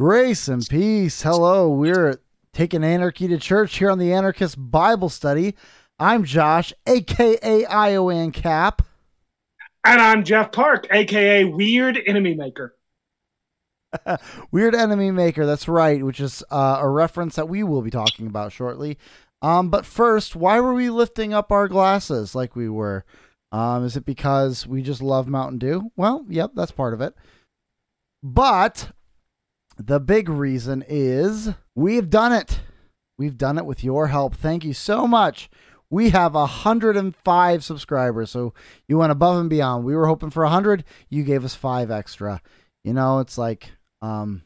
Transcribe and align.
Grace 0.00 0.48
and 0.48 0.66
peace. 0.66 1.20
Hello. 1.20 1.68
We're 1.68 2.22
taking 2.54 2.82
anarchy 2.82 3.28
to 3.28 3.36
church 3.36 3.76
here 3.76 3.90
on 3.90 3.98
the 3.98 4.14
Anarchist 4.14 4.56
Bible 4.58 5.10
Study. 5.10 5.54
I'm 5.98 6.24
Josh, 6.24 6.72
aka 6.86 7.64
Iowancap. 7.64 8.78
And 9.84 10.00
I'm 10.00 10.24
Jeff 10.24 10.52
Park, 10.52 10.86
aka 10.90 11.44
Weird 11.44 12.00
Enemy 12.06 12.34
Maker. 12.34 12.74
Weird 14.50 14.74
Enemy 14.74 15.10
Maker, 15.10 15.44
that's 15.44 15.68
right, 15.68 16.02
which 16.02 16.18
is 16.18 16.42
uh, 16.50 16.78
a 16.80 16.88
reference 16.88 17.36
that 17.36 17.50
we 17.50 17.62
will 17.62 17.82
be 17.82 17.90
talking 17.90 18.26
about 18.26 18.52
shortly. 18.52 18.96
Um, 19.42 19.68
but 19.68 19.84
first, 19.84 20.34
why 20.34 20.60
were 20.60 20.72
we 20.72 20.88
lifting 20.88 21.34
up 21.34 21.52
our 21.52 21.68
glasses 21.68 22.34
like 22.34 22.56
we 22.56 22.70
were? 22.70 23.04
Um, 23.52 23.84
is 23.84 23.98
it 23.98 24.06
because 24.06 24.66
we 24.66 24.80
just 24.80 25.02
love 25.02 25.28
Mountain 25.28 25.58
Dew? 25.58 25.92
Well, 25.94 26.24
yep, 26.26 26.52
that's 26.54 26.72
part 26.72 26.94
of 26.94 27.02
it. 27.02 27.14
But 28.22 28.92
the 29.86 29.98
big 29.98 30.28
reason 30.28 30.84
is 30.86 31.50
we've 31.74 32.10
done 32.10 32.32
it. 32.32 32.60
We've 33.18 33.38
done 33.38 33.58
it 33.58 33.66
with 33.66 33.82
your 33.82 34.08
help. 34.08 34.34
Thank 34.34 34.64
you 34.64 34.74
so 34.74 35.06
much. 35.06 35.48
We 35.88 36.10
have 36.10 36.34
105 36.34 37.64
subscribers, 37.64 38.30
so 38.30 38.54
you 38.86 38.98
went 38.98 39.10
above 39.10 39.38
and 39.38 39.50
beyond. 39.50 39.84
We 39.84 39.96
were 39.96 40.06
hoping 40.06 40.30
for 40.30 40.44
100. 40.44 40.84
You 41.08 41.24
gave 41.24 41.44
us 41.44 41.54
five 41.54 41.90
extra. 41.90 42.40
You 42.84 42.92
know, 42.92 43.18
it's 43.18 43.36
like, 43.36 43.72
um, 44.00 44.42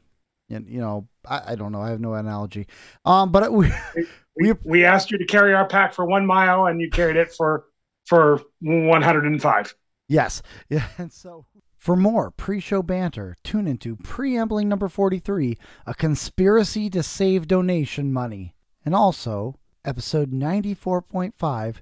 you, 0.49 0.65
you 0.67 0.81
know, 0.81 1.09
I, 1.27 1.53
I 1.53 1.55
don't 1.55 1.73
know. 1.73 1.83
I 1.83 1.91
have 1.91 2.01
no 2.01 2.15
analogy. 2.15 2.67
Um, 3.05 3.31
but 3.31 3.53
we, 3.53 3.71
we 4.41 4.53
we 4.65 4.85
asked 4.85 5.11
you 5.11 5.19
to 5.19 5.27
carry 5.27 5.53
our 5.53 5.67
pack 5.67 5.93
for 5.93 6.07
one 6.07 6.27
mile, 6.27 6.67
and 6.67 6.81
you 6.81 6.91
carried 6.91 7.17
it 7.17 7.33
for 7.33 7.67
for 8.07 8.41
105. 8.61 9.75
Yes. 10.09 10.43
Yeah. 10.69 10.87
And 10.99 11.13
so 11.13 11.45
for 11.85 11.97
more 11.97 12.31
pre 12.31 12.61
show 12.61 12.83
banter, 12.83 13.37
tune 13.45 13.69
into 13.69 13.95
Preambling 13.97 14.71
number 14.71 14.89
43 14.89 15.59
A 15.87 15.93
Conspiracy 15.93 16.89
to 16.89 17.03
Save 17.03 17.47
Donation 17.47 18.11
Money. 18.11 18.55
And 18.87 18.95
also, 18.95 19.61
episode 19.85 20.33
94.5 20.33 21.77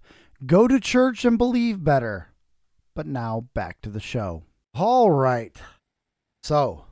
Go 0.45 0.67
to 0.67 0.81
Church 0.81 1.25
and 1.25 1.39
Believe 1.39 1.85
Better. 1.85 2.33
But 2.97 3.07
now 3.07 3.47
back 3.55 3.81
to 3.83 3.91
the 3.91 4.01
show. 4.01 4.43
All 4.75 5.13
right. 5.13 5.57
So, 6.43 6.87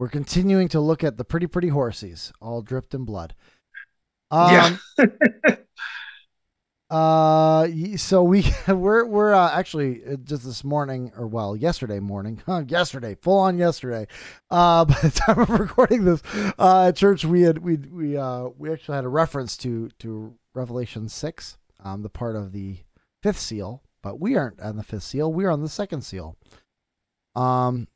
we're 0.00 0.08
continuing 0.08 0.66
to 0.70 0.80
look 0.80 1.04
at 1.04 1.18
the 1.18 1.24
pretty, 1.24 1.46
pretty 1.46 1.70
horsies, 1.70 2.32
all 2.40 2.62
dripped 2.62 2.94
in 2.94 3.04
blood. 3.04 3.36
Um, 4.32 4.80
yeah. 4.98 5.06
Uh, 6.90 7.68
so 7.96 8.20
we 8.20 8.44
we're 8.68 9.06
we're 9.06 9.32
uh, 9.32 9.50
actually 9.52 10.04
uh, 10.04 10.16
just 10.16 10.44
this 10.44 10.64
morning 10.64 11.12
or 11.16 11.26
well 11.26 11.54
yesterday 11.54 12.00
morning, 12.00 12.42
yesterday 12.66 13.14
full 13.14 13.38
on 13.38 13.58
yesterday. 13.58 14.08
Uh, 14.50 14.84
by 14.86 14.98
the 15.00 15.10
time 15.10 15.38
of 15.38 15.50
recording 15.50 16.04
this, 16.04 16.20
uh, 16.58 16.86
at 16.88 16.96
church 16.96 17.24
we 17.24 17.42
had 17.42 17.58
we 17.58 17.76
we 17.76 18.16
uh 18.16 18.48
we 18.58 18.72
actually 18.72 18.96
had 18.96 19.04
a 19.04 19.08
reference 19.08 19.56
to 19.56 19.88
to 20.00 20.34
Revelation 20.52 21.08
six, 21.08 21.58
um, 21.84 22.02
the 22.02 22.10
part 22.10 22.34
of 22.34 22.50
the 22.50 22.78
fifth 23.22 23.38
seal, 23.38 23.84
but 24.02 24.18
we 24.18 24.36
aren't 24.36 24.60
on 24.60 24.76
the 24.76 24.82
fifth 24.82 25.04
seal. 25.04 25.32
We're 25.32 25.50
on 25.50 25.62
the 25.62 25.68
second 25.68 26.02
seal. 26.02 26.36
Um, 27.36 27.86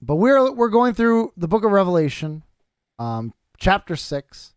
but 0.00 0.16
we're 0.16 0.50
we're 0.50 0.70
going 0.70 0.94
through 0.94 1.34
the 1.36 1.46
book 1.46 1.62
of 1.62 1.72
Revelation, 1.72 2.42
um, 2.98 3.34
chapter 3.58 3.96
six, 3.96 4.54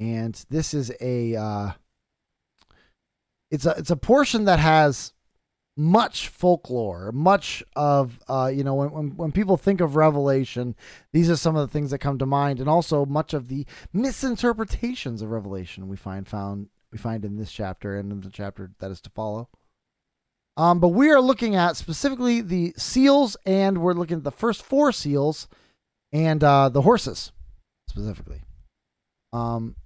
and 0.00 0.42
this 0.48 0.72
is 0.72 0.90
a 0.98 1.36
uh 1.36 1.72
it's 3.52 3.66
a 3.66 3.74
it's 3.76 3.90
a 3.90 3.96
portion 3.96 4.46
that 4.46 4.58
has 4.58 5.12
much 5.76 6.28
folklore, 6.28 7.12
much 7.12 7.62
of 7.76 8.18
uh, 8.26 8.50
you 8.52 8.64
know 8.64 8.74
when, 8.74 8.90
when 8.90 9.16
when 9.16 9.32
people 9.32 9.56
think 9.58 9.80
of 9.80 9.94
Revelation, 9.94 10.74
these 11.12 11.30
are 11.30 11.36
some 11.36 11.54
of 11.54 11.60
the 11.68 11.72
things 11.72 11.90
that 11.90 11.98
come 11.98 12.18
to 12.18 12.26
mind, 12.26 12.58
and 12.58 12.68
also 12.68 13.04
much 13.04 13.34
of 13.34 13.48
the 13.48 13.66
misinterpretations 13.92 15.20
of 15.20 15.30
Revelation 15.30 15.86
we 15.86 15.96
find 15.96 16.26
found 16.26 16.68
we 16.90 16.98
find 16.98 17.24
in 17.26 17.36
this 17.36 17.52
chapter 17.52 17.96
and 17.96 18.10
in 18.10 18.22
the 18.22 18.30
chapter 18.30 18.72
that 18.80 18.90
is 18.90 19.02
to 19.02 19.10
follow. 19.10 19.50
Um, 20.56 20.80
but 20.80 20.88
we 20.88 21.10
are 21.10 21.20
looking 21.20 21.54
at 21.54 21.76
specifically 21.76 22.40
the 22.40 22.72
seals, 22.78 23.36
and 23.44 23.78
we're 23.78 23.92
looking 23.92 24.18
at 24.18 24.24
the 24.24 24.32
first 24.32 24.62
four 24.62 24.92
seals 24.92 25.46
and 26.10 26.42
uh, 26.42 26.70
the 26.70 26.82
horses 26.82 27.32
specifically. 27.88 28.42
Um, 29.34 29.76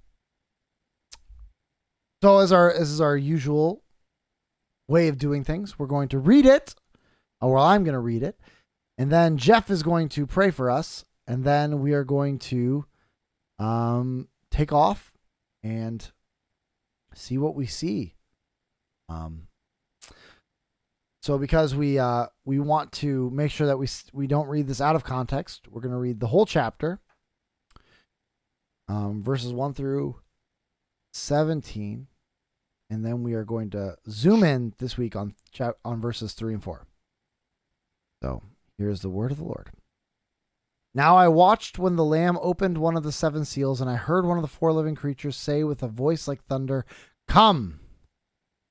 so 2.21 2.39
as 2.39 2.51
our 2.51 2.71
as 2.71 2.89
is 2.89 3.01
our 3.01 3.17
usual 3.17 3.83
way 4.87 5.07
of 5.07 5.17
doing 5.17 5.43
things, 5.43 5.77
we're 5.77 5.85
going 5.87 6.09
to 6.09 6.19
read 6.19 6.45
it. 6.45 6.75
Or 7.41 7.53
well, 7.53 7.63
I'm 7.63 7.83
going 7.83 7.93
to 7.93 7.99
read 7.99 8.23
it, 8.23 8.39
and 8.97 9.11
then 9.11 9.37
Jeff 9.37 9.69
is 9.69 9.83
going 9.83 10.09
to 10.09 10.25
pray 10.25 10.49
for 10.49 10.71
us, 10.71 11.05
and 11.27 11.43
then 11.43 11.81
we 11.81 11.93
are 11.93 12.03
going 12.03 12.39
to 12.39 12.85
um, 13.59 14.27
take 14.49 14.73
off 14.73 15.13
and 15.61 16.11
see 17.13 17.37
what 17.37 17.55
we 17.55 17.67
see. 17.67 18.15
Um, 19.09 19.47
so 21.21 21.37
because 21.37 21.75
we 21.75 21.99
uh, 21.99 22.27
we 22.45 22.59
want 22.59 22.91
to 22.93 23.29
make 23.31 23.51
sure 23.51 23.67
that 23.67 23.77
we 23.77 23.87
we 24.13 24.27
don't 24.27 24.47
read 24.47 24.67
this 24.67 24.81
out 24.81 24.95
of 24.95 25.03
context, 25.03 25.67
we're 25.69 25.81
going 25.81 25.91
to 25.91 25.97
read 25.97 26.19
the 26.19 26.27
whole 26.27 26.45
chapter, 26.45 26.99
um, 28.87 29.21
verses 29.21 29.53
one 29.53 29.73
through 29.73 30.15
17 31.17 32.07
and 32.89 33.05
then 33.05 33.23
we 33.23 33.33
are 33.33 33.43
going 33.43 33.69
to 33.71 33.97
zoom 34.09 34.43
in 34.43 34.73
this 34.77 34.97
week 34.97 35.15
on 35.15 35.35
on 35.83 35.99
verses 35.99 36.33
3 36.33 36.53
and 36.53 36.63
4 36.63 36.85
so 38.21 38.43
here's 38.77 39.01
the 39.01 39.09
word 39.09 39.31
of 39.31 39.37
the 39.37 39.43
lord. 39.43 39.71
Now 40.93 41.15
i 41.17 41.27
watched 41.27 41.77
when 41.77 41.95
the 41.95 42.05
lamb 42.05 42.37
opened 42.41 42.77
one 42.77 42.97
of 42.97 43.03
the 43.03 43.11
seven 43.11 43.45
seals 43.45 43.81
and 43.81 43.89
i 43.89 43.95
heard 43.95 44.25
one 44.25 44.37
of 44.37 44.41
the 44.41 44.47
four 44.47 44.71
living 44.71 44.95
creatures 44.95 45.37
say 45.37 45.63
with 45.63 45.83
a 45.83 45.87
voice 45.87 46.27
like 46.27 46.43
thunder 46.45 46.85
come! 47.27 47.79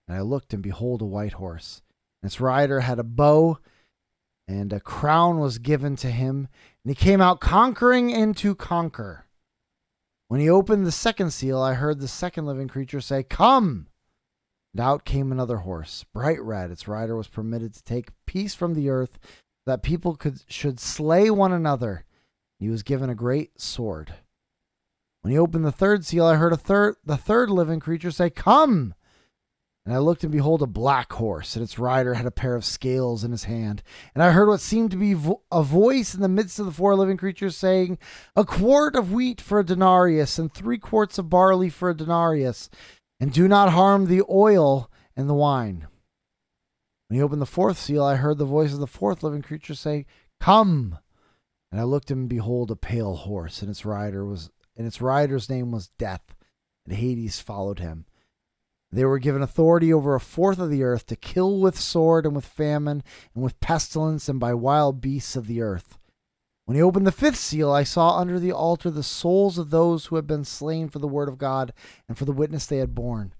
And 0.08 0.16
i 0.16 0.20
looked 0.20 0.52
and 0.52 0.62
behold 0.62 1.02
a 1.02 1.06
white 1.06 1.34
horse. 1.34 1.82
And 2.22 2.30
its 2.30 2.40
rider 2.40 2.80
had 2.80 2.98
a 2.98 3.04
bow 3.04 3.58
and 4.48 4.72
a 4.72 4.80
crown 4.80 5.38
was 5.38 5.58
given 5.58 5.96
to 5.96 6.10
him 6.10 6.48
and 6.84 6.90
he 6.90 6.94
came 6.94 7.20
out 7.20 7.40
conquering 7.40 8.12
and 8.12 8.36
to 8.38 8.54
conquer 8.54 9.25
when 10.28 10.40
he 10.40 10.48
opened 10.48 10.86
the 10.86 10.92
second 10.92 11.30
seal, 11.30 11.60
I 11.60 11.74
heard 11.74 12.00
the 12.00 12.08
second 12.08 12.46
living 12.46 12.68
creature 12.68 13.00
say, 13.00 13.22
Come! 13.22 13.88
And 14.72 14.80
out 14.80 15.04
came 15.04 15.32
another 15.32 15.58
horse, 15.58 16.04
bright 16.12 16.42
red. 16.42 16.70
Its 16.70 16.86
rider 16.86 17.16
was 17.16 17.28
permitted 17.28 17.74
to 17.74 17.84
take 17.84 18.10
peace 18.26 18.54
from 18.54 18.74
the 18.74 18.90
earth, 18.90 19.18
that 19.64 19.82
people 19.82 20.16
could 20.16 20.42
should 20.48 20.78
slay 20.78 21.30
one 21.30 21.52
another. 21.52 22.04
He 22.58 22.68
was 22.68 22.82
given 22.82 23.10
a 23.10 23.14
great 23.14 23.60
sword. 23.60 24.14
When 25.22 25.32
he 25.32 25.38
opened 25.38 25.64
the 25.64 25.72
third 25.72 26.04
seal, 26.04 26.26
I 26.26 26.36
heard 26.36 26.52
a 26.52 26.56
third 26.56 26.96
the 27.04 27.16
third 27.16 27.50
living 27.50 27.80
creature 27.80 28.10
say, 28.10 28.30
Come! 28.30 28.94
And 29.86 29.94
I 29.94 29.98
looked, 29.98 30.24
and 30.24 30.32
behold, 30.32 30.62
a 30.62 30.66
black 30.66 31.12
horse, 31.12 31.54
and 31.54 31.62
its 31.62 31.78
rider 31.78 32.14
had 32.14 32.26
a 32.26 32.32
pair 32.32 32.56
of 32.56 32.64
scales 32.64 33.22
in 33.22 33.30
his 33.30 33.44
hand. 33.44 33.84
And 34.16 34.22
I 34.22 34.32
heard 34.32 34.48
what 34.48 34.60
seemed 34.60 34.90
to 34.90 34.96
be 34.96 35.14
vo- 35.14 35.42
a 35.52 35.62
voice 35.62 36.12
in 36.12 36.22
the 36.22 36.28
midst 36.28 36.58
of 36.58 36.66
the 36.66 36.72
four 36.72 36.96
living 36.96 37.16
creatures 37.16 37.56
saying, 37.56 37.98
A 38.34 38.44
quart 38.44 38.96
of 38.96 39.12
wheat 39.12 39.40
for 39.40 39.60
a 39.60 39.64
denarius, 39.64 40.40
and 40.40 40.52
three 40.52 40.78
quarts 40.78 41.18
of 41.18 41.30
barley 41.30 41.70
for 41.70 41.88
a 41.88 41.96
denarius, 41.96 42.68
and 43.20 43.32
do 43.32 43.46
not 43.46 43.74
harm 43.74 44.06
the 44.06 44.24
oil 44.28 44.90
and 45.14 45.30
the 45.30 45.34
wine. 45.34 45.86
When 47.06 47.18
he 47.18 47.22
opened 47.22 47.40
the 47.40 47.46
fourth 47.46 47.78
seal, 47.78 48.02
I 48.02 48.16
heard 48.16 48.38
the 48.38 48.44
voice 48.44 48.72
of 48.72 48.80
the 48.80 48.88
fourth 48.88 49.22
living 49.22 49.42
creature 49.42 49.76
say, 49.76 50.04
Come! 50.40 50.98
And 51.70 51.80
I 51.80 51.84
looked, 51.84 52.10
and 52.10 52.28
behold, 52.28 52.72
a 52.72 52.76
pale 52.76 53.14
horse, 53.14 53.62
and 53.62 53.70
its 53.70 53.84
rider 53.84 54.24
was, 54.24 54.50
and 54.76 54.84
its 54.84 55.00
rider's 55.00 55.48
name 55.48 55.70
was 55.70 55.86
Death, 55.86 56.34
and 56.84 56.96
Hades 56.96 57.38
followed 57.38 57.78
him. 57.78 58.05
They 58.96 59.04
were 59.04 59.18
given 59.18 59.42
authority 59.42 59.92
over 59.92 60.14
a 60.14 60.20
fourth 60.20 60.58
of 60.58 60.70
the 60.70 60.82
earth 60.82 61.04
to 61.08 61.16
kill 61.16 61.60
with 61.60 61.78
sword 61.78 62.24
and 62.24 62.34
with 62.34 62.46
famine 62.46 63.02
and 63.34 63.44
with 63.44 63.60
pestilence 63.60 64.26
and 64.26 64.40
by 64.40 64.54
wild 64.54 65.02
beasts 65.02 65.36
of 65.36 65.46
the 65.46 65.60
earth. 65.60 65.98
When 66.64 66.76
he 66.76 66.82
opened 66.82 67.06
the 67.06 67.12
fifth 67.12 67.36
seal, 67.36 67.70
I 67.70 67.82
saw 67.82 68.16
under 68.16 68.40
the 68.40 68.52
altar 68.52 68.90
the 68.90 69.02
souls 69.02 69.58
of 69.58 69.68
those 69.68 70.06
who 70.06 70.16
had 70.16 70.26
been 70.26 70.46
slain 70.46 70.88
for 70.88 70.98
the 70.98 71.06
word 71.06 71.28
of 71.28 71.36
God 71.36 71.74
and 72.08 72.16
for 72.16 72.24
the 72.24 72.32
witness 72.32 72.64
they 72.64 72.78
had 72.78 72.94
borne. 72.94 73.34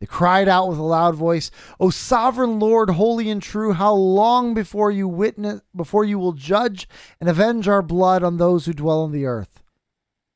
They 0.00 0.06
cried 0.06 0.48
out 0.48 0.68
with 0.68 0.78
a 0.78 0.82
loud 0.82 1.14
voice, 1.14 1.52
"O 1.78 1.90
sovereign 1.90 2.58
Lord, 2.58 2.90
holy 2.90 3.30
and 3.30 3.40
true, 3.40 3.74
how 3.74 3.94
long 3.94 4.52
before 4.52 4.90
you 4.90 5.06
witness 5.06 5.60
before 5.76 6.04
you 6.04 6.18
will 6.18 6.32
judge 6.32 6.88
and 7.20 7.30
avenge 7.30 7.68
our 7.68 7.82
blood 7.82 8.24
on 8.24 8.36
those 8.36 8.66
who 8.66 8.72
dwell 8.72 9.02
on 9.02 9.12
the 9.12 9.26
earth?" 9.26 9.62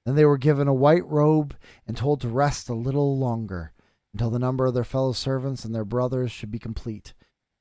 Then 0.05 0.15
they 0.15 0.25
were 0.25 0.39
given 0.39 0.69
a 0.69 0.73
white 0.73 1.05
robe 1.11 1.57
and 1.85 1.97
told 1.97 2.21
to 2.21 2.29
rest 2.29 2.69
a 2.69 2.75
little 2.75 3.19
longer 3.19 3.73
until 4.17 4.31
the 4.31 4.39
number 4.39 4.65
of 4.65 4.73
their 4.73 4.83
fellow 4.83 5.13
servants 5.13 5.63
and 5.63 5.75
their 5.75 5.85
brothers 5.85 6.33
should 6.33 6.51
be 6.51 6.59
complete, 6.59 7.13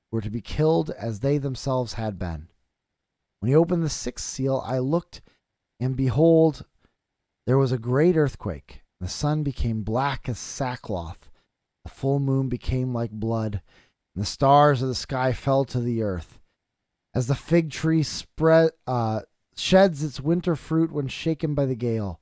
were 0.09 0.21
to 0.21 0.29
be 0.29 0.39
killed 0.39 0.89
as 0.91 1.19
they 1.19 1.37
themselves 1.37 1.95
had 1.95 2.17
been. 2.17 2.47
When 3.41 3.49
he 3.49 3.55
opened 3.55 3.83
the 3.83 3.89
sixth 3.89 4.25
seal, 4.25 4.63
I 4.65 4.79
looked, 4.79 5.21
and 5.81 5.97
behold, 5.97 6.63
there 7.45 7.57
was 7.57 7.73
a 7.73 7.77
great 7.77 8.15
earthquake. 8.15 8.83
The 9.01 9.09
sun 9.09 9.43
became 9.43 9.83
black 9.83 10.29
as 10.29 10.39
sackcloth, 10.39 11.29
the 11.83 11.89
full 11.89 12.19
moon 12.19 12.47
became 12.47 12.93
like 12.93 13.11
blood, 13.11 13.61
and 14.15 14.21
the 14.21 14.25
stars 14.25 14.81
of 14.81 14.87
the 14.87 14.95
sky 14.95 15.33
fell 15.33 15.65
to 15.65 15.81
the 15.81 16.01
earth. 16.03 16.39
As 17.13 17.27
the 17.27 17.35
fig 17.35 17.69
tree 17.69 18.01
spread, 18.01 18.71
uh, 18.87 19.23
sheds 19.57 20.05
its 20.05 20.21
winter 20.21 20.55
fruit 20.55 20.93
when 20.93 21.09
shaken 21.09 21.53
by 21.53 21.65
the 21.65 21.75
gale. 21.75 22.21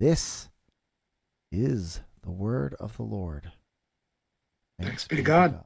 This 0.00 0.48
is 1.50 2.00
the 2.22 2.30
word 2.30 2.74
of 2.78 2.96
the 2.96 3.02
Lord. 3.02 3.50
Thanks 4.80 5.08
be 5.08 5.16
to 5.16 5.22
God. 5.22 5.64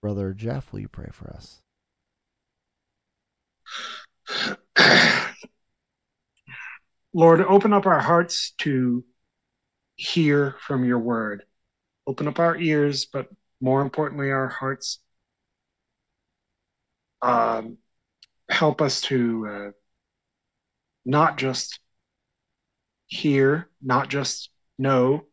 Brother 0.00 0.32
Jeff, 0.32 0.72
will 0.72 0.80
you 0.80 0.88
pray 0.88 1.10
for 1.12 1.28
us? 1.30 1.60
Lord, 7.12 7.42
open 7.42 7.74
up 7.74 7.84
our 7.84 8.00
hearts 8.00 8.52
to 8.58 9.04
hear 9.96 10.56
from 10.66 10.84
your 10.84 10.98
word. 10.98 11.42
Open 12.06 12.26
up 12.26 12.38
our 12.38 12.56
ears, 12.56 13.04
but 13.04 13.28
more 13.60 13.82
importantly, 13.82 14.30
our 14.30 14.48
hearts. 14.48 15.00
Um, 17.20 17.76
help 18.48 18.80
us 18.80 19.02
to 19.02 19.46
uh, 19.46 19.70
not 21.04 21.36
just 21.36 21.80
hear, 23.08 23.68
not 23.82 24.08
just 24.08 24.50
know, 24.78 25.24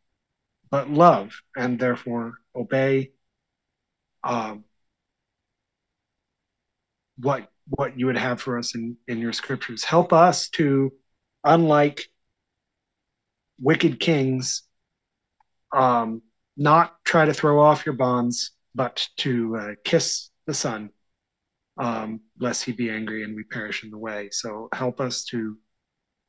but 0.72 0.90
love, 0.90 1.42
and 1.56 1.80
therefore 1.80 2.40
obey 2.56 3.12
um, 4.24 4.64
what 7.18 7.48
what 7.68 7.98
you 8.00 8.06
would 8.08 8.18
have 8.18 8.42
for 8.42 8.58
us 8.58 8.76
in 8.76 8.98
in 9.08 9.20
your 9.20 9.34
scriptures. 9.34 9.84
Help 9.84 10.14
us 10.14 10.50
to, 10.50 10.92
unlike 11.44 12.10
wicked 13.60 14.00
kings, 14.00 14.64
um, 15.76 16.22
not 16.58 16.96
try 17.04 17.26
to 17.26 17.34
throw 17.34 17.62
off 17.62 17.86
your 17.86 17.96
bonds, 17.96 18.52
but 18.74 19.08
to 19.18 19.56
uh, 19.58 19.72
kiss 19.84 20.30
the 20.48 20.54
Son, 20.54 20.90
um, 21.78 22.22
lest 22.40 22.64
he 22.64 22.72
be 22.72 22.90
angry 22.90 23.24
and 23.24 23.36
we 23.36 23.44
perish 23.44 23.84
in 23.84 23.92
the 23.92 23.98
way. 23.98 24.30
So 24.32 24.70
help 24.74 25.00
us 25.00 25.24
to 25.26 25.58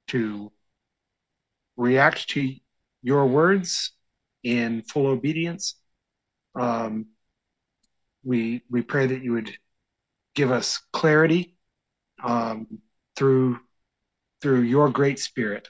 to 0.08 0.52
react 1.76 2.28
to 2.30 2.52
your 3.02 3.26
words 3.26 3.92
in 4.42 4.82
full 4.82 5.06
obedience. 5.06 5.74
Um, 6.54 7.06
we 8.24 8.62
we 8.70 8.82
pray 8.82 9.06
that 9.06 9.22
you 9.22 9.32
would 9.32 9.56
give 10.34 10.50
us 10.50 10.80
clarity 10.92 11.56
um, 12.22 12.66
through 13.16 13.58
through 14.40 14.62
your 14.62 14.90
great 14.90 15.18
Spirit. 15.18 15.68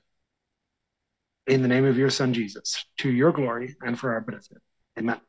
In 1.47 1.63
the 1.63 1.69
name 1.69 1.85
of 1.85 1.97
your 1.97 2.11
Son 2.11 2.35
Jesus, 2.35 2.85
to 2.99 3.09
your 3.09 3.31
glory 3.31 3.77
and 3.83 3.99
for 3.99 4.13
our 4.13 4.21
benefit. 4.21 4.59
Amen. 4.99 5.21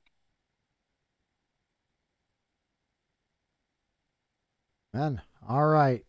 Amen. 4.95 5.21
All 5.47 5.67
right. 5.67 6.03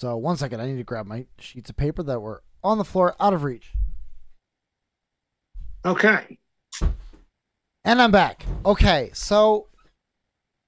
So 0.00 0.16
one 0.16 0.36
second, 0.36 0.60
I 0.60 0.66
need 0.66 0.76
to 0.76 0.84
grab 0.84 1.06
my 1.06 1.26
sheets 1.38 1.70
of 1.70 1.76
paper 1.76 2.02
that 2.04 2.20
were 2.20 2.42
on 2.66 2.78
the 2.78 2.84
floor, 2.84 3.14
out 3.20 3.32
of 3.32 3.44
reach. 3.44 3.72
Okay. 5.84 6.38
And 7.84 8.02
I'm 8.02 8.10
back. 8.10 8.44
Okay, 8.64 9.10
so 9.14 9.68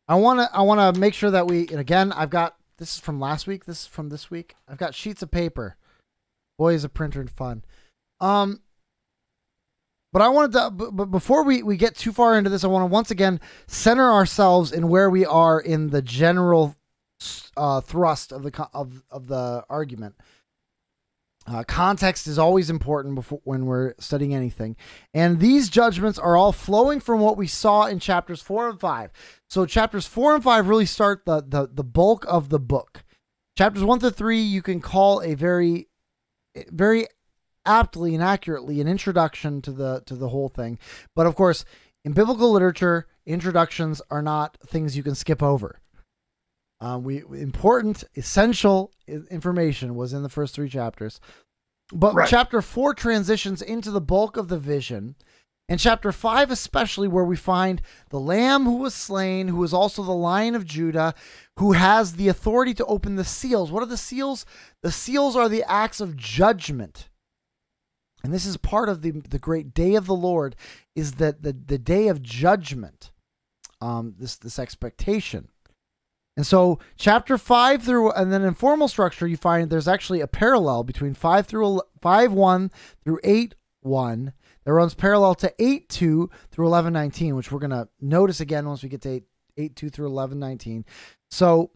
I 0.07 0.15
want 0.15 0.39
to 0.39 0.57
I 0.57 0.63
want 0.63 0.95
to 0.95 1.01
make 1.01 1.13
sure 1.15 1.33
that 1.33 1.49
we 1.49 1.67
and 1.69 1.81
again 1.81 2.13
I've 2.13 2.31
got 2.31 2.55
this 2.79 2.95
is 2.95 3.01
from 3.01 3.19
last 3.19 3.49
week. 3.49 3.65
This 3.65 3.83
is 3.83 3.87
from 3.87 4.09
this 4.09 4.31
week. 4.31 4.55
I've 4.69 4.79
got 4.79 4.95
sheets 4.95 5.23
of 5.23 5.31
paper. 5.33 5.77
Boy, 6.57 6.75
is 6.75 6.85
a 6.85 6.89
printer 6.89 7.21
and 7.21 7.31
fun. 7.31 7.65
Um, 8.21 8.63
but 10.13 10.23
I 10.23 10.29
wanted 10.29 10.53
to. 10.53 10.71
But 10.71 11.07
before 11.07 11.45
we 11.45 11.63
we 11.63 11.77
get 11.77 11.97
too 11.97 12.13
far 12.13 12.39
into 12.39 12.51
this, 12.51 12.63
I 12.63 12.69
want 12.69 12.83
to 12.83 12.87
once 12.87 13.11
again 13.11 13.41
center 13.67 14.11
ourselves 14.11 14.73
in 14.73 14.89
where 14.89 15.11
we 15.11 15.27
are 15.27 15.61
in 15.61 15.91
the 15.91 16.03
general 16.03 16.77
uh, 17.57 17.81
thrust 17.81 18.33
of 18.33 18.45
the 18.45 18.69
of 18.73 19.03
of 19.11 19.27
the 19.27 19.65
argument. 19.69 20.15
Uh, 21.49 21.65
context 21.65 22.27
is 22.27 22.39
always 22.39 22.69
important 22.69 23.15
before 23.15 23.41
when 23.45 23.65
we're 23.65 23.95
studying 23.99 24.35
anything, 24.35 24.77
and 25.15 25.41
these 25.41 25.71
judgments 25.71 26.19
are 26.19 26.37
all 26.37 26.53
flowing 26.53 27.01
from 27.01 27.21
what 27.21 27.39
we 27.39 27.47
saw 27.47 27.87
in 27.87 27.99
chapters 27.99 28.43
four 28.43 28.69
and 28.69 28.79
five. 28.79 29.11
So 29.49 29.65
chapters 29.65 30.07
four 30.07 30.35
and 30.35 30.45
five 30.45 30.69
really 30.69 30.85
start 30.85 31.25
the 31.25 31.43
the, 31.43 31.67
the 31.73 31.85
bulk 31.85 32.27
of 32.29 32.51
the 32.51 32.59
book. 32.59 33.03
Chapters 33.57 33.83
one 33.83 33.99
to 34.01 34.11
three 34.11 34.41
you 34.41 34.61
can 34.61 34.81
call 34.81 35.23
a 35.23 35.35
very 35.35 35.89
very 36.69 37.07
aptly 37.65 38.15
and 38.15 38.23
accurately 38.23 38.81
an 38.83 38.89
introduction 38.89 39.63
to 39.63 39.73
the 39.73 40.03
to 40.05 40.17
the 40.17 40.29
whole 40.29 40.51
thing. 40.51 40.79
But 41.17 41.27
of 41.27 41.35
course, 41.35 41.65
in 42.05 42.13
biblical 42.13 42.53
literature, 42.53 43.07
introductions 43.25 44.03
are 44.11 44.23
not 44.23 44.59
things 44.67 44.99
you 44.99 45.03
can 45.03 45.15
skip 45.15 45.43
over. 45.43 45.81
Um, 46.81 47.03
we 47.03 47.23
important, 47.41 48.05
essential 48.15 48.93
information 49.07 49.97
was 49.97 50.13
in 50.13 50.23
the 50.23 50.29
first 50.29 50.55
three 50.55 50.69
chapters, 50.69 51.21
but 51.93 52.15
right. 52.15 52.29
chapter 52.29 52.63
four 52.63 52.95
transitions 52.95 53.63
into 53.63 53.91
the 53.91 54.01
bulk 54.01 54.37
of 54.37 54.49
the 54.49 54.59
vision, 54.59 55.17
and 55.69 55.81
chapter 55.81 56.13
five 56.13 56.51
especially, 56.51 57.09
where 57.09 57.25
we 57.25 57.37
find 57.37 57.83
the 58.11 58.21
Lamb 58.21 58.65
who 58.65 58.77
was 58.77 58.95
slain, 58.95 59.49
who 59.49 59.63
is 59.65 59.75
also 59.75 60.03
the 60.03 60.13
Lion 60.13 60.55
of 60.55 60.65
Judah, 60.65 61.15
who 61.59 61.73
has 61.73 62.13
the 62.13 62.29
authority 62.29 62.75
to 62.75 62.87
open 62.87 63.17
the 63.17 63.25
seals. 63.25 63.73
What 63.73 63.83
are 63.83 63.87
the 63.87 63.97
seals? 63.97 64.47
The 64.83 64.93
seals 64.93 65.35
are 65.35 65.49
the 65.49 65.65
acts 65.65 66.01
of 66.01 66.17
judgment. 66.17 67.09
And 68.25 68.33
this 68.33 68.47
is 68.47 68.57
part 68.57 68.89
of 68.89 69.03
the, 69.03 69.11
the 69.11 69.39
great 69.39 69.75
day 69.75 69.95
of 69.95 70.07
the 70.07 70.15
Lord, 70.15 70.57
is 70.95 71.15
that 71.15 71.43
the, 71.43 71.53
the 71.53 71.79
day 71.79 72.09
of 72.09 72.23
judgment, 72.23 73.11
um, 73.81 74.15
this 74.19 74.37
this 74.37 74.59
expectation. 74.59 75.49
And 76.39 76.47
so, 76.47 76.79
chapter 76.97 77.37
five 77.37 77.83
through, 77.83 78.13
and 78.13 78.33
then 78.33 78.45
in 78.45 78.55
formal 78.55 78.87
structure, 78.87 79.27
you 79.27 79.37
find 79.37 79.71
there's 79.71 79.89
actually 79.89 80.21
a 80.21 80.29
parallel 80.29 80.85
between 80.85 81.13
five 81.13 81.49
through 81.49 81.83
five 82.01 82.33
one 82.33 82.71
through 83.03 83.19
eight 83.25 83.57
one 83.81 84.33
that 84.65 84.73
runs 84.73 84.95
parallel 84.95 85.35
to 85.35 85.53
eight 85.59 85.89
two 85.89 86.31
through 86.53 86.69
eleven 86.69 86.93
nineteen, 86.93 87.35
which 87.35 87.51
we're 87.51 87.59
gonna 87.59 87.89
notice 88.01 88.39
again 88.39 88.69
once 88.69 88.85
we 88.85 88.89
get 88.89 89.01
to 89.01 89.09
eight 89.09 89.25
eight 89.57 89.75
two 89.75 89.91
through 89.91 90.07
eleven 90.07 90.39
nineteen. 90.39 90.85
So 91.29 91.73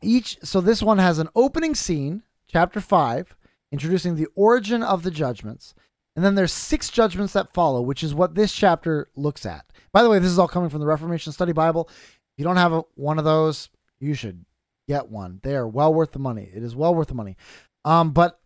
each, 0.00 0.38
so 0.44 0.60
this 0.60 0.80
one 0.80 0.98
has 0.98 1.18
an 1.18 1.28
opening 1.34 1.74
scene, 1.74 2.22
chapter 2.46 2.80
five, 2.80 3.34
introducing 3.72 4.14
the 4.14 4.28
origin 4.36 4.84
of 4.84 5.02
the 5.02 5.10
judgments, 5.10 5.74
and 6.14 6.24
then 6.24 6.36
there's 6.36 6.52
six 6.52 6.90
judgments 6.90 7.32
that 7.32 7.52
follow, 7.52 7.82
which 7.82 8.04
is 8.04 8.14
what 8.14 8.36
this 8.36 8.52
chapter 8.52 9.08
looks 9.16 9.44
at. 9.44 9.66
By 9.92 10.04
the 10.04 10.10
way, 10.10 10.20
this 10.20 10.30
is 10.30 10.38
all 10.38 10.46
coming 10.46 10.70
from 10.70 10.80
the 10.80 10.86
Reformation 10.86 11.32
Study 11.32 11.52
Bible 11.52 11.88
you 12.36 12.44
don't 12.44 12.56
have 12.56 12.72
a, 12.72 12.82
one 12.94 13.18
of 13.18 13.24
those, 13.24 13.68
you 14.00 14.14
should 14.14 14.44
get 14.88 15.08
one. 15.08 15.40
They 15.42 15.54
are 15.56 15.68
well 15.68 15.92
worth 15.92 16.12
the 16.12 16.18
money. 16.18 16.50
It 16.54 16.62
is 16.62 16.76
well 16.76 16.94
worth 16.94 17.08
the 17.08 17.14
money. 17.14 17.36
Um, 17.84 18.12
but 18.12 18.40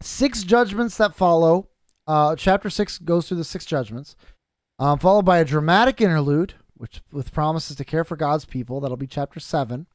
six 0.00 0.42
judgments 0.42 0.96
that 0.96 1.14
follow. 1.14 1.68
Uh, 2.06 2.36
chapter 2.36 2.68
six 2.68 2.98
goes 2.98 3.28
through 3.28 3.38
the 3.38 3.44
six 3.44 3.64
judgments, 3.64 4.14
um, 4.78 4.98
followed 4.98 5.24
by 5.24 5.38
a 5.38 5.44
dramatic 5.44 6.00
interlude, 6.00 6.54
which 6.74 7.00
with 7.10 7.32
promises 7.32 7.76
to 7.76 7.84
care 7.84 8.04
for 8.04 8.16
God's 8.16 8.44
people. 8.44 8.80
That'll 8.80 8.96
be 8.96 9.06
chapter 9.06 9.40
seven. 9.40 9.86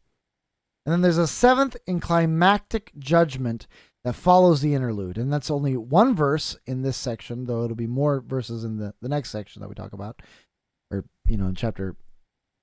And 0.86 0.94
then 0.94 1.02
there's 1.02 1.20
a 1.20 1.28
seventh 1.28 1.78
and 1.88 2.02
climactic 2.02 2.92
judgment 2.98 3.68
that 4.04 4.16
follows 4.16 4.62
the 4.62 4.74
interlude. 4.74 5.18
And 5.18 5.32
that's 5.32 5.52
only 5.52 5.78
one 5.78 6.16
verse 6.16 6.58
in 6.66 6.82
this 6.82 6.98
section, 6.98 7.46
though 7.46 7.64
it'll 7.64 7.76
be 7.76 7.86
more 7.86 8.22
verses 8.22 8.64
in 8.64 8.78
the, 8.78 8.96
the 9.02 9.10
next 9.10 9.30
section 9.30 9.62
that 9.62 9.68
we 9.68 9.76
talk 9.76 9.94
about. 9.94 10.22
Or, 10.90 11.06
you 11.28 11.38
know, 11.38 11.48
in 11.48 11.56
chapter 11.56 11.96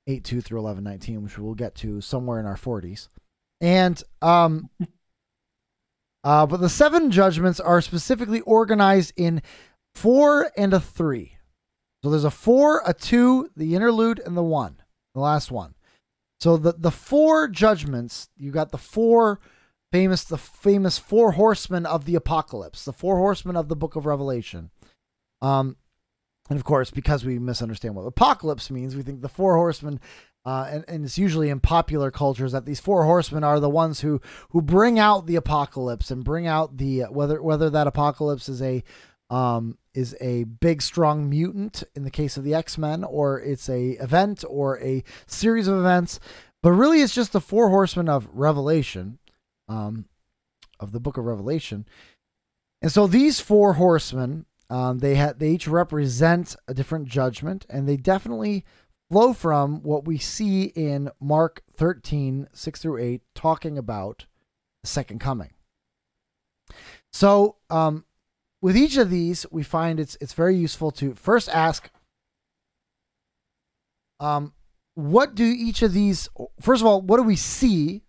8 0.07 0.25
2 0.25 0.41
through 0.41 0.59
11 0.59 0.85
19, 0.85 1.23
which 1.23 1.39
we'll 1.39 1.55
get 1.55 1.75
to 1.77 2.01
somewhere 2.01 2.39
in 2.39 2.47
our 2.47 2.57
40s. 2.57 3.09
And, 3.61 4.03
um, 4.23 4.71
uh, 6.25 6.47
but 6.47 6.61
the 6.61 6.69
seven 6.69 7.11
judgments 7.11 7.61
are 7.61 7.81
specifically 7.81 8.41
organized 8.43 9.13
in 9.17 9.43
four 9.95 10.51
and 10.57 10.73
a 10.75 10.81
three. 10.81 11.37
So 12.03 12.11
there's 12.11 12.25
a 12.25 12.31
four, 12.31 12.83
a 12.87 12.95
two, 12.95 13.51
the 13.57 13.75
interlude, 13.75 14.21
and 14.25 14.37
the 14.37 14.43
one, 14.43 14.77
the 15.15 15.21
last 15.21 15.51
one. 15.51 15.75
So 16.41 16.57
the 16.57 16.75
the 16.77 16.91
four 16.91 17.49
judgments, 17.49 18.29
you 18.37 18.51
got 18.51 18.71
the 18.71 18.79
four 18.79 19.41
famous, 19.91 20.25
the 20.25 20.39
famous 20.39 20.99
four 20.99 21.33
horsemen 21.33 21.87
of 21.87 22.05
the 22.05 22.15
apocalypse, 22.15 22.85
the 22.85 22.93
four 22.93 23.17
horsemen 23.17 23.57
of 23.57 23.69
the 23.69 23.77
book 23.77 23.97
of 23.97 24.07
Revelation. 24.07 24.71
Um, 25.41 25.77
and 26.49 26.59
of 26.59 26.65
course, 26.65 26.91
because 26.91 27.25
we 27.25 27.39
misunderstand 27.39 27.95
what 27.95 28.07
apocalypse 28.07 28.71
means, 28.71 28.95
we 28.95 29.03
think 29.03 29.23
the 29.23 29.29
four 29.29 29.57
horsemen 29.57 30.01
uh, 30.47 30.69
and, 30.71 30.85
and 30.87 31.05
it's 31.05 31.19
usually 31.19 31.51
in 31.51 31.59
popular 31.59 32.13
cultures 32.13 32.53
that 32.53 32.65
these 32.65 32.79
four 32.79 33.05
horsemen 33.05 33.43
are 33.43 33.59
the 33.59 33.69
ones 33.69 34.01
who 34.01 34.21
who 34.51 34.63
bring 34.63 34.97
out 34.97 35.27
the 35.27 35.35
apocalypse 35.35 36.13
and 36.13 36.23
bring 36.25 36.47
out 36.47 36.77
the 36.77 37.01
whether 37.11 37.43
whether 37.43 37.69
that 37.69 37.89
apocalypse 37.89 38.49
is 38.49 38.63
a 38.63 38.85
um, 39.29 39.77
is 39.93 40.17
a 40.21 40.45
big 40.45 40.83
strong 40.83 41.29
mutant 41.29 41.83
in 41.97 42.05
the 42.05 42.13
case 42.13 42.37
of 42.37 42.45
the 42.45 42.55
X-Men 42.55 43.03
or 43.03 43.41
it's 43.41 43.69
a 43.69 43.91
event 44.01 44.45
or 44.49 44.81
a 44.81 45.03
series 45.27 45.67
of 45.67 45.79
events. 45.79 46.21
But 46.63 46.71
really 46.71 47.01
it's 47.01 47.15
just 47.15 47.33
the 47.33 47.41
four 47.41 47.71
horsemen 47.71 48.09
of 48.09 48.29
revelation 48.33 49.19
um, 49.69 50.05
of 50.79 50.93
the 50.93 51.01
book 51.01 51.17
of 51.17 51.25
revelation. 51.25 51.87
And 52.81 52.93
so 52.93 53.09
these 53.09 53.41
four 53.41 53.73
horsemen 53.73 54.47
um, 54.69 54.99
they 54.99 55.15
had 55.15 55.39
they 55.39 55.51
each 55.51 55.69
represent 55.69 56.57
a 56.67 56.75
different 56.75 57.07
judgment 57.07 57.67
and 57.69 57.89
they 57.89 57.97
definitely 57.97 58.65
flow 59.11 59.33
from 59.33 59.83
what 59.83 60.05
we 60.05 60.19
see 60.19 60.65
in 60.75 61.11
mark 61.21 61.63
13 61.75 62.49
6 62.53 62.81
through 62.81 62.99
8 62.99 63.23
talking 63.35 63.79
about 63.79 64.27
the 64.83 64.89
second 64.89 65.21
coming 65.21 65.51
so 67.13 67.57
um, 67.71 68.05
with 68.61 68.77
each 68.77 68.97
of 68.97 69.11
these, 69.11 69.47
we 69.51 69.63
find 69.63 70.01
it's 70.01 70.17
it's 70.21 70.33
very 70.33 70.57
useful 70.57 70.91
to 70.93 71.15
first 71.15 71.49
ask 71.49 71.91
um 74.19 74.53
what 74.95 75.35
do 75.35 75.45
each 75.45 75.83
of 75.83 75.93
these 75.93 76.29
first 76.61 76.81
of 76.81 76.87
all, 76.87 77.03
what 77.03 77.19
do 77.19 77.23
we 77.23 77.37
see 77.37 78.03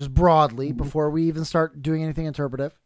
just 0.00 0.12
broadly 0.12 0.72
before 0.72 1.10
we 1.10 1.24
even 1.24 1.44
start 1.44 1.82
doing 1.82 2.02
anything 2.02 2.26
interpretive? 2.26 2.78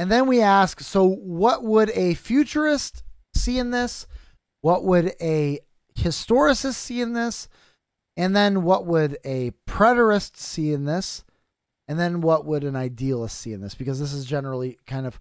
And 0.00 0.10
then 0.10 0.26
we 0.26 0.40
ask, 0.40 0.80
so 0.80 1.06
what 1.06 1.62
would 1.62 1.90
a 1.90 2.14
futurist 2.14 3.02
see 3.34 3.58
in 3.58 3.70
this? 3.70 4.06
What 4.62 4.82
would 4.82 5.12
a 5.20 5.58
historicist 5.94 6.76
see 6.76 7.02
in 7.02 7.12
this? 7.12 7.50
And 8.16 8.34
then 8.34 8.62
what 8.62 8.86
would 8.86 9.18
a 9.26 9.50
preterist 9.68 10.38
see 10.38 10.72
in 10.72 10.86
this? 10.86 11.22
And 11.86 11.98
then 11.98 12.22
what 12.22 12.46
would 12.46 12.64
an 12.64 12.76
idealist 12.76 13.38
see 13.38 13.52
in 13.52 13.60
this? 13.60 13.74
Because 13.74 14.00
this 14.00 14.14
is 14.14 14.24
generally 14.24 14.78
kind 14.86 15.06
of 15.06 15.20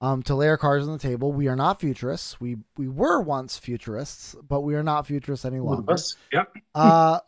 um, 0.00 0.22
to 0.22 0.36
lay 0.36 0.48
our 0.48 0.56
cards 0.56 0.86
on 0.86 0.92
the 0.92 1.00
table. 1.00 1.32
We 1.32 1.48
are 1.48 1.56
not 1.56 1.80
futurists. 1.80 2.40
We 2.40 2.58
we 2.76 2.86
were 2.86 3.20
once 3.20 3.58
futurists, 3.58 4.36
but 4.48 4.60
we 4.60 4.76
are 4.76 4.84
not 4.84 5.08
futurists 5.08 5.44
any 5.44 5.58
longer. 5.58 5.92
Us. 5.92 6.14
Yep. 6.32 6.54
Uh, 6.72 7.18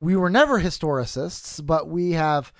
we 0.00 0.16
were 0.16 0.30
never 0.30 0.60
historicists, 0.60 1.64
but 1.64 1.86
we 1.86 2.10
have. 2.12 2.52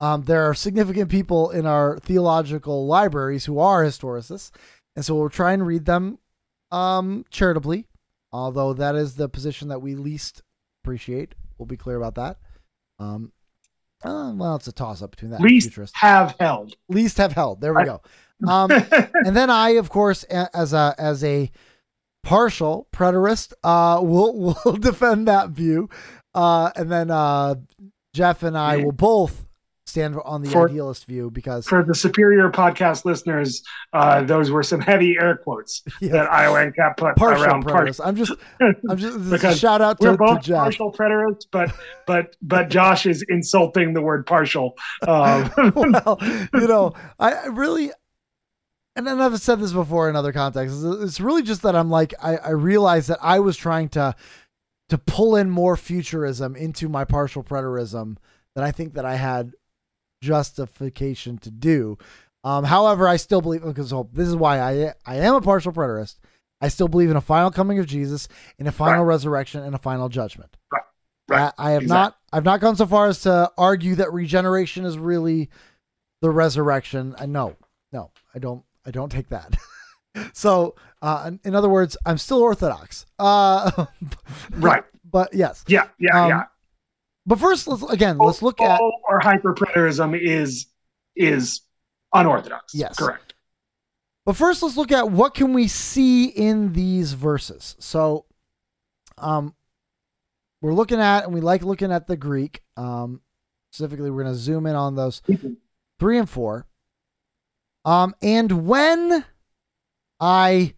Um, 0.00 0.24
there 0.24 0.42
are 0.42 0.54
significant 0.54 1.10
people 1.10 1.50
in 1.50 1.66
our 1.66 1.98
theological 1.98 2.86
libraries 2.86 3.46
who 3.46 3.58
are 3.58 3.84
historicists, 3.84 4.50
and 4.94 5.04
so 5.04 5.14
we'll 5.14 5.30
try 5.30 5.52
and 5.52 5.66
read 5.66 5.86
them 5.86 6.18
um, 6.70 7.24
charitably. 7.30 7.86
Although 8.32 8.74
that 8.74 8.94
is 8.94 9.14
the 9.14 9.28
position 9.28 9.68
that 9.68 9.80
we 9.80 9.94
least 9.94 10.42
appreciate. 10.82 11.34
We'll 11.56 11.66
be 11.66 11.76
clear 11.76 11.96
about 11.96 12.16
that. 12.16 12.36
Um, 12.98 13.32
uh, 14.04 14.32
well, 14.34 14.56
it's 14.56 14.68
a 14.68 14.72
toss 14.72 15.00
up 15.02 15.12
between 15.12 15.30
that 15.30 15.40
and 15.40 15.44
Least 15.44 15.78
have 15.94 16.36
held. 16.38 16.74
Least 16.88 17.16
have 17.16 17.32
held. 17.32 17.60
There 17.60 17.72
we 17.72 17.84
go. 17.84 18.02
Um, 18.46 18.70
and 19.24 19.34
then 19.34 19.48
I, 19.48 19.70
of 19.70 19.88
course, 19.88 20.22
as 20.24 20.72
a 20.74 20.94
as 20.98 21.24
a 21.24 21.50
partial 22.22 22.88
preterist, 22.92 23.52
uh, 23.64 24.00
will 24.02 24.56
will 24.64 24.76
defend 24.76 25.28
that 25.28 25.50
view, 25.50 25.88
uh, 26.34 26.70
and 26.76 26.92
then 26.92 27.10
uh, 27.10 27.54
Jeff 28.12 28.42
and 28.42 28.56
I 28.56 28.76
will 28.76 28.92
both 28.92 29.45
stand 29.86 30.16
on 30.24 30.42
the 30.42 30.50
For- 30.50 30.68
idealist 30.68 31.04
view 31.06 31.30
because 31.30 31.66
For 31.66 31.84
the 31.84 31.94
superior 31.94 32.50
podcast 32.50 33.04
listeners, 33.04 33.62
uh, 33.92 34.22
those 34.22 34.50
were 34.50 34.62
some 34.62 34.80
heavy 34.80 35.16
air 35.20 35.36
quotes 35.36 35.82
yeah, 36.00 36.10
that 36.12 36.30
Iowancap 36.30 36.96
put 36.96 37.16
partial 37.16 37.44
around 37.44 37.62
part. 37.64 37.98
I'm 38.04 38.16
just, 38.16 38.32
I'm 38.60 38.96
just 38.96 39.12
this 39.14 39.26
is 39.26 39.32
a 39.32 39.34
Because 39.36 39.58
shout 39.58 39.80
out 39.80 40.00
We're 40.00 40.12
to, 40.12 40.16
to 40.16 40.24
both 40.24 40.42
Jeff. 40.42 40.56
partial 40.56 40.92
preterists, 40.92 41.46
but 41.50 41.72
but 42.06 42.36
but 42.42 42.68
Josh 42.68 43.06
is 43.06 43.24
insulting 43.28 43.94
the 43.94 44.02
word 44.02 44.26
partial. 44.26 44.74
Um, 45.06 45.50
well, 45.74 46.18
you 46.20 46.48
know, 46.68 46.92
I 47.20 47.46
really, 47.46 47.92
and 48.96 49.06
then 49.06 49.20
I've 49.20 49.40
said 49.40 49.60
this 49.60 49.72
before 49.72 50.08
in 50.10 50.16
other 50.16 50.32
contexts. 50.32 50.82
It's 50.82 51.02
it's 51.02 51.20
really 51.20 51.42
just 51.42 51.62
that 51.62 51.76
I'm 51.76 51.90
like, 51.90 52.12
I, 52.20 52.36
I 52.38 52.50
realized 52.50 53.08
that 53.08 53.18
I 53.22 53.38
was 53.38 53.56
trying 53.56 53.88
to 53.90 54.14
to 54.88 54.98
pull 54.98 55.36
in 55.36 55.50
more 55.50 55.76
futurism 55.76 56.56
into 56.56 56.88
my 56.88 57.04
partial 57.04 57.42
preterism 57.44 58.16
than 58.54 58.64
I 58.64 58.70
think 58.72 58.94
that 58.94 59.04
I 59.04 59.16
had 59.16 59.52
justification 60.26 61.38
to 61.38 61.50
do. 61.50 61.96
Um, 62.44 62.64
however, 62.64 63.08
I 63.08 63.16
still 63.16 63.40
believe 63.40 63.62
because 63.62 63.90
so 63.90 64.08
this 64.12 64.28
is 64.28 64.36
why 64.36 64.60
I 64.60 64.94
I 65.06 65.16
am 65.16 65.34
a 65.34 65.40
partial 65.40 65.72
preterist. 65.72 66.16
I 66.60 66.68
still 66.68 66.88
believe 66.88 67.10
in 67.10 67.16
a 67.16 67.20
final 67.20 67.50
coming 67.50 67.78
of 67.78 67.86
Jesus, 67.86 68.28
in 68.58 68.66
a 68.66 68.72
final 68.72 69.04
resurrection, 69.04 69.62
and 69.62 69.74
a 69.74 69.78
final 69.78 70.08
judgment. 70.08 70.56
Right. 70.72 70.82
Right. 71.28 71.52
I, 71.58 71.68
I 71.68 71.70
have 71.72 71.82
Exactly. 71.82 71.98
not 71.98 72.16
I've 72.32 72.44
not 72.44 72.60
gone 72.60 72.76
so 72.76 72.86
far 72.86 73.08
as 73.08 73.20
to 73.22 73.50
argue 73.58 73.94
that 73.96 74.12
regeneration 74.12 74.84
is 74.84 74.96
really 74.98 75.48
the 76.22 76.30
resurrection. 76.30 77.14
I 77.18 77.26
no, 77.26 77.56
no, 77.92 78.10
I 78.34 78.38
don't 78.38 78.62
I 78.84 78.90
don't 78.90 79.10
take 79.10 79.28
that. 79.30 79.56
so, 80.32 80.76
uh, 81.02 81.24
in, 81.26 81.40
in 81.44 81.54
other 81.54 81.68
words, 81.68 81.96
I'm 82.06 82.18
still 82.18 82.40
orthodox. 82.42 83.06
Uh, 83.18 83.86
right. 84.52 84.84
but 85.04 85.34
yes. 85.34 85.64
Yeah. 85.66 85.88
Yeah. 85.98 86.22
Um, 86.22 86.28
yeah. 86.30 86.44
But 87.26 87.40
first, 87.40 87.66
let's 87.66 87.82
again 87.82 88.18
let's 88.18 88.40
look 88.40 88.60
at 88.60 88.78
Full 88.78 89.00
or 89.08 89.18
hyper 89.18 89.52
preterism 89.52 90.18
is 90.18 90.66
is 91.16 91.62
unorthodox. 92.14 92.74
Yes. 92.74 92.96
Correct. 92.96 93.34
But 94.24 94.36
first, 94.36 94.62
let's 94.62 94.76
look 94.76 94.92
at 94.92 95.10
what 95.10 95.34
can 95.34 95.52
we 95.52 95.68
see 95.68 96.26
in 96.26 96.72
these 96.72 97.12
verses. 97.12 97.76
So, 97.78 98.26
um, 99.18 99.54
we're 100.60 100.74
looking 100.74 101.00
at, 101.00 101.24
and 101.24 101.32
we 101.32 101.40
like 101.40 101.62
looking 101.62 101.92
at 101.92 102.08
the 102.08 102.16
Greek. 102.16 102.62
Um, 102.76 103.20
specifically, 103.70 104.10
we're 104.10 104.24
going 104.24 104.34
to 104.34 104.38
zoom 104.38 104.66
in 104.66 104.74
on 104.74 104.96
those 104.96 105.22
three 106.00 106.18
and 106.18 106.28
four. 106.28 106.66
Um, 107.84 108.16
and 108.20 108.66
when 108.66 109.24
I, 110.18 110.74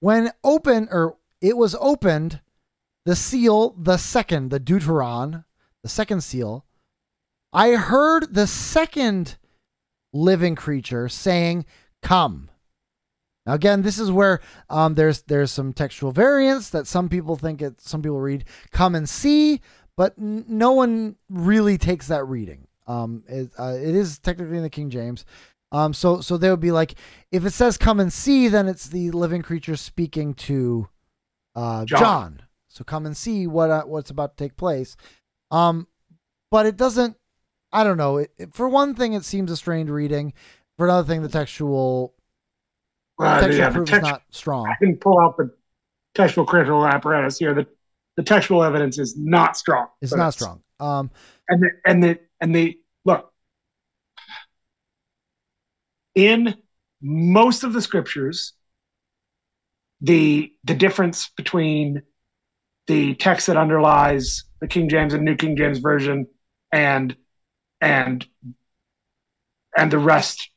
when 0.00 0.32
open 0.42 0.88
or 0.90 1.18
it 1.42 1.56
was 1.58 1.76
opened, 1.78 2.40
the 3.04 3.16
seal, 3.16 3.74
the 3.78 3.96
second, 3.96 4.50
the 4.50 4.60
Deuteron, 4.60 5.44
the 5.82 5.88
second 5.88 6.22
seal, 6.22 6.64
I 7.52 7.72
heard 7.72 8.34
the 8.34 8.46
second 8.46 9.36
living 10.12 10.54
creature 10.54 11.08
saying, 11.08 11.66
"Come." 12.02 12.50
Now 13.44 13.54
again, 13.54 13.82
this 13.82 13.98
is 13.98 14.10
where 14.10 14.40
um, 14.70 14.94
there's 14.94 15.22
there's 15.22 15.50
some 15.50 15.72
textual 15.72 16.12
variance 16.12 16.70
that 16.70 16.86
some 16.86 17.08
people 17.08 17.36
think 17.36 17.60
it. 17.60 17.80
Some 17.80 18.02
people 18.02 18.20
read 18.20 18.44
"come 18.70 18.94
and 18.94 19.08
see," 19.08 19.60
but 19.96 20.14
n- 20.18 20.44
no 20.48 20.72
one 20.72 21.16
really 21.28 21.76
takes 21.78 22.06
that 22.06 22.24
reading. 22.24 22.68
Um, 22.86 23.24
it, 23.28 23.50
uh, 23.58 23.74
it 23.76 23.94
is 23.94 24.18
technically 24.18 24.56
in 24.56 24.62
the 24.62 24.70
King 24.70 24.90
James. 24.90 25.24
Um, 25.72 25.92
so 25.92 26.20
so 26.20 26.36
they 26.36 26.50
would 26.50 26.60
be 26.60 26.72
like, 26.72 26.94
if 27.30 27.44
it 27.44 27.52
says 27.52 27.76
"come 27.76 27.98
and 27.98 28.12
see," 28.12 28.48
then 28.48 28.68
it's 28.68 28.88
the 28.88 29.10
living 29.10 29.42
creature 29.42 29.76
speaking 29.76 30.34
to 30.34 30.88
uh, 31.54 31.84
John. 31.84 32.00
John. 32.00 32.41
So 32.72 32.84
come 32.84 33.04
and 33.04 33.14
see 33.14 33.46
what 33.46 33.70
uh, 33.70 33.82
what's 33.84 34.10
about 34.10 34.36
to 34.36 34.44
take 34.44 34.56
place. 34.56 34.96
Um, 35.50 35.86
but 36.50 36.64
it 36.64 36.76
doesn't. 36.78 37.16
I 37.70 37.84
don't 37.84 37.98
know. 37.98 38.16
It, 38.16 38.30
it- 38.38 38.54
for 38.54 38.66
one 38.68 38.94
thing, 38.94 39.12
it 39.12 39.24
seems 39.24 39.50
a 39.50 39.56
strained 39.56 39.90
reading. 39.90 40.32
For 40.78 40.86
another 40.86 41.06
thing, 41.06 41.20
the 41.22 41.28
textual 41.28 42.14
Uh, 43.18 43.40
textual 43.40 43.58
yeah, 43.58 43.68
the 43.68 43.74
proof 43.74 43.88
text- 43.88 44.06
is 44.06 44.10
not 44.10 44.22
strong. 44.30 44.66
I 44.68 44.74
can 44.82 44.96
pull 44.96 45.20
out 45.20 45.36
the 45.36 45.54
textual 46.14 46.46
critical 46.46 46.86
apparatus 46.86 47.38
here. 47.38 47.52
The 47.54 47.66
the 48.16 48.22
textual 48.22 48.62
evidence 48.64 48.98
is 48.98 49.16
not 49.18 49.56
strong. 49.56 49.88
It's 50.00 50.14
not 50.14 50.32
strong. 50.32 50.62
Um, 50.80 51.10
And 51.48 51.62
the 51.62 51.70
and 51.84 52.02
the 52.02 52.18
and 52.40 52.54
the 52.54 52.78
look 53.04 53.32
in 56.14 56.54
most 57.02 57.64
of 57.64 57.74
the 57.74 57.82
scriptures, 57.82 58.54
the 60.00 60.52
the 60.64 60.74
difference 60.74 61.30
between 61.36 62.02
the 62.92 63.14
text 63.14 63.46
that 63.46 63.56
underlies 63.56 64.44
the 64.60 64.68
King 64.68 64.86
James 64.86 65.14
and 65.14 65.24
New 65.24 65.34
King 65.34 65.56
James 65.56 65.78
version 65.78 66.26
and 66.70 67.16
and 67.80 68.26
and 69.74 69.90
the 69.90 69.98
rest 69.98 70.50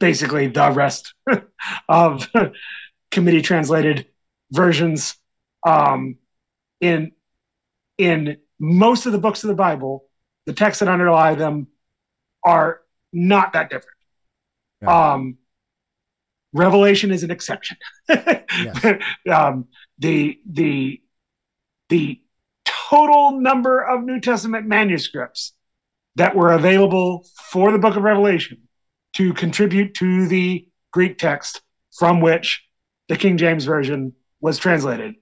basically 0.00 0.46
the 0.46 0.70
rest 0.70 1.12
of 1.90 2.26
committee 3.10 3.42
translated 3.42 4.06
versions 4.50 5.16
um, 5.66 6.16
in 6.80 7.12
in 7.98 8.38
most 8.58 9.04
of 9.04 9.12
the 9.12 9.18
books 9.18 9.44
of 9.44 9.48
the 9.48 9.54
Bible, 9.54 10.06
the 10.46 10.54
texts 10.54 10.80
that 10.80 10.88
underlie 10.88 11.34
them 11.34 11.66
are 12.44 12.80
not 13.12 13.52
that 13.52 13.68
different. 13.68 13.98
Yeah. 14.80 15.12
Um, 15.12 15.36
Revelation 16.54 17.10
is 17.10 17.24
an 17.24 17.30
exception. 17.30 17.76
um, 19.30 19.66
the 19.98 20.40
the 20.50 21.02
the 21.88 22.20
total 22.64 23.40
number 23.40 23.82
of 23.82 24.04
New 24.04 24.20
Testament 24.20 24.66
manuscripts 24.66 25.52
that 26.16 26.34
were 26.34 26.52
available 26.52 27.26
for 27.50 27.72
the 27.72 27.78
Book 27.78 27.96
of 27.96 28.02
Revelation 28.02 28.62
to 29.14 29.32
contribute 29.34 29.94
to 29.94 30.26
the 30.28 30.68
Greek 30.92 31.18
text 31.18 31.62
from 31.96 32.20
which 32.20 32.64
the 33.08 33.16
King 33.16 33.36
James 33.36 33.64
version 33.64 34.12
was 34.40 34.58
translated 34.58 35.14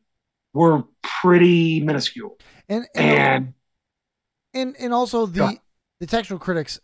were 0.52 0.84
pretty 1.02 1.80
minuscule. 1.80 2.38
And 2.68 2.86
and 2.94 3.54
And 4.54 4.76
and, 4.78 4.94
also 4.94 5.26
the 5.26 5.58
the 6.00 6.06
textual 6.06 6.38
critics 6.38 6.80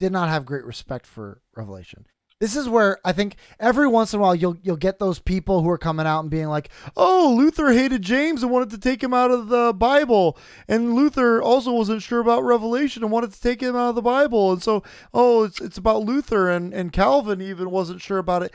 did 0.00 0.12
not 0.12 0.28
have 0.28 0.46
great 0.46 0.64
respect 0.64 1.06
for 1.06 1.42
Revelation. 1.54 2.06
This 2.40 2.56
is 2.56 2.70
where 2.70 2.98
I 3.04 3.12
think 3.12 3.36
every 3.60 3.86
once 3.86 4.14
in 4.14 4.18
a 4.18 4.22
while 4.22 4.34
you'll 4.34 4.56
you'll 4.62 4.76
get 4.76 4.98
those 4.98 5.18
people 5.18 5.62
who 5.62 5.68
are 5.68 5.76
coming 5.76 6.06
out 6.06 6.20
and 6.20 6.30
being 6.30 6.48
like, 6.48 6.70
"Oh, 6.96 7.34
Luther 7.36 7.70
hated 7.72 8.00
James 8.00 8.42
and 8.42 8.50
wanted 8.50 8.70
to 8.70 8.78
take 8.78 9.02
him 9.02 9.12
out 9.12 9.30
of 9.30 9.48
the 9.48 9.74
Bible, 9.74 10.38
and 10.66 10.94
Luther 10.94 11.42
also 11.42 11.70
wasn't 11.70 12.02
sure 12.02 12.20
about 12.20 12.42
Revelation 12.42 13.02
and 13.02 13.12
wanted 13.12 13.34
to 13.34 13.40
take 13.40 13.60
him 13.60 13.76
out 13.76 13.90
of 13.90 13.94
the 13.94 14.02
Bible, 14.02 14.52
and 14.52 14.62
so 14.62 14.82
oh, 15.12 15.44
it's 15.44 15.60
it's 15.60 15.76
about 15.76 16.04
Luther 16.04 16.48
and 16.48 16.72
and 16.72 16.92
Calvin 16.92 17.42
even 17.42 17.70
wasn't 17.70 18.00
sure 18.00 18.18
about 18.18 18.42
it. 18.42 18.54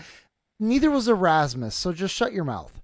Neither 0.60 0.90
was 0.90 1.08
Erasmus, 1.08 1.76
so 1.76 1.94
just 1.94 2.16
shut 2.16 2.34
your 2.34 2.44
mouth." 2.44 2.82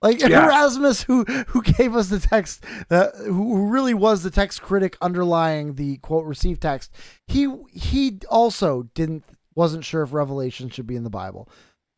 Like 0.00 0.20
Yeah. 0.20 0.46
Erasmus, 0.46 1.02
who 1.02 1.24
who 1.24 1.60
gave 1.60 1.94
us 1.94 2.08
the 2.08 2.20
text, 2.20 2.64
that 2.88 3.12
who 3.16 3.56
who 3.56 3.66
really 3.66 3.94
was 3.94 4.22
the 4.22 4.30
text 4.30 4.62
critic 4.62 4.96
underlying 5.02 5.74
the 5.74 5.98
quote 5.98 6.24
received 6.24 6.62
text, 6.62 6.90
he 7.26 7.52
he 7.70 8.18
also 8.30 8.84
didn't 8.94 9.24
wasn't 9.58 9.84
sure 9.84 10.02
if 10.02 10.12
Revelation 10.12 10.70
should 10.70 10.86
be 10.86 10.94
in 10.94 11.02
the 11.02 11.10
Bible. 11.10 11.48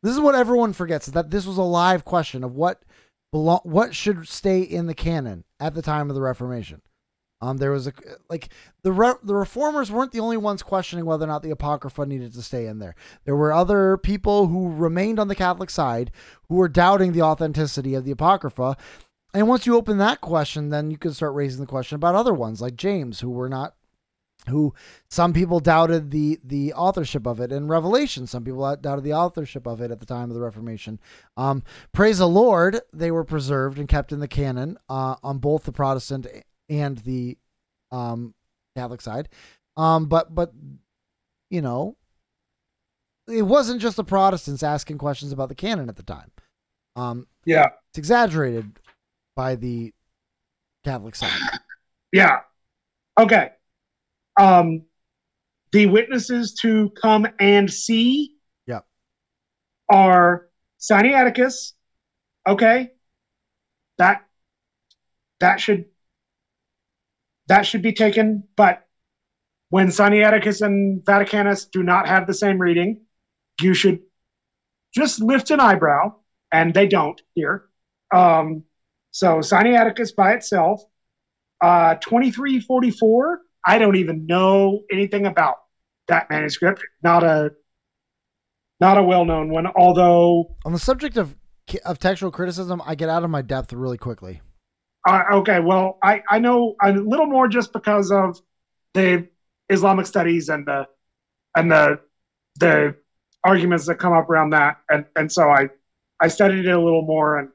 This 0.02 0.14
is 0.14 0.20
what 0.20 0.34
everyone 0.34 0.72
forgets: 0.72 1.06
that 1.06 1.30
this 1.30 1.46
was 1.46 1.58
a 1.58 1.62
live 1.62 2.04
question 2.06 2.42
of 2.42 2.56
what 2.56 2.82
belong, 3.30 3.60
what 3.64 3.94
should 3.94 4.26
stay 4.26 4.62
in 4.62 4.86
the 4.86 4.94
canon 4.94 5.44
at 5.60 5.74
the 5.74 5.82
time 5.82 6.08
of 6.08 6.16
the 6.16 6.22
Reformation. 6.22 6.80
Um, 7.42 7.58
there 7.58 7.70
was 7.70 7.86
a 7.86 7.92
like 8.28 8.48
the 8.82 8.92
re- 8.92 9.14
the 9.22 9.34
reformers 9.34 9.90
weren't 9.90 10.12
the 10.12 10.20
only 10.20 10.38
ones 10.38 10.62
questioning 10.62 11.04
whether 11.04 11.24
or 11.24 11.28
not 11.28 11.42
the 11.42 11.50
apocrypha 11.50 12.06
needed 12.06 12.32
to 12.32 12.42
stay 12.42 12.66
in 12.66 12.78
there. 12.78 12.94
There 13.24 13.36
were 13.36 13.52
other 13.52 13.98
people 13.98 14.46
who 14.46 14.70
remained 14.70 15.18
on 15.18 15.28
the 15.28 15.34
Catholic 15.34 15.70
side 15.70 16.10
who 16.48 16.56
were 16.56 16.68
doubting 16.68 17.12
the 17.12 17.22
authenticity 17.22 17.94
of 17.94 18.04
the 18.04 18.10
apocrypha. 18.10 18.76
And 19.32 19.48
once 19.48 19.64
you 19.64 19.76
open 19.76 19.98
that 19.98 20.20
question, 20.20 20.70
then 20.70 20.90
you 20.90 20.98
can 20.98 21.12
start 21.14 21.34
raising 21.34 21.60
the 21.60 21.66
question 21.66 21.96
about 21.96 22.14
other 22.14 22.34
ones 22.34 22.60
like 22.60 22.76
James, 22.76 23.20
who 23.20 23.30
were 23.30 23.48
not 23.48 23.74
who 24.50 24.74
some 25.08 25.32
people 25.32 25.60
doubted 25.60 26.10
the 26.10 26.38
the 26.44 26.72
authorship 26.74 27.26
of 27.26 27.40
it. 27.40 27.52
In 27.52 27.68
revelation 27.68 28.26
some 28.26 28.44
people 28.44 28.76
doubted 28.76 29.04
the 29.04 29.14
authorship 29.14 29.66
of 29.66 29.80
it 29.80 29.90
at 29.90 30.00
the 30.00 30.06
time 30.06 30.30
of 30.30 30.34
the 30.34 30.40
reformation. 30.42 31.00
Um 31.36 31.62
praise 31.92 32.18
the 32.18 32.28
lord 32.28 32.80
they 32.92 33.10
were 33.10 33.24
preserved 33.24 33.78
and 33.78 33.88
kept 33.88 34.12
in 34.12 34.20
the 34.20 34.28
canon 34.28 34.78
uh, 34.88 35.16
on 35.22 35.38
both 35.38 35.64
the 35.64 35.72
protestant 35.72 36.26
and 36.68 36.98
the 36.98 37.38
um 37.90 38.34
catholic 38.76 39.00
side. 39.00 39.28
Um 39.76 40.06
but 40.06 40.34
but 40.34 40.52
you 41.50 41.62
know 41.62 41.96
it 43.28 43.42
wasn't 43.42 43.80
just 43.80 43.96
the 43.96 44.04
protestants 44.04 44.62
asking 44.62 44.98
questions 44.98 45.32
about 45.32 45.48
the 45.48 45.54
canon 45.54 45.88
at 45.88 45.96
the 45.96 46.02
time. 46.02 46.30
Um 46.96 47.26
yeah, 47.44 47.68
it's 47.90 47.98
exaggerated 47.98 48.78
by 49.34 49.54
the 49.54 49.92
catholic 50.84 51.14
side. 51.14 51.30
Yeah. 52.12 52.40
Okay. 53.18 53.50
Um, 54.38 54.84
the 55.72 55.86
witnesses 55.86 56.58
to 56.62 56.90
come 57.00 57.26
and 57.38 57.72
see. 57.72 58.36
Yep. 58.66 58.84
Are 59.92 60.48
Sinaiticus. 60.80 61.72
Okay. 62.46 62.90
That 63.98 64.22
that 65.40 65.60
should 65.60 65.86
that 67.48 67.62
should 67.66 67.82
be 67.82 67.92
taken, 67.92 68.44
but 68.56 68.86
when 69.70 69.88
Sinaiticus 69.88 70.62
and 70.62 71.02
Vaticanus 71.04 71.66
do 71.70 71.82
not 71.82 72.06
have 72.06 72.26
the 72.26 72.34
same 72.34 72.58
reading, 72.58 73.00
you 73.60 73.74
should 73.74 74.00
just 74.94 75.20
lift 75.20 75.50
an 75.50 75.60
eyebrow, 75.60 76.14
and 76.52 76.72
they 76.74 76.86
don't 76.86 77.20
here. 77.34 77.64
Um, 78.14 78.64
so 79.10 79.38
Sinaiticus 79.38 80.14
by 80.14 80.34
itself, 80.34 80.82
uh, 81.60 81.94
2344, 81.96 83.40
I 83.66 83.78
don't 83.78 83.96
even 83.96 84.26
know 84.26 84.82
anything 84.90 85.26
about 85.26 85.56
that 86.08 86.28
manuscript. 86.30 86.82
Not 87.02 87.22
a 87.22 87.52
not 88.80 88.96
a 88.96 89.02
well-known 89.02 89.50
one, 89.50 89.66
although 89.66 90.56
on 90.64 90.72
the 90.72 90.78
subject 90.78 91.16
of 91.16 91.36
of 91.84 92.00
textual 92.00 92.32
criticism 92.32 92.82
i 92.84 92.96
get 92.96 93.08
out 93.08 93.22
of 93.22 93.30
my 93.30 93.42
depth 93.42 93.72
really 93.72 93.98
quickly 93.98 94.40
Uh, 95.06 95.22
okay, 95.34 95.60
well, 95.60 95.98
I, 96.02 96.22
I 96.28 96.38
know 96.40 96.74
a 96.82 96.92
little 96.92 97.26
more 97.26 97.46
just 97.48 97.72
because 97.72 98.10
of 98.10 98.40
the 98.92 99.28
Islamic 99.68 100.06
studies 100.06 100.48
and 100.48 100.66
the 100.66 100.86
and 101.56 101.70
the 101.70 102.00
the 102.58 102.96
arguments 103.44 103.86
that 103.86 103.94
come 103.96 104.12
up 104.12 104.28
around 104.28 104.50
that, 104.50 104.78
and 104.90 105.04
and 105.16 105.30
so 105.30 105.48
I 105.48 105.70
I 106.20 106.28
studied 106.28 106.66
it 106.66 106.72
a 106.72 106.80
little 106.80 107.02
more 107.02 107.38
and 107.38 107.48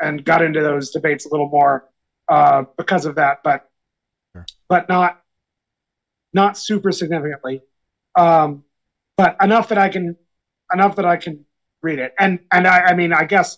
and 0.00 0.24
got 0.24 0.42
into 0.42 0.60
those 0.62 0.90
debates 0.90 1.26
a 1.26 1.28
little 1.30 1.48
more 1.48 1.88
uh, 2.28 2.62
because 2.78 3.04
of 3.04 3.16
that, 3.16 3.40
but 3.42 3.68
Sure. 4.34 4.46
but 4.68 4.88
not 4.88 5.22
not 6.36 6.56
super 6.56 6.92
significantly, 6.92 7.62
um, 8.16 8.62
but 9.16 9.36
enough 9.42 9.70
that 9.70 9.78
I 9.78 9.88
can 9.88 10.16
enough 10.72 10.96
that 10.96 11.06
I 11.06 11.16
can 11.16 11.44
read 11.82 11.98
it, 11.98 12.12
and 12.20 12.38
and 12.52 12.68
I, 12.68 12.78
I 12.90 12.94
mean 12.94 13.12
I 13.12 13.24
guess 13.24 13.56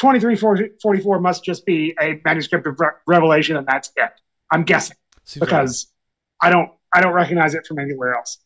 2344 0.00 1.20
must 1.20 1.42
just 1.42 1.64
be 1.66 1.94
a 2.00 2.20
manuscript 2.24 2.66
of 2.66 2.78
Re- 2.78 2.88
Revelation, 3.06 3.56
and 3.56 3.66
that's 3.66 3.90
it. 3.96 4.10
I'm 4.52 4.62
guessing 4.64 4.96
right. 5.26 5.40
because 5.40 5.90
I 6.40 6.50
don't 6.50 6.70
I 6.94 7.00
don't 7.00 7.14
recognize 7.14 7.54
it 7.54 7.66
from 7.66 7.78
anywhere 7.78 8.14
else. 8.14 8.38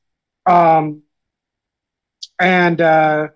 Um, 0.46 1.02
and 2.40 2.80
uh, 2.80 3.28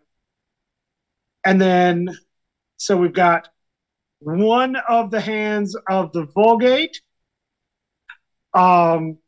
and 1.45 1.61
then 1.61 2.09
so 2.77 2.97
we've 2.97 3.13
got 3.13 3.49
one 4.21 4.77
of 4.77 5.11
the 5.11 5.21
hands 5.21 5.77
of 5.91 6.13
the 6.13 6.27
Vulgate. 6.27 7.01
Um, 8.55 9.19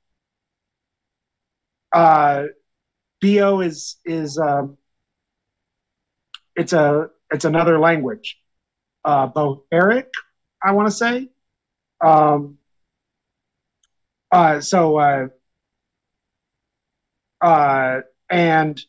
uh, 1.94 2.44
Bo 3.22 3.60
is 3.60 3.96
is 4.04 4.36
um, 4.38 4.76
it's 6.56 6.72
a 6.74 7.08
it's 7.30 7.44
another 7.46 7.78
language. 7.78 8.36
Uh, 9.04 9.28
Bohairic, 9.28 10.08
I 10.62 10.72
want 10.72 10.88
to 10.88 10.92
say. 10.94 11.28
Um, 12.04 12.58
uh, 14.30 14.60
so 14.60 14.98
uh, 14.98 15.28
uh, 17.40 18.00
and 18.28 18.80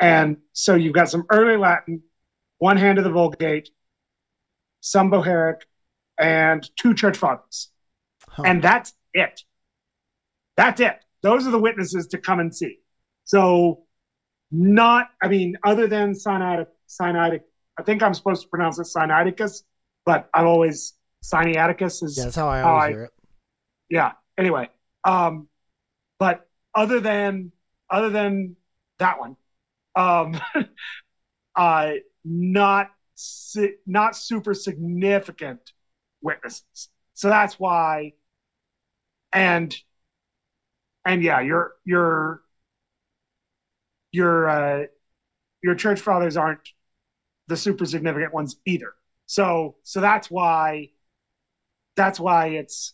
and 0.00 0.38
so 0.52 0.74
you've 0.74 0.94
got 0.94 1.10
some 1.10 1.24
early 1.30 1.56
Latin, 1.56 2.02
one 2.58 2.76
hand 2.76 2.98
of 2.98 3.04
the 3.04 3.10
Vulgate, 3.10 3.68
some 4.80 5.10
Bohairic, 5.10 5.60
and 6.18 6.68
two 6.76 6.94
church 6.94 7.16
fathers, 7.16 7.68
Huh. 8.28 8.42
and 8.46 8.62
that's 8.62 8.92
it. 9.14 9.42
That's 10.56 10.80
it. 10.80 10.96
Those 11.22 11.46
are 11.46 11.50
the 11.50 11.58
witnesses 11.58 12.06
to 12.08 12.18
come 12.18 12.40
and 12.40 12.54
see. 12.54 12.78
So, 13.24 13.84
not, 14.50 15.08
I 15.22 15.28
mean, 15.28 15.56
other 15.64 15.86
than 15.86 16.12
Sinaitic, 16.12 16.66
Sinaitic, 16.88 17.40
I 17.78 17.82
think 17.82 18.02
I'm 18.02 18.14
supposed 18.14 18.42
to 18.42 18.48
pronounce 18.48 18.78
it 18.78 18.86
Sinaiticus, 18.86 19.62
but 20.04 20.28
I've 20.32 20.46
always 20.46 20.94
Sinaiticus 21.24 22.02
is 22.02 22.16
yeah 22.16 22.24
that's 22.24 22.36
how 22.36 22.48
i 22.48 22.60
how 22.60 22.68
always 22.68 22.84
I- 22.84 22.88
hear 22.88 23.04
it 23.04 23.12
yeah 23.90 24.12
anyway 24.38 24.68
um 25.04 25.48
but 26.18 26.46
other 26.74 27.00
than 27.00 27.52
other 27.90 28.10
than 28.10 28.56
that 28.98 29.18
one 29.18 29.36
um 29.96 30.40
uh 31.56 31.92
not 32.24 32.90
not 33.86 34.16
super 34.16 34.54
significant 34.54 35.60
witnesses 36.22 36.88
so 37.14 37.28
that's 37.28 37.58
why 37.58 38.12
and 39.32 39.74
and 41.06 41.22
yeah 41.22 41.40
your 41.40 41.72
your 41.84 42.42
your 44.12 44.48
uh 44.48 44.84
your 45.62 45.74
church 45.74 46.00
fathers 46.00 46.36
aren't 46.36 46.60
the 47.48 47.56
super 47.56 47.86
significant 47.86 48.34
ones 48.34 48.56
either. 48.66 48.92
So 49.26 49.76
so 49.82 50.00
that's 50.00 50.30
why 50.30 50.90
that's 51.96 52.20
why 52.20 52.48
it's 52.48 52.92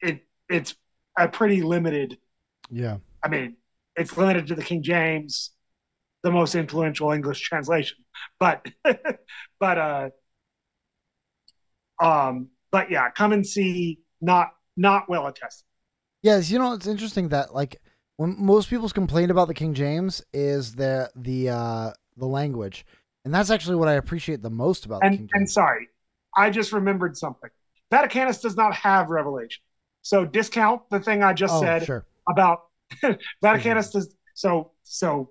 it 0.00 0.24
it's 0.48 0.74
a 1.18 1.28
pretty 1.28 1.62
limited 1.62 2.18
yeah. 2.70 2.98
I 3.24 3.28
mean 3.28 3.56
it's 3.96 4.16
limited 4.16 4.46
to 4.48 4.54
the 4.54 4.62
king 4.62 4.82
james 4.82 5.50
the 6.22 6.30
most 6.30 6.54
influential 6.54 7.12
english 7.12 7.40
translation. 7.40 7.98
But 8.40 8.66
but 9.60 9.78
uh 9.78 10.10
um 12.02 12.48
but 12.70 12.90
yeah 12.90 13.10
come 13.10 13.32
and 13.32 13.46
see 13.46 14.00
not 14.20 14.48
not 14.76 15.08
well 15.08 15.26
attested 15.26 15.66
Yes, 16.22 16.50
you 16.50 16.58
know 16.58 16.72
it's 16.72 16.86
interesting 16.86 17.28
that 17.30 17.54
like 17.54 17.80
when 18.16 18.36
most 18.38 18.70
people's 18.70 18.92
complaint 18.92 19.30
about 19.30 19.48
the 19.48 19.54
King 19.54 19.74
James 19.74 20.22
is 20.32 20.74
the 20.74 21.10
the 21.16 21.48
uh 21.50 21.90
the 22.16 22.26
language, 22.26 22.86
and 23.24 23.34
that's 23.34 23.50
actually 23.50 23.76
what 23.76 23.88
I 23.88 23.94
appreciate 23.94 24.42
the 24.42 24.50
most 24.50 24.86
about 24.86 25.00
the 25.00 25.06
and 25.06 25.18
King 25.18 25.28
and 25.34 25.50
sorry 25.50 25.88
i 26.34 26.48
just 26.48 26.72
remembered 26.72 27.14
something 27.14 27.50
vaticanus 27.92 28.40
does 28.40 28.56
not 28.56 28.74
have 28.74 29.10
revelation 29.10 29.62
so 30.00 30.24
discount 30.24 30.80
the 30.90 30.98
thing 30.98 31.22
i 31.22 31.30
just 31.34 31.52
oh, 31.52 31.60
said 31.60 31.84
sure. 31.84 32.06
about 32.26 32.62
Vaticanus 33.44 33.92
does 33.92 34.16
so 34.34 34.70
so 34.82 35.28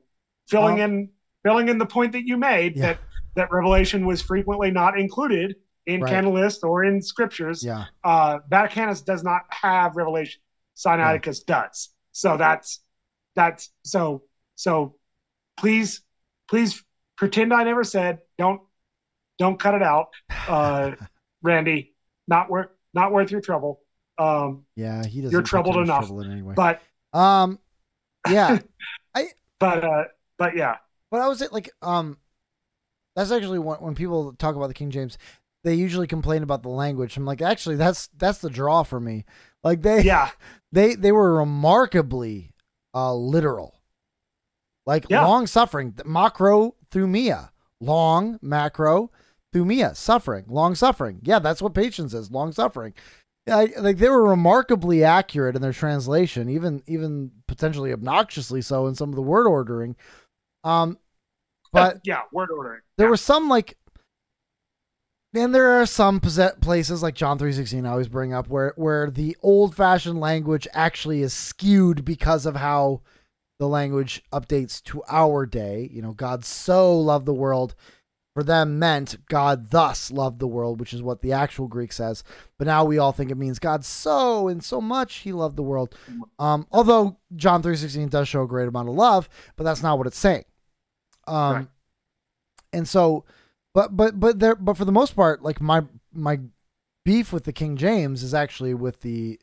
filling 0.47 0.75
Um, 0.81 0.91
in 0.91 1.09
filling 1.43 1.69
in 1.69 1.79
the 1.79 1.87
point 1.87 2.11
that 2.11 2.27
you 2.27 2.37
made 2.37 2.75
Yeah. 2.77 2.81
that 2.81 2.97
that 3.35 3.51
Revelation 3.51 4.05
was 4.05 4.21
frequently 4.21 4.69
not 4.69 4.99
included 4.99 5.55
in 5.87 6.01
Right. 6.01 6.11
Canalist 6.11 6.63
or 6.63 6.83
in 6.83 7.01
scriptures. 7.01 7.63
Yeah. 7.63 7.85
Uh, 8.03 8.39
Vaticanus 8.51 9.03
does 9.03 9.23
not 9.23 9.41
have 9.49 9.95
Revelation. 9.95 10.41
Sinaiticus 10.75 11.45
does. 11.45 11.89
So 12.11 12.37
that's 12.37 12.81
that's 13.35 13.71
so 13.83 14.23
so. 14.55 14.95
Please, 15.57 16.01
please 16.49 16.83
pretend 17.17 17.53
I 17.53 17.63
never 17.63 17.83
said. 17.83 18.19
Don't 18.37 18.61
don't 19.37 19.59
cut 19.59 19.75
it 19.75 19.83
out, 19.83 20.07
uh, 20.47 20.91
Randy. 21.43 21.93
Not 22.27 22.49
worth 22.49 22.69
not 22.93 23.11
worth 23.11 23.31
your 23.31 23.41
trouble. 23.41 23.81
Um, 24.17 24.65
Yeah, 24.75 25.05
he 25.05 25.21
doesn't. 25.21 25.31
You're 25.31 25.41
troubled 25.41 25.77
enough. 25.77 26.07
trouble 26.07 26.23
anyway. 26.23 26.53
but 26.55 26.81
um, 27.13 27.59
yeah, 28.29 28.59
I 29.15 29.27
but 29.59 29.83
uh, 29.83 30.03
but 30.37 30.55
yeah. 30.55 30.77
but 31.09 31.21
I 31.21 31.27
was 31.27 31.41
it 31.41 31.53
like, 31.53 31.69
um, 31.81 32.17
that's 33.15 33.31
actually 33.31 33.59
when 33.59 33.95
people 33.95 34.33
talk 34.33 34.55
about 34.55 34.67
the 34.67 34.73
King 34.73 34.91
James, 34.91 35.17
they 35.63 35.75
usually 35.75 36.07
complain 36.07 36.43
about 36.43 36.63
the 36.63 36.69
language. 36.69 37.17
I'm 37.17 37.25
like, 37.25 37.41
actually, 37.41 37.75
that's 37.75 38.07
that's 38.17 38.39
the 38.39 38.49
draw 38.49 38.83
for 38.83 38.99
me. 38.99 39.25
Like 39.63 39.81
they, 39.81 40.01
Yeah, 40.03 40.31
they 40.71 40.95
they 40.95 41.11
were 41.11 41.37
remarkably 41.37 42.53
uh 42.93 43.13
literal 43.15 43.75
like 44.85 45.05
Yeah. 45.09 45.25
long 45.25 45.47
suffering 45.47 45.95
macro 46.05 46.75
through 46.91 47.07
mia 47.07 47.51
long 47.79 48.37
macro 48.41 49.09
through 49.53 49.63
mia 49.65 49.95
suffering 49.95 50.43
long 50.49 50.75
suffering 50.75 51.19
yeah 51.23 51.39
that's 51.39 51.61
what 51.61 51.73
patience 51.73 52.13
is 52.13 52.31
long 52.31 52.51
suffering 52.51 52.93
I- 53.49 53.73
like 53.77 53.97
they 53.97 54.09
were 54.09 54.27
remarkably 54.27 55.03
accurate 55.05 55.55
in 55.55 55.61
their 55.61 55.71
translation 55.71 56.49
even 56.49 56.83
even 56.85 57.31
potentially 57.47 57.93
obnoxiously 57.93 58.61
so 58.61 58.87
in 58.87 58.95
some 58.95 59.09
of 59.09 59.15
the 59.15 59.21
word 59.21 59.47
ordering 59.47 59.95
um 60.65 60.97
but 61.71 62.01
yeah, 62.03 62.23
word 62.33 62.49
ordering. 62.51 62.81
there 62.97 63.07
Yeah. 63.07 63.11
were 63.11 63.17
some 63.17 63.47
like 63.47 63.77
and 65.33 65.55
there 65.55 65.69
are 65.79 65.85
some 65.85 66.19
places 66.19 67.01
like 67.01 67.15
John 67.15 67.37
3:16 67.39 67.85
I 67.85 67.91
always 67.91 68.07
bring 68.07 68.33
up 68.33 68.47
where 68.47 68.73
where 68.75 69.09
the 69.09 69.35
old-fashioned 69.41 70.19
language 70.19 70.67
actually 70.73 71.21
is 71.21 71.33
skewed 71.33 72.03
because 72.05 72.45
of 72.45 72.55
how 72.57 73.01
the 73.59 73.67
language 73.67 74.23
updates 74.33 74.81
to 74.85 75.03
our 75.07 75.45
day. 75.45 75.89
You 75.91 76.01
know, 76.01 76.13
God 76.13 76.43
so 76.43 76.97
loved 76.99 77.25
the 77.25 77.33
world 77.33 77.75
for 78.33 78.43
them 78.43 78.79
meant 78.79 79.17
God 79.27 79.71
thus 79.71 80.09
loved 80.09 80.39
the 80.39 80.47
world, 80.47 80.79
which 80.79 80.93
is 80.93 81.01
what 81.03 81.21
the 81.21 81.33
actual 81.33 81.67
Greek 81.67 81.91
says. 81.91 82.23
But 82.57 82.65
now 82.65 82.85
we 82.85 82.97
all 82.97 83.11
think 83.11 83.29
it 83.29 83.37
means 83.37 83.59
God 83.59 83.83
so 83.83 84.47
and 84.47 84.63
so 84.63 84.79
much 84.79 85.15
he 85.15 85.33
loved 85.33 85.57
the 85.57 85.63
world. 85.63 85.93
Um, 86.39 86.65
although 86.71 87.17
John 87.35 87.61
3:16 87.61 88.09
does 88.09 88.27
show 88.27 88.43
a 88.43 88.47
great 88.47 88.67
amount 88.69 88.89
of 88.89 88.95
love, 88.95 89.27
but 89.57 89.63
that's 89.65 89.83
not 89.83 89.97
what 89.97 90.07
it's 90.07 90.17
saying. 90.17 90.45
Um, 91.27 91.55
Right. 91.55 91.67
and 92.73 92.87
so 92.87 93.25
but 93.73 93.95
but 93.95 94.19
but 94.19 94.39
there 94.39 94.55
but 94.55 94.77
for 94.77 94.85
the 94.85 94.91
most 94.91 95.15
part 95.15 95.41
like 95.41 95.61
my 95.61 95.83
my 96.13 96.39
beef 97.03 97.33
with 97.33 97.45
the 97.45 97.53
king 97.53 97.77
james 97.77 98.23
is 98.23 98.33
actually 98.33 98.73
with 98.73 99.01
the 99.01 99.39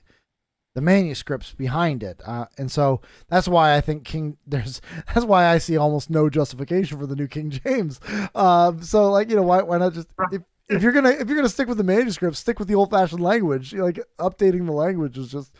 the 0.79 0.83
manuscripts 0.83 1.55
behind 1.55 2.05
it. 2.05 2.23
Uh, 2.25 2.47
and 2.57 2.71
so 2.71 3.01
that's 3.27 3.49
why 3.49 3.75
i 3.75 3.81
think 3.81 4.05
king 4.05 4.37
there's 4.47 4.81
that's 5.13 5.27
why 5.27 5.47
i 5.47 5.59
see 5.59 5.77
almost 5.77 6.09
no 6.09 6.31
justification 6.31 6.97
for 6.97 7.07
the 7.07 7.17
new 7.17 7.27
king 7.27 7.51
james. 7.51 8.01
Um 8.33 8.81
so 8.83 9.11
like 9.11 9.29
you 9.29 9.35
know 9.35 9.43
why 9.43 9.63
why 9.63 9.79
not 9.79 9.95
just 9.95 10.07
if, 10.31 10.43
if 10.69 10.81
you're 10.81 10.93
gonna 10.93 11.11
if 11.11 11.27
you're 11.27 11.37
gonna 11.37 11.49
stick 11.49 11.67
with 11.67 11.79
the 11.79 11.85
manuscript 11.85 12.37
stick 12.37 12.61
with 12.61 12.69
the 12.69 12.77
old 12.77 12.91
fashioned 12.91 13.21
language 13.21 13.75
like 13.75 13.99
updating 14.21 14.67
the 14.67 14.73
language 14.73 15.19
is 15.19 15.33
just 15.33 15.53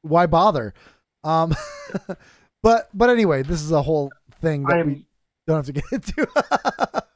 why 0.00 0.24
bother? 0.26 0.72
Um 1.22 1.54
but 2.62 2.88
but 2.94 3.10
anyway 3.10 3.42
this 3.42 3.60
is 3.60 3.72
a 3.72 3.82
whole 3.82 4.10
thing 4.40 4.62
that 4.62 4.78
I 4.78 4.82
we 4.84 5.04
don't 5.46 5.56
have 5.56 5.66
to 5.66 5.72
get 5.72 5.84
into 5.92 7.02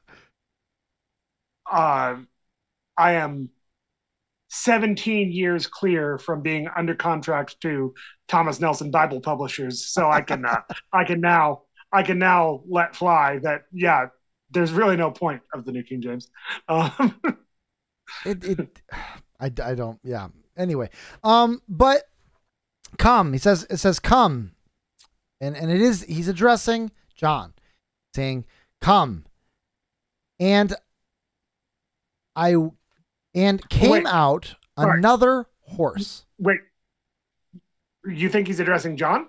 uh, 1.74 2.16
I 2.96 3.12
am 3.14 3.50
17 4.50 5.32
years 5.32 5.66
clear 5.66 6.16
from 6.18 6.40
being 6.40 6.68
under 6.76 6.94
contract 6.94 7.60
to 7.62 7.92
Thomas 8.28 8.60
Nelson 8.60 8.92
Bible 8.92 9.20
Publishers, 9.20 9.88
so 9.88 10.08
I 10.08 10.20
can 10.20 10.46
uh, 10.46 10.60
I 10.92 11.04
can 11.04 11.20
now 11.20 11.62
I 11.92 12.04
can 12.04 12.18
now 12.18 12.62
let 12.68 12.94
fly 12.94 13.38
that 13.42 13.62
yeah, 13.72 14.06
there's 14.50 14.72
really 14.72 14.96
no 14.96 15.10
point 15.10 15.42
of 15.52 15.64
the 15.64 15.72
New 15.72 15.82
King 15.82 16.00
James. 16.00 16.30
Um, 16.68 17.20
it, 18.24 18.44
it 18.44 18.82
I, 19.40 19.46
I 19.46 19.74
don't 19.74 19.98
yeah. 20.04 20.28
Anyway 20.56 20.90
um 21.24 21.60
but 21.68 22.04
come 22.96 23.32
he 23.32 23.38
says 23.38 23.66
it 23.68 23.78
says 23.78 23.98
come. 23.98 24.52
And 25.40 25.56
and 25.56 25.70
it 25.70 25.80
is 25.80 26.04
he's 26.04 26.28
addressing 26.28 26.92
john 27.16 27.54
saying 28.14 28.44
come. 28.80 29.24
And 30.38 30.74
i 32.36 32.54
and 33.34 33.68
came 33.68 33.90
Wait. 33.90 34.06
out 34.06 34.54
Sorry. 34.78 34.98
another 34.98 35.46
horse. 35.62 36.24
Wait, 36.38 36.60
you 38.06 38.28
think 38.28 38.46
he's 38.46 38.60
addressing 38.60 38.96
John? 38.96 39.28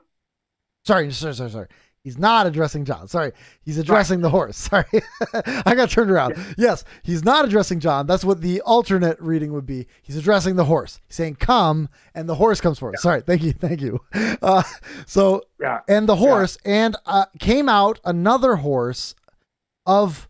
sorry 0.86 1.12
sorry 1.12 1.34
sorry 1.34 1.50
sorry. 1.50 1.68
He's 2.04 2.20
not 2.20 2.46
addressing 2.46 2.86
john. 2.86 3.08
Sorry. 3.08 3.32
He's 3.64 3.80
addressing 3.80 4.22
the 4.22 4.30
horse. 4.30 4.56
Sorry. 4.70 4.86
I 5.34 5.74
got 5.74 5.90
turned 5.90 6.12
around. 6.12 6.36
Yes 6.56 6.84
he's 7.02 7.24
not 7.26 7.46
addressing 7.46 7.80
john. 7.80 8.06
That's 8.06 8.24
what 8.24 8.42
the 8.42 8.62
alternate 8.62 9.20
reading 9.20 9.54
would 9.54 9.66
be. 9.66 9.88
He's 10.04 10.16
addressing 10.16 10.56
the 10.56 10.66
horse. 10.66 11.00
He's 11.08 11.16
saying 11.16 11.38
come 11.38 11.90
and 12.14 12.30
the 12.30 12.36
horse 12.36 12.62
comes 12.62 12.78
forward. 12.78 13.00
Sorry. 13.00 13.22
Thank 13.22 13.42
you. 13.42 13.54
Thank 13.54 13.82
you. 13.82 14.02
Uh, 14.44 14.62
so 15.08 15.42
Yeah, 15.60 15.80
and 15.88 16.08
the 16.08 16.18
horse 16.18 16.60
and 16.64 16.96
uh, 17.08 17.26
came 17.40 17.68
out 17.68 18.00
another 18.06 18.58
horse 18.58 19.16
of 19.88 20.30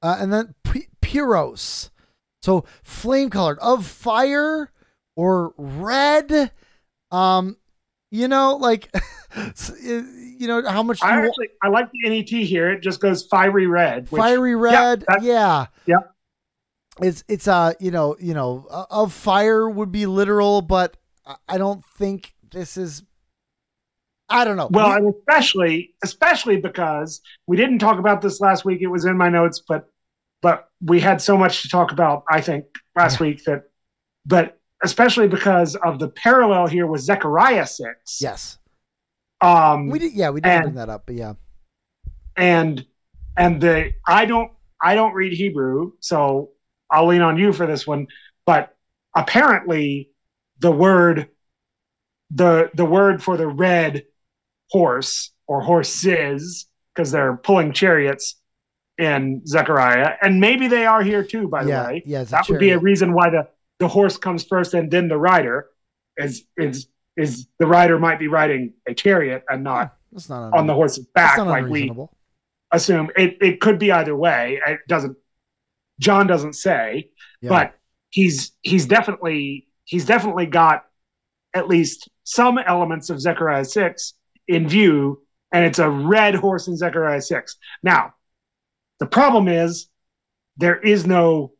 uh, 0.00 0.16
and 0.18 0.32
then 0.32 0.54
P- 0.64 0.88
pyros 1.12 1.90
so 2.42 2.64
flame 2.82 3.30
colored 3.30 3.58
of 3.60 3.86
fire 3.86 4.70
or 5.16 5.52
red 5.56 6.50
um 7.10 7.56
you 8.10 8.26
know 8.28 8.56
like 8.56 8.94
you 9.82 10.46
know 10.46 10.66
how 10.68 10.82
much 10.82 11.02
I 11.02 11.22
you 11.22 11.28
wa- 11.28 11.46
I 11.62 11.68
like 11.68 11.90
the 11.92 12.08
NET 12.08 12.28
here. 12.28 12.70
It 12.70 12.80
just 12.82 13.00
goes 13.00 13.26
fiery 13.26 13.66
red. 13.66 14.10
Which, 14.10 14.20
fiery 14.20 14.54
red 14.54 15.04
that- 15.08 15.22
yeah 15.22 15.66
yeah. 15.86 15.98
it's 17.00 17.24
it's 17.28 17.48
uh 17.48 17.72
you 17.80 17.90
know 17.90 18.16
you 18.20 18.34
know 18.34 18.66
uh, 18.70 18.84
of 18.90 19.12
fire 19.12 19.68
would 19.70 19.90
be 19.92 20.06
literal 20.06 20.60
but 20.62 20.96
I- 21.48 21.58
don't 21.58 21.82
think 21.84 22.34
this 22.50 22.76
is 22.76 23.02
i 24.28 24.44
don't 24.44 24.56
know 24.56 24.68
Well, 24.70 24.88
We- 24.90 24.96
and 24.96 25.14
especially 25.14 25.94
especially 26.04 26.56
because 26.58 27.20
we 27.46 27.56
didn't 27.56 27.78
talk 27.78 27.98
about 27.98 28.20
this 28.20 28.40
last 28.40 28.64
week. 28.64 28.80
It 28.82 28.88
was 28.88 29.04
in 29.06 29.16
my 29.16 29.28
notes, 29.30 29.62
but 29.66 29.88
but 30.42 30.68
we 30.84 31.00
had 31.00 31.22
so 31.22 31.36
much 31.38 31.62
to 31.62 31.68
talk 31.68 31.92
about. 31.92 32.24
I 32.30 32.40
think 32.40 32.66
last 32.96 33.20
week 33.20 33.44
that, 33.44 33.64
but 34.26 34.58
especially 34.82 35.28
because 35.28 35.76
of 35.76 35.98
the 35.98 36.08
parallel 36.08 36.66
here 36.66 36.86
with 36.86 37.00
Zechariah 37.00 37.66
six. 37.66 38.18
yes 38.20 38.58
Um, 39.40 39.88
we 39.88 39.98
did 39.98 40.12
yeah 40.12 40.30
we 40.30 40.40
did 40.40 40.50
and- 40.50 40.62
bring 40.64 40.74
that 40.74 40.88
up 40.90 41.04
but 41.06 41.14
yeah 41.14 41.34
and 42.36 42.84
and 43.36 43.60
the 43.60 43.92
I 44.06 44.24
don't 44.26 44.50
I 44.80 44.94
don't 44.94 45.14
read 45.14 45.32
Hebrew, 45.32 45.92
so 46.00 46.50
I'll 46.90 47.06
lean 47.06 47.22
on 47.22 47.38
you 47.38 47.52
for 47.52 47.66
this 47.66 47.86
one. 47.86 48.08
But 48.46 48.76
apparently, 49.14 50.10
the 50.58 50.72
word 50.72 51.28
the 52.30 52.70
the 52.74 52.84
word 52.84 53.22
for 53.22 53.36
the 53.36 53.46
red 53.46 54.04
horse 54.70 55.30
or 55.46 55.60
horses 55.60 56.66
because 56.94 57.10
they're 57.12 57.36
pulling 57.36 57.72
chariots 57.72 58.36
in 58.98 59.46
Zechariah, 59.46 60.16
and 60.22 60.40
maybe 60.40 60.68
they 60.68 60.86
are 60.86 61.02
here 61.02 61.24
too. 61.24 61.48
By 61.48 61.64
the 61.64 61.70
yeah 61.70 61.86
way, 61.86 62.02
yeah 62.06 62.24
that 62.24 62.48
would 62.48 62.58
be 62.58 62.70
a 62.70 62.78
reason 62.78 63.12
why 63.12 63.30
the 63.30 63.48
the 63.78 63.88
horse 63.88 64.16
comes 64.16 64.44
first 64.44 64.74
and 64.74 64.90
then 64.90 65.08
the 65.08 65.18
rider 65.18 65.68
is 66.16 66.44
is 66.56 66.88
is 67.16 67.48
the 67.58 67.66
rider 67.66 67.98
might 67.98 68.18
be 68.18 68.28
riding 68.28 68.72
a 68.86 68.94
chariot 68.94 69.42
and 69.48 69.64
not 69.64 69.96
that's 70.12 70.28
not 70.28 70.52
on 70.52 70.66
the 70.66 70.74
horse's 70.74 71.06
back 71.14 71.38
like 71.38 71.66
we 71.66 71.92
assume. 72.70 73.10
It, 73.16 73.36
it 73.40 73.60
could 73.60 73.78
be 73.78 73.92
either 73.92 74.16
way. 74.16 74.60
It 74.66 74.80
doesn't 74.88 75.16
john 76.02 76.26
doesn't 76.26 76.54
say 76.54 77.08
yeah. 77.40 77.48
but 77.48 77.74
he's 78.10 78.52
he's 78.62 78.86
definitely 78.86 79.68
he's 79.84 80.04
definitely 80.04 80.46
got 80.46 80.84
at 81.54 81.68
least 81.68 82.10
some 82.24 82.58
elements 82.58 83.08
of 83.08 83.20
zechariah 83.20 83.64
6 83.64 84.14
in 84.48 84.68
view 84.68 85.22
and 85.52 85.64
it's 85.64 85.78
a 85.78 85.88
red 85.88 86.34
horse 86.34 86.66
in 86.66 86.76
zechariah 86.76 87.20
6 87.20 87.56
now 87.82 88.12
the 89.02 89.06
problem 89.08 89.48
is 89.48 89.88
there 90.58 90.78
is 90.78 91.04
no 91.08 91.52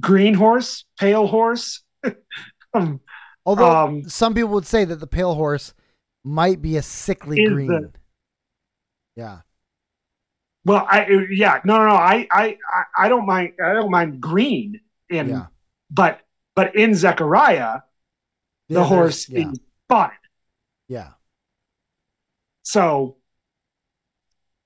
green 0.00 0.32
horse 0.32 0.86
pale 0.98 1.26
horse 1.26 1.82
um, 2.74 3.00
although 3.44 3.70
um, 3.70 4.02
some 4.08 4.32
people 4.32 4.48
would 4.48 4.64
say 4.66 4.86
that 4.86 4.96
the 4.96 5.06
pale 5.06 5.34
horse 5.34 5.74
might 6.24 6.62
be 6.62 6.78
a 6.78 6.82
sickly 6.82 7.38
Is 7.38 7.50
the- 7.50 7.54
green 7.54 7.92
yeah 9.14 9.40
Well, 10.64 10.86
I 10.88 11.06
yeah, 11.30 11.60
no, 11.66 11.76
no, 11.76 11.88
no. 11.88 11.94
I 11.94 12.26
I 12.30 12.56
I- 12.96 13.08
don't 13.10 13.26
mind. 13.26 13.52
I 13.62 13.74
don't 13.74 13.90
mind 13.90 14.20
green 14.22 14.80
in, 15.10 15.28
yeah 15.28 15.46
but 15.90 16.20
but 16.54 16.74
in 16.76 16.94
Zechariah, 16.94 17.80
the 18.70 18.74
there's- 18.76 18.88
horse 18.88 19.28
yeah 19.28 19.50
is 19.50 19.60
spotted. 19.84 20.18
yeah 20.88 21.10
So 22.62 23.16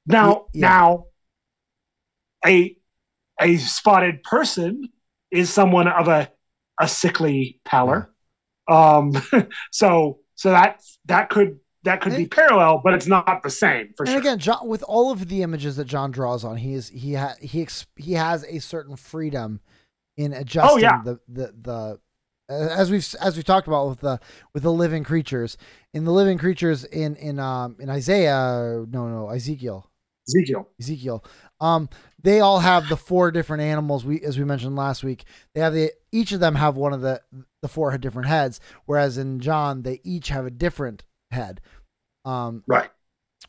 now 0.06 0.46
yeah. 0.52 0.68
now 0.68 1.04
a 2.44 2.76
a 3.40 3.56
spotted 3.56 4.22
person 4.22 4.88
is 5.30 5.52
someone 5.52 5.88
of 5.88 6.08
a 6.08 6.30
a 6.80 6.88
sickly 6.88 7.60
pallor. 7.64 8.10
Um, 8.68 9.12
so 9.72 10.20
so 10.34 10.50
that 10.50 10.80
that 11.06 11.30
could 11.30 11.58
that 11.84 12.00
could 12.00 12.16
be 12.16 12.26
parallel, 12.26 12.80
but 12.82 12.94
it's 12.94 13.06
not 13.06 13.42
the 13.42 13.50
same 13.50 13.92
for 13.96 14.02
and 14.04 14.10
sure. 14.10 14.20
again, 14.20 14.38
John, 14.38 14.66
with 14.66 14.82
all 14.82 15.12
of 15.12 15.28
the 15.28 15.42
images 15.42 15.76
that 15.76 15.84
John 15.86 16.10
draws 16.10 16.44
on, 16.44 16.56
he 16.56 16.74
is 16.74 16.88
he 16.88 17.14
ha, 17.14 17.34
he 17.40 17.62
ex, 17.62 17.86
he 17.96 18.14
has 18.14 18.44
a 18.44 18.58
certain 18.58 18.96
freedom 18.96 19.60
in 20.16 20.32
adjusting 20.32 20.78
Oh, 20.78 20.78
yeah. 20.78 21.02
the 21.04 21.20
the 21.28 21.54
the 21.60 22.00
as 22.48 22.90
we've 22.90 23.06
as 23.20 23.36
we've 23.36 23.44
talked 23.44 23.66
about 23.66 23.88
with 23.88 24.00
the 24.00 24.20
with 24.54 24.62
the 24.62 24.72
living 24.72 25.04
creatures 25.04 25.56
in 25.92 26.04
the 26.04 26.12
living 26.12 26.38
creatures 26.38 26.84
in 26.84 27.16
in 27.16 27.38
um 27.38 27.76
in 27.80 27.90
Isaiah 27.90 28.84
no 28.88 29.08
no 29.08 29.28
Ezekiel 29.30 29.90
Ezekiel. 30.28 30.68
Ezekiel. 30.80 31.24
Um, 31.60 31.88
they 32.22 32.40
all 32.40 32.58
have 32.58 32.88
the 32.88 32.96
four 32.96 33.30
different 33.30 33.62
animals. 33.62 34.04
We, 34.04 34.20
as 34.22 34.38
we 34.38 34.44
mentioned 34.44 34.74
last 34.76 35.04
week, 35.04 35.24
they 35.54 35.60
have 35.60 35.72
the 35.72 35.92
each 36.12 36.32
of 36.32 36.40
them 36.40 36.54
have 36.56 36.76
one 36.76 36.92
of 36.92 37.00
the 37.00 37.20
the 37.62 37.68
four 37.68 37.96
different 37.98 38.28
heads. 38.28 38.60
Whereas 38.86 39.18
in 39.18 39.40
John, 39.40 39.82
they 39.82 40.00
each 40.02 40.28
have 40.28 40.44
a 40.46 40.50
different 40.50 41.04
head, 41.30 41.60
um, 42.24 42.64
Right. 42.66 42.90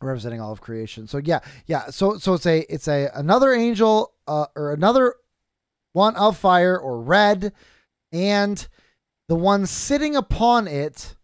representing 0.02 0.40
all 0.40 0.52
of 0.52 0.62
creation. 0.62 1.08
So 1.08 1.18
yeah, 1.18 1.40
yeah. 1.66 1.90
So 1.90 2.18
so 2.18 2.34
it's 2.36 2.46
a 2.46 2.60
it's 2.74 2.88
a 2.88 3.10
another 3.16 3.54
angel, 3.54 4.14
uh, 4.28 4.46
or 4.56 4.72
another 4.72 5.16
one 5.94 6.16
of 6.16 6.38
fire 6.38 6.78
or 6.80 7.02
red, 7.02 7.54
and 8.12 8.68
the 9.28 9.36
one 9.36 9.66
sitting 9.66 10.16
upon 10.16 10.68
it 10.68 11.16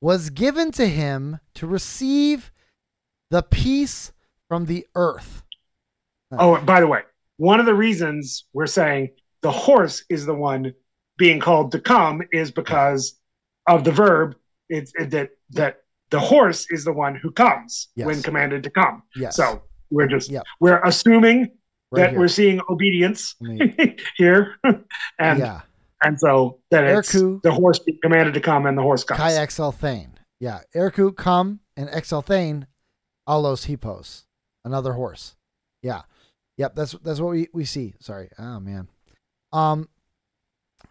was 0.00 0.30
given 0.30 0.72
to 0.72 0.86
him 0.86 1.38
to 1.54 1.66
receive 1.66 2.50
the 3.30 3.42
peace 3.42 4.12
from 4.48 4.66
the 4.66 4.86
earth. 4.94 5.42
Oh, 6.32 6.60
by 6.60 6.80
the 6.80 6.86
way, 6.86 7.00
one 7.36 7.60
of 7.60 7.66
the 7.66 7.74
reasons 7.74 8.44
we're 8.52 8.66
saying 8.66 9.10
the 9.42 9.50
horse 9.50 10.04
is 10.08 10.26
the 10.26 10.34
one 10.34 10.72
being 11.18 11.38
called 11.38 11.70
to 11.72 11.80
come 11.80 12.22
is 12.32 12.50
because 12.50 13.18
of 13.68 13.84
the 13.84 13.92
verb. 13.92 14.34
It's 14.68 14.92
it, 14.96 15.10
that 15.10 15.30
that 15.50 15.76
the 16.10 16.18
horse 16.18 16.66
is 16.70 16.84
the 16.84 16.92
one 16.92 17.14
who 17.14 17.30
comes 17.30 17.88
Yes. 17.94 18.06
when 18.06 18.22
commanded 18.22 18.62
to 18.64 18.70
come. 18.70 19.02
Yes. 19.14 19.36
So 19.36 19.62
we're 19.90 20.08
just 20.08 20.30
Yep. 20.30 20.42
we're 20.60 20.80
assuming 20.82 21.50
Right 21.92 22.00
that 22.00 22.10
here. 22.10 22.18
we're 22.18 22.28
seeing 22.28 22.60
obedience 22.68 23.36
here, 24.16 24.56
and 25.20 25.38
yeah. 25.38 25.60
and 26.02 26.18
so 26.18 26.58
that 26.72 26.84
it's 26.84 27.14
Erku. 27.14 27.42
the 27.42 27.52
horse 27.52 27.78
being 27.78 27.98
commanded 28.02 28.34
to 28.34 28.40
come 28.40 28.66
and 28.66 28.76
the 28.76 28.82
horse 28.82 29.04
comes. 29.04 29.18
Kai 29.18 29.32
Exel 29.32 29.72
Thane. 29.72 30.18
Yeah. 30.40 30.60
Erku 30.74 31.14
come 31.14 31.60
and 31.76 31.88
Exel 31.90 32.24
Thane, 32.24 32.66
Alos 33.28 33.66
Hippos. 33.66 34.24
Another 34.64 34.94
horse. 34.94 35.36
Yeah. 35.82 36.02
Yep, 36.56 36.74
that's 36.74 36.92
that's 37.02 37.20
what 37.20 37.32
we, 37.32 37.48
we 37.52 37.64
see. 37.64 37.94
Sorry. 38.00 38.28
Oh 38.38 38.60
man. 38.60 38.88
Um 39.52 39.88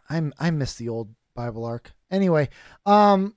I'm 0.10 0.34
I 0.40 0.52
miss 0.52 0.76
the 0.76 0.90
old 0.90 1.14
Biblearc. 1.38 1.88
Anyway, 2.12 2.50
um 2.86 3.36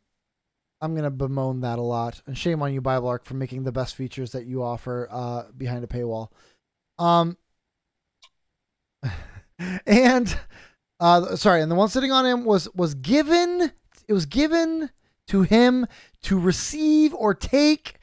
I'm 0.81 0.95
gonna 0.95 1.11
bemoan 1.11 1.61
that 1.61 1.79
a 1.79 1.83
lot. 1.83 2.21
And 2.27 2.37
shame 2.37 2.63
on 2.63 2.75
you, 2.75 2.83
Biblearc, 2.83 3.25
for 3.25 3.35
making 3.35 3.63
the 3.65 3.73
best 3.73 3.95
features 3.95 4.33
that 4.33 4.47
you 4.47 4.63
offer 4.63 5.09
uh 5.11 5.45
behind 5.57 5.85
a 5.85 5.87
paywall. 5.87 6.29
Um 6.99 7.39
and 9.87 10.39
uh 11.01 11.37
sorry, 11.37 11.63
and 11.63 11.71
the 11.71 11.77
one 11.77 11.89
sitting 11.89 12.13
on 12.13 12.27
him 12.27 12.45
was 12.45 12.69
was 12.75 12.95
given 12.95 13.73
it 14.09 14.13
was 14.13 14.27
given 14.27 14.91
to 15.29 15.43
him 15.43 15.87
to 16.23 16.39
receive 16.39 17.15
or 17.15 17.35
take 17.35 17.99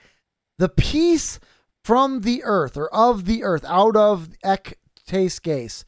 the 0.57 0.69
peace 0.69 1.39
from 1.83 2.21
the 2.21 2.43
earth 2.43 2.77
or 2.77 2.93
of 2.93 3.25
the 3.25 3.43
earth 3.43 3.65
out 3.67 3.95
of 3.95 4.29
ek 4.43 4.77
tes 5.05 5.85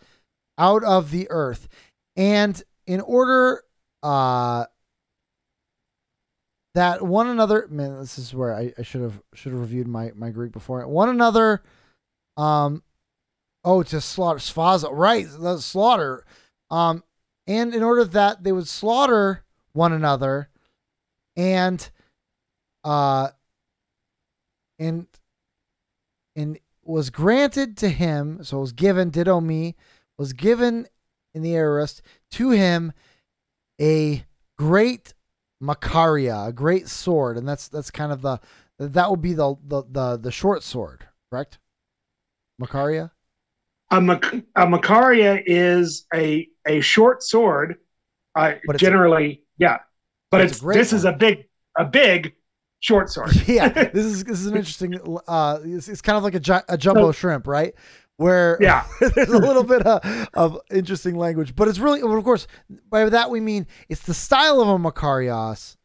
out 0.57 0.83
of 0.83 1.11
the 1.11 1.27
earth. 1.29 1.67
And 2.15 2.61
in 2.85 3.01
order 3.01 3.63
uh 4.03 4.65
that 6.75 7.01
one 7.01 7.27
another 7.27 7.67
man 7.69 7.95
this 7.95 8.19
is 8.19 8.33
where 8.35 8.53
i, 8.53 8.73
I 8.77 8.83
should 8.83 9.01
have 9.01 9.21
should 9.33 9.53
have 9.53 9.61
reviewed 9.61 9.87
my 9.87 10.11
my 10.15 10.29
greek 10.29 10.51
before. 10.51 10.85
One 10.87 11.09
another 11.09 11.63
um 12.37 12.83
oh 13.63 13.83
to 13.83 14.01
slaughter 14.01 14.39
svaza 14.39 14.89
right 14.91 15.27
the 15.39 15.59
slaughter. 15.59 16.25
Um 16.69 17.03
and 17.47 17.73
in 17.73 17.83
order 17.83 18.03
that 18.03 18.43
they 18.43 18.51
would 18.51 18.67
slaughter 18.67 19.43
one 19.73 19.93
another 19.93 20.49
and 21.35 21.89
uh 22.83 23.29
and 24.77 25.07
and 26.35 26.59
was 26.83 27.09
granted 27.09 27.77
to 27.77 27.89
him 27.89 28.43
so 28.43 28.57
it 28.57 28.61
was 28.61 28.71
given 28.73 29.09
ditto 29.09 29.39
me 29.41 29.75
was 30.17 30.33
given 30.33 30.87
in 31.33 31.41
the 31.41 31.55
aorist 31.55 32.01
to 32.31 32.51
him 32.51 32.93
a 33.81 34.23
great 34.57 35.13
machaira, 35.61 36.47
a 36.47 36.53
great 36.53 36.87
sword, 36.87 37.37
and 37.37 37.47
that's 37.47 37.67
that's 37.67 37.91
kind 37.91 38.11
of 38.11 38.21
the 38.21 38.39
that 38.79 39.09
would 39.09 39.21
be 39.21 39.33
the 39.33 39.55
the 39.65 39.83
the, 39.89 40.17
the 40.17 40.31
short 40.31 40.63
sword, 40.63 41.07
correct? 41.29 41.59
machaira. 42.61 43.11
A, 43.91 44.01
Mac- 44.01 44.33
a 44.33 44.65
machaira 44.65 45.41
is 45.45 46.05
a 46.13 46.47
a 46.65 46.81
short 46.81 47.23
sword. 47.23 47.75
Uh, 48.35 48.53
But 48.65 48.75
it's 48.75 48.83
a- 48.83 48.85
generally, 48.85 49.43
yeah, 49.57 49.79
but 50.31 50.41
it's 50.41 50.53
it's, 50.53 50.61
great 50.61 50.77
this 50.77 50.93
is 50.93 51.05
a 51.05 51.13
big 51.13 51.47
a 51.77 51.85
big 51.85 52.33
short 52.85 53.09
sword. 53.13 53.35
yeah, 53.47 53.67
this 53.93 54.05
is 54.05 54.23
this 54.23 54.39
is 54.39 54.45
an 54.47 54.55
interesting. 54.55 54.99
Uh, 55.27 55.59
it's, 55.63 55.87
it's 55.87 56.01
kind 56.01 56.17
of 56.17 56.23
like 56.23 56.35
a, 56.35 56.39
ju- 56.39 56.65
a 56.69 56.77
jumbo 56.77 57.11
shrimp, 57.11 57.47
right? 57.47 57.73
Where 58.17 58.57
Yeah. 58.61 58.85
there's 59.01 59.29
a 59.29 59.37
little 59.37 59.63
bit 59.63 59.81
of, 59.85 60.29
of 60.33 60.59
interesting 60.71 61.17
language, 61.17 61.53
but 61.55 61.67
it's 61.67 61.79
really, 61.79 62.01
of 62.01 62.23
course, 62.23 62.47
by 62.89 63.09
that 63.09 63.29
we 63.29 63.41
mean 63.41 63.67
it's 63.89 64.03
the 64.03 64.13
style 64.13 64.61
of 64.61 64.69
a 64.69 64.77
Macarios, 64.77 65.75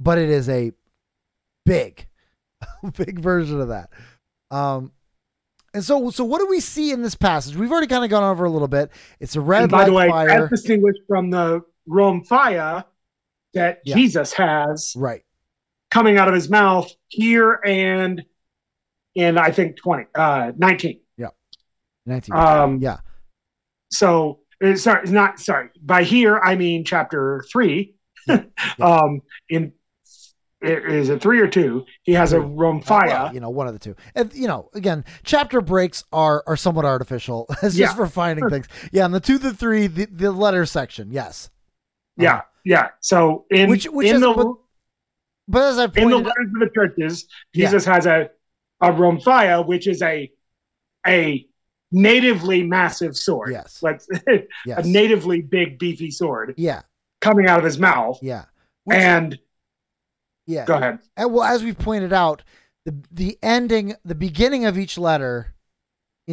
but 0.00 0.18
it 0.18 0.28
is 0.28 0.48
a 0.48 0.72
big, 1.64 2.08
big 2.96 3.20
version 3.20 3.60
of 3.60 3.68
that. 3.68 3.90
Um, 4.50 4.90
and 5.72 5.84
so, 5.84 6.10
so 6.10 6.24
what 6.24 6.40
do 6.40 6.48
we 6.48 6.58
see 6.58 6.90
in 6.90 7.00
this 7.00 7.14
passage? 7.14 7.54
We've 7.56 7.70
already 7.70 7.86
kind 7.86 8.02
of 8.02 8.10
gone 8.10 8.24
over 8.24 8.44
a 8.44 8.50
little 8.50 8.66
bit. 8.68 8.90
It's 9.20 9.36
a 9.36 9.40
red 9.40 9.62
And 9.62 9.70
by 9.70 9.84
the 9.84 9.92
way, 9.92 10.08
fire, 10.08 10.44
as 10.44 10.50
distinguished 10.50 11.00
from 11.06 11.30
the 11.30 11.60
Rome 11.86 12.24
fire 12.24 12.84
that 13.54 13.82
Yeah. 13.84 13.94
Jesus 13.94 14.32
has 14.32 14.94
right? 14.96 15.22
Coming 15.92 16.16
out 16.18 16.26
of 16.28 16.34
his 16.34 16.48
mouth 16.48 16.90
here 17.08 17.60
and 17.64 18.22
in 19.14 19.36
I 19.38 19.50
think 19.50 19.76
20 19.76 20.04
uh 20.14 20.52
19. 20.56 20.98
19. 22.06 22.34
Um 22.34 22.78
yeah, 22.80 22.96
so 23.92 24.40
uh, 24.64 24.74
sorry, 24.74 25.02
it's 25.02 25.12
not 25.12 25.38
sorry. 25.38 25.68
By 25.80 26.02
here 26.02 26.38
I 26.38 26.56
mean 26.56 26.84
chapter 26.84 27.44
3. 27.52 27.94
um 28.80 29.20
in 29.48 29.72
is 30.60 31.08
it 31.10 31.20
3 31.20 31.40
or 31.40 31.48
2? 31.48 31.84
He 32.04 32.12
has 32.12 32.32
a 32.32 32.36
Three. 32.36 32.46
Rome 32.46 32.78
Uh, 32.78 32.82
fire. 32.82 33.06
well, 33.08 33.34
you 33.34 33.40
know, 33.40 33.50
one 33.50 33.66
of 33.66 33.72
the 33.72 33.78
two. 33.80 33.94
And 34.14 34.32
you 34.34 34.46
know, 34.48 34.68
again, 34.74 35.04
chapter 35.24 35.60
breaks 35.60 36.04
are 36.12 36.42
are 36.46 36.56
somewhat 36.56 36.84
artificial. 36.84 37.46
it's 37.62 37.76
Yeah. 37.76 37.86
just 37.86 37.96
for 37.96 38.06
finding 38.06 38.48
things. 38.48 38.66
Yeah, 38.92 39.04
and 39.04 39.12
the 39.14 39.20
two 39.20 39.38
to 39.40 39.52
three, 39.52 39.86
the, 39.88 40.06
the 40.06 40.30
letter 40.32 40.64
section, 40.66 41.10
yes. 41.12 41.50
yeah, 42.16 42.36
Uh, 42.36 42.40
yeah. 42.64 42.88
So 43.00 43.44
in 43.50 43.68
Which- 43.70 43.86
which 43.86 44.08
in 44.08 44.16
is- 44.16 44.20
the 44.22 44.54
but- 45.52 45.62
as 45.70 45.78
I've 45.78 45.96
in 45.96 46.08
the 46.08 46.16
pointed, 46.16 46.26
letters 46.26 46.48
of 46.54 46.60
the 46.60 46.70
churches, 46.74 47.26
Yeah. 47.54 47.66
Jesus 47.66 47.84
has 47.84 48.06
a 48.06 48.30
a 48.80 48.90
rhomphaia, 48.90 49.64
which 49.64 49.86
is 49.86 50.02
a 50.02 50.30
a 51.06 51.46
natively 51.92 52.62
massive 52.64 53.16
sword. 53.16 53.50
yes, 53.52 53.80
Let's 53.82 54.08
yes, 54.66 54.84
a 54.84 54.88
natively 54.88 55.40
big 55.42 55.78
beefy 55.78 56.10
sword 56.10 56.54
yeah, 56.56 56.82
coming 57.20 57.46
out 57.46 57.58
of 57.58 57.64
his 57.64 57.78
mouth. 57.78 58.18
yeah, 58.22 58.46
Which- 58.84 58.96
And 58.96 59.38
yeah. 60.46 60.64
go 60.64 60.74
ahead. 60.74 60.98
And 61.16 61.32
well, 61.32 61.44
as 61.44 61.62
we've 61.62 61.78
pointed 61.78 62.12
out, 62.12 62.42
the 62.84 62.94
the 63.12 63.38
ending, 63.42 63.94
the 64.04 64.14
beginning 64.16 64.64
of 64.64 64.76
each 64.78 64.98
letter 64.98 65.51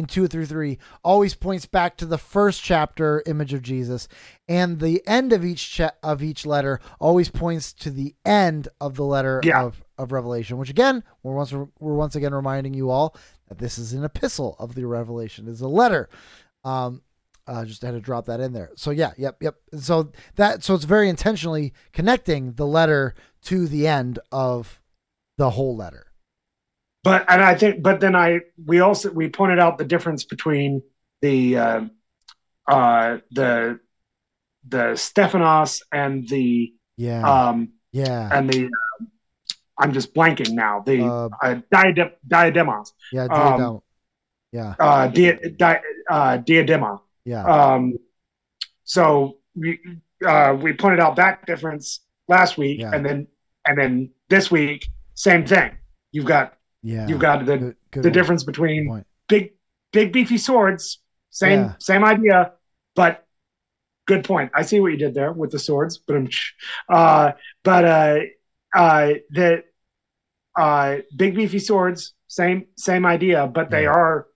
in 0.00 0.06
two 0.06 0.26
through 0.26 0.46
three 0.46 0.78
always 1.04 1.34
points 1.36 1.66
back 1.66 1.96
to 1.98 2.06
the 2.06 2.18
first 2.18 2.60
chapter 2.62 3.22
image 3.26 3.52
of 3.54 3.62
Jesus, 3.62 4.08
and 4.48 4.80
the 4.80 5.00
end 5.06 5.32
of 5.32 5.44
each 5.44 5.70
cha- 5.70 5.92
of 6.02 6.22
each 6.22 6.44
letter 6.44 6.80
always 6.98 7.28
points 7.28 7.72
to 7.74 7.90
the 7.90 8.14
end 8.24 8.66
of 8.80 8.96
the 8.96 9.04
letter 9.04 9.40
Yeah. 9.44 9.62
of, 9.62 9.84
of 9.96 10.10
Revelation. 10.10 10.58
Which 10.58 10.70
again, 10.70 11.04
we're 11.22 11.34
once 11.34 11.52
we're 11.52 11.94
once 11.94 12.16
again 12.16 12.34
reminding 12.34 12.74
you 12.74 12.90
all 12.90 13.14
that 13.48 13.58
this 13.58 13.78
is 13.78 13.92
an 13.92 14.02
epistle 14.04 14.56
of 14.58 14.74
the 14.74 14.84
Revelation. 14.86 15.46
is 15.46 15.60
a 15.60 15.68
letter. 15.68 16.08
Um, 16.64 17.02
uh, 17.46 17.64
just 17.64 17.82
had 17.82 17.92
to 17.92 18.00
drop 18.00 18.26
that 18.26 18.38
in 18.40 18.52
there. 18.52 18.70
So 18.76 18.90
yeah, 18.90 19.10
yep, 19.16 19.36
yep. 19.42 19.56
So 19.78 20.12
that 20.36 20.62
so 20.64 20.74
it's 20.74 20.84
very 20.84 21.08
intentionally 21.08 21.72
connecting 21.92 22.52
the 22.52 22.66
letter 22.66 23.14
to 23.44 23.66
the 23.66 23.86
end 23.88 24.18
of 24.30 24.80
the 25.36 25.50
whole 25.50 25.74
letter. 25.76 26.06
But 27.02 27.24
and 27.28 27.42
I 27.42 27.54
think 27.54 27.82
but 27.82 28.00
then 28.00 28.14
I 28.14 28.40
we 28.66 28.80
also 28.80 29.10
we 29.10 29.28
pointed 29.28 29.58
out 29.58 29.78
the 29.78 29.84
difference 29.84 30.24
between 30.24 30.82
the 31.22 31.56
uh, 31.56 31.80
uh 32.68 33.18
the 33.30 33.80
the 34.68 34.96
Stephanos 34.96 35.82
and 35.92 36.28
the 36.28 36.72
Yeah, 36.96 37.24
um 37.24 37.72
yeah, 37.92 38.28
and 38.32 38.50
the 38.50 38.64
um, 38.66 39.08
I'm 39.80 39.92
just 39.92 40.14
blanking 40.14 40.52
now. 40.52 40.80
The 40.84 41.00
Uh, 41.00 41.28
uh, 41.42 41.54
diadem, 41.72 42.10
diademos. 42.28 42.92
yeah. 43.12 43.24
um, 43.32 43.80
Yeah. 44.52 44.74
uh, 44.78 45.06
dia, 45.08 45.38
di, 45.40 45.64
uh, 46.10 46.36
diadema. 46.44 47.00
Yeah. 47.24 47.44
Um, 47.44 47.96
so 48.84 49.38
we 49.56 49.78
uh, 50.26 50.52
we 50.60 50.74
pointed 50.74 51.00
out 51.00 51.16
that 51.16 51.46
difference 51.46 52.04
last 52.28 52.58
week, 52.58 52.80
Yeah. 52.80 52.92
and 52.92 53.06
then 53.06 53.26
and 53.64 53.78
then 53.78 54.10
this 54.28 54.50
week, 54.50 54.84
same 55.14 55.46
thing. 55.46 55.78
You've 56.12 56.26
got 56.28 56.59
yeah. 56.82 57.06
you've 57.06 57.20
got 57.20 57.44
the 57.46 57.58
Good- 57.58 57.76
good 57.90 58.02
the 58.04 58.10
difference 58.10 58.44
between 58.44 58.88
point. 58.88 59.06
big 59.28 59.52
big 59.92 60.12
beefy 60.12 60.38
swords, 60.38 61.00
same 61.30 61.60
Yeah. 61.60 61.74
same 61.78 62.04
idea, 62.04 62.52
but 62.94 63.26
good 64.06 64.24
point. 64.24 64.50
I 64.54 64.62
see 64.62 64.80
what 64.80 64.92
you 64.92 64.98
did 64.98 65.14
there 65.14 65.32
with 65.32 65.50
the 65.50 65.58
swords, 65.58 65.98
but 65.98 66.16
uh, 66.88 67.32
but 67.64 67.84
uh, 67.84 68.18
uh, 68.74 69.12
the 69.30 69.64
uh, 70.56 70.96
big 71.16 71.34
beefy 71.34 71.58
swords, 71.58 72.14
same 72.28 72.66
same 72.76 73.04
idea, 73.06 73.46
but 73.46 73.70
they 73.70 73.82
Yeah. 73.84 73.90
are 73.92 74.26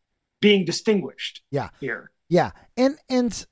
being 0.40 0.64
distinguished. 0.64 1.42
Yeah. 1.50 1.70
here. 1.80 2.11
Yeah, 2.28 2.50
and 2.76 2.98
and 3.09 3.46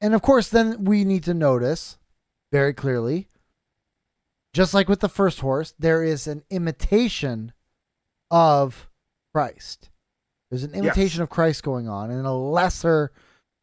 and 0.00 0.14
of 0.14 0.22
course, 0.22 0.48
then 0.48 0.84
we 0.84 1.04
need 1.04 1.24
to 1.24 1.34
notice 1.34 1.98
very 2.52 2.72
clearly, 2.74 3.28
just 4.52 4.74
like 4.74 4.88
with 4.88 5.00
the 5.00 5.08
first 5.08 5.40
horse, 5.40 5.74
there 5.78 6.02
is 6.02 6.26
an 6.26 6.42
imitation 6.50 7.52
of 8.30 8.88
Christ. 9.34 9.90
There's 10.50 10.64
an 10.64 10.74
imitation 10.74 11.22
of 11.22 11.30
Christ 11.30 11.62
going 11.62 11.88
on, 11.88 12.10
and 12.10 12.26
a 12.26 12.32
lesser, 12.32 13.12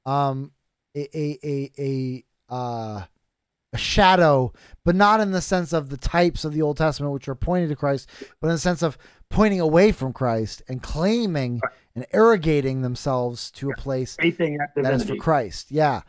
um, 0.06 0.52
a 0.96 1.08
a 1.18 1.40
a, 1.44 1.72
a 1.80 2.24
uh. 2.54 3.04
A 3.74 3.78
shadow, 3.78 4.54
but 4.86 4.96
not 4.96 5.20
in 5.20 5.32
the 5.32 5.42
sense 5.42 5.74
of 5.74 5.90
the 5.90 5.98
types 5.98 6.46
of 6.46 6.54
the 6.54 6.62
Old 6.62 6.78
Testament, 6.78 7.12
which 7.12 7.28
are 7.28 7.36
pointing 7.36 7.68
to 7.68 7.76
Christ, 7.76 8.10
but 8.40 8.48
in 8.48 8.54
the 8.54 8.60
sense 8.60 8.82
of 8.82 8.98
pointing 9.30 9.60
away 9.60 9.92
from 9.92 10.14
Christ 10.14 10.62
and 10.70 10.82
claiming 10.82 11.60
and 11.94 12.06
arrogating 12.14 12.82
themselves 12.82 13.52
to 13.52 13.70
a 13.70 13.76
place 13.76 14.16
that 14.16 14.94
is 14.94 15.04
for. 15.04 15.18
Christ. 15.18 15.70
Yeah. 15.70 16.04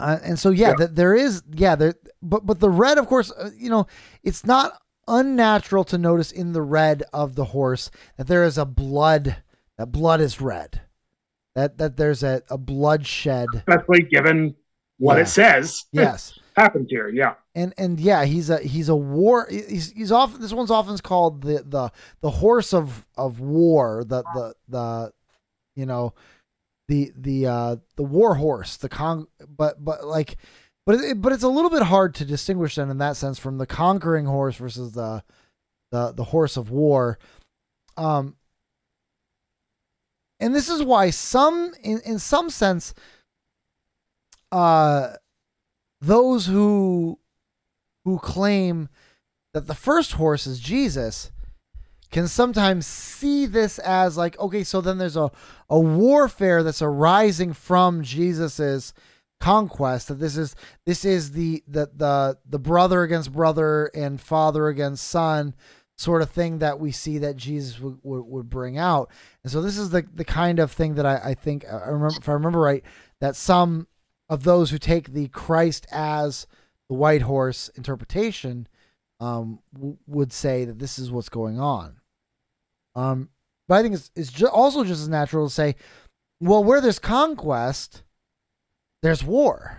Uh, 0.00 0.18
and 0.24 0.36
so 0.40 0.50
yeah, 0.50 0.70
Yeah. 0.70 0.74
that 0.78 0.96
there 0.96 1.14
is 1.14 1.44
yeah 1.52 1.76
there 1.76 1.94
but 2.20 2.44
but 2.44 2.58
the 2.58 2.68
red 2.68 2.98
of 2.98 3.06
course 3.06 3.30
uh, 3.30 3.50
you 3.56 3.70
know 3.70 3.86
it's 4.24 4.44
not 4.44 4.72
unnatural 5.08 5.84
to 5.84 5.98
notice 5.98 6.30
in 6.30 6.52
the 6.52 6.62
red 6.62 7.02
of 7.12 7.34
the 7.34 7.46
horse 7.46 7.90
that 8.16 8.26
there 8.26 8.44
is 8.44 8.58
a 8.58 8.64
blood 8.66 9.36
that 9.76 9.86
blood 9.92 10.20
is 10.20 10.40
red 10.40 10.82
that 11.54 11.78
that 11.78 11.96
there's 11.96 12.22
a, 12.22 12.42
a 12.50 12.58
bloodshed 12.58 13.48
especially 13.66 14.02
given 14.02 14.54
what 14.98 15.16
Yeah. 15.16 15.22
it 15.22 15.26
says 15.28 15.84
yes 15.92 16.38
happens 16.56 16.88
here. 16.90 17.08
Yeah, 17.08 17.34
and 17.54 17.72
and 17.78 18.00
yeah 18.00 18.24
he's 18.24 18.50
a 18.50 18.58
he's 18.58 18.88
a 18.88 18.96
war 18.96 19.46
he's 19.48 19.92
he's 19.92 20.10
often 20.10 20.40
this 20.40 20.52
one's 20.52 20.72
often 20.72 20.98
called 20.98 21.42
the 21.42 21.62
the 21.64 21.90
the 22.20 22.30
horse 22.30 22.74
of 22.74 23.06
of 23.16 23.38
war 23.40 24.02
the 24.04 24.22
the 24.34 24.54
the 24.68 25.12
you 25.76 25.86
know 25.86 26.14
the 26.88 27.12
the 27.16 27.46
uh 27.46 27.76
the 27.96 28.02
war 28.02 28.34
horse 28.34 28.76
the 28.76 28.88
con 28.88 29.28
but 29.48 29.84
but 29.84 30.04
like 30.04 30.36
but 30.88 31.00
it, 31.00 31.20
but 31.20 31.34
it's 31.34 31.42
a 31.42 31.48
little 31.48 31.68
bit 31.68 31.82
hard 31.82 32.14
to 32.14 32.24
distinguish 32.24 32.76
then 32.76 32.88
in 32.88 32.96
that 32.96 33.14
sense 33.14 33.38
from 33.38 33.58
the 33.58 33.66
conquering 33.66 34.24
horse 34.24 34.56
versus 34.56 34.92
the 34.92 35.22
the 35.90 36.12
the 36.12 36.24
horse 36.24 36.56
of 36.56 36.70
war. 36.70 37.18
Um 37.98 38.36
and 40.40 40.54
this 40.54 40.70
is 40.70 40.82
why 40.82 41.10
some 41.10 41.74
in 41.82 42.00
in 42.06 42.18
some 42.18 42.48
sense 42.48 42.94
uh 44.50 45.10
those 46.00 46.46
who 46.46 47.18
who 48.06 48.18
claim 48.18 48.88
that 49.52 49.66
the 49.66 49.74
first 49.74 50.12
horse 50.12 50.46
is 50.46 50.58
Jesus 50.58 51.30
can 52.10 52.26
sometimes 52.26 52.86
see 52.86 53.44
this 53.44 53.78
as 53.80 54.16
like 54.16 54.38
okay 54.40 54.64
so 54.64 54.80
then 54.80 54.96
there's 54.96 55.18
a 55.18 55.30
a 55.68 55.78
warfare 55.78 56.62
that's 56.62 56.80
arising 56.80 57.52
from 57.52 58.02
Jesus's 58.02 58.94
conquest 59.40 60.08
that 60.08 60.18
this 60.18 60.36
is 60.36 60.56
this 60.84 61.04
is 61.04 61.32
the 61.32 61.62
the 61.68 61.88
the 61.94 62.38
the 62.48 62.58
brother 62.58 63.02
against 63.02 63.32
brother 63.32 63.90
and 63.94 64.20
father 64.20 64.68
against 64.68 65.06
son 65.06 65.54
sort 65.96 66.22
of 66.22 66.30
thing 66.30 66.58
that 66.58 66.78
we 66.78 66.92
see 66.92 67.18
that 67.18 67.36
Jesus 67.36 67.80
would, 67.80 67.98
would, 68.02 68.22
would 68.22 68.50
bring 68.50 68.78
out 68.78 69.10
and 69.44 69.52
so 69.52 69.62
this 69.62 69.78
is 69.78 69.90
the 69.90 70.04
the 70.12 70.24
kind 70.24 70.58
of 70.58 70.72
thing 70.72 70.94
that 70.94 71.06
I, 71.06 71.16
I 71.16 71.34
think 71.34 71.64
I 71.70 71.88
remember 71.88 72.16
if 72.18 72.28
I 72.28 72.32
remember 72.32 72.58
right 72.60 72.82
that 73.20 73.36
some 73.36 73.86
of 74.28 74.44
those 74.44 74.70
who 74.70 74.78
take 74.78 75.12
the 75.12 75.28
Christ 75.28 75.86
as 75.90 76.46
the 76.88 76.94
white 76.94 77.22
horse 77.22 77.70
interpretation 77.76 78.66
um, 79.20 79.60
w- 79.74 79.96
would 80.06 80.32
say 80.32 80.64
that 80.64 80.78
this 80.78 80.98
is 80.98 81.10
what's 81.10 81.28
going 81.28 81.58
on. 81.58 81.96
Um, 82.94 83.30
but 83.66 83.76
I 83.76 83.82
think 83.82 83.94
it's, 83.94 84.10
it's 84.14 84.32
ju- 84.32 84.48
also 84.48 84.84
just 84.84 85.02
as 85.02 85.08
natural 85.08 85.48
to 85.48 85.54
say, 85.54 85.76
well, 86.40 86.62
where 86.62 86.80
there's 86.80 86.98
conquest, 86.98 88.02
there's 89.02 89.24
war. 89.24 89.78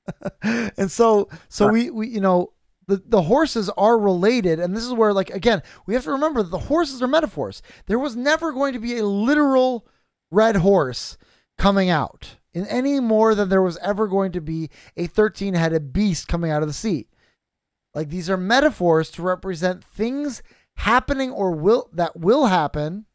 and 0.42 0.90
so, 0.90 1.28
so 1.48 1.68
we, 1.68 1.90
we, 1.90 2.08
you 2.08 2.20
know, 2.20 2.52
the, 2.86 3.02
the 3.04 3.22
horses 3.22 3.70
are 3.70 3.98
related. 3.98 4.58
And 4.58 4.76
this 4.76 4.84
is 4.84 4.92
where, 4.92 5.12
like, 5.12 5.30
again, 5.30 5.62
we 5.86 5.94
have 5.94 6.04
to 6.04 6.12
remember 6.12 6.42
that 6.42 6.50
the 6.50 6.58
horses 6.58 7.02
are 7.02 7.06
metaphors. 7.06 7.62
There 7.86 7.98
was 7.98 8.16
never 8.16 8.52
going 8.52 8.72
to 8.72 8.78
be 8.78 8.98
a 8.98 9.06
literal 9.06 9.86
red 10.30 10.56
horse 10.56 11.18
coming 11.58 11.90
out 11.90 12.36
in 12.54 12.66
any 12.66 12.98
more 13.00 13.34
than 13.34 13.48
there 13.48 13.62
was 13.62 13.78
ever 13.78 14.06
going 14.06 14.32
to 14.32 14.40
be 14.40 14.70
a 14.96 15.06
13 15.06 15.54
headed 15.54 15.92
beast 15.92 16.28
coming 16.28 16.50
out 16.50 16.62
of 16.62 16.68
the 16.68 16.74
sea. 16.74 17.08
Like 17.94 18.08
these 18.08 18.30
are 18.30 18.36
metaphors 18.36 19.10
to 19.12 19.22
represent 19.22 19.84
things 19.84 20.42
happening 20.76 21.30
or 21.30 21.52
will 21.52 21.88
that 21.92 22.18
will 22.18 22.46
happen. 22.46 23.06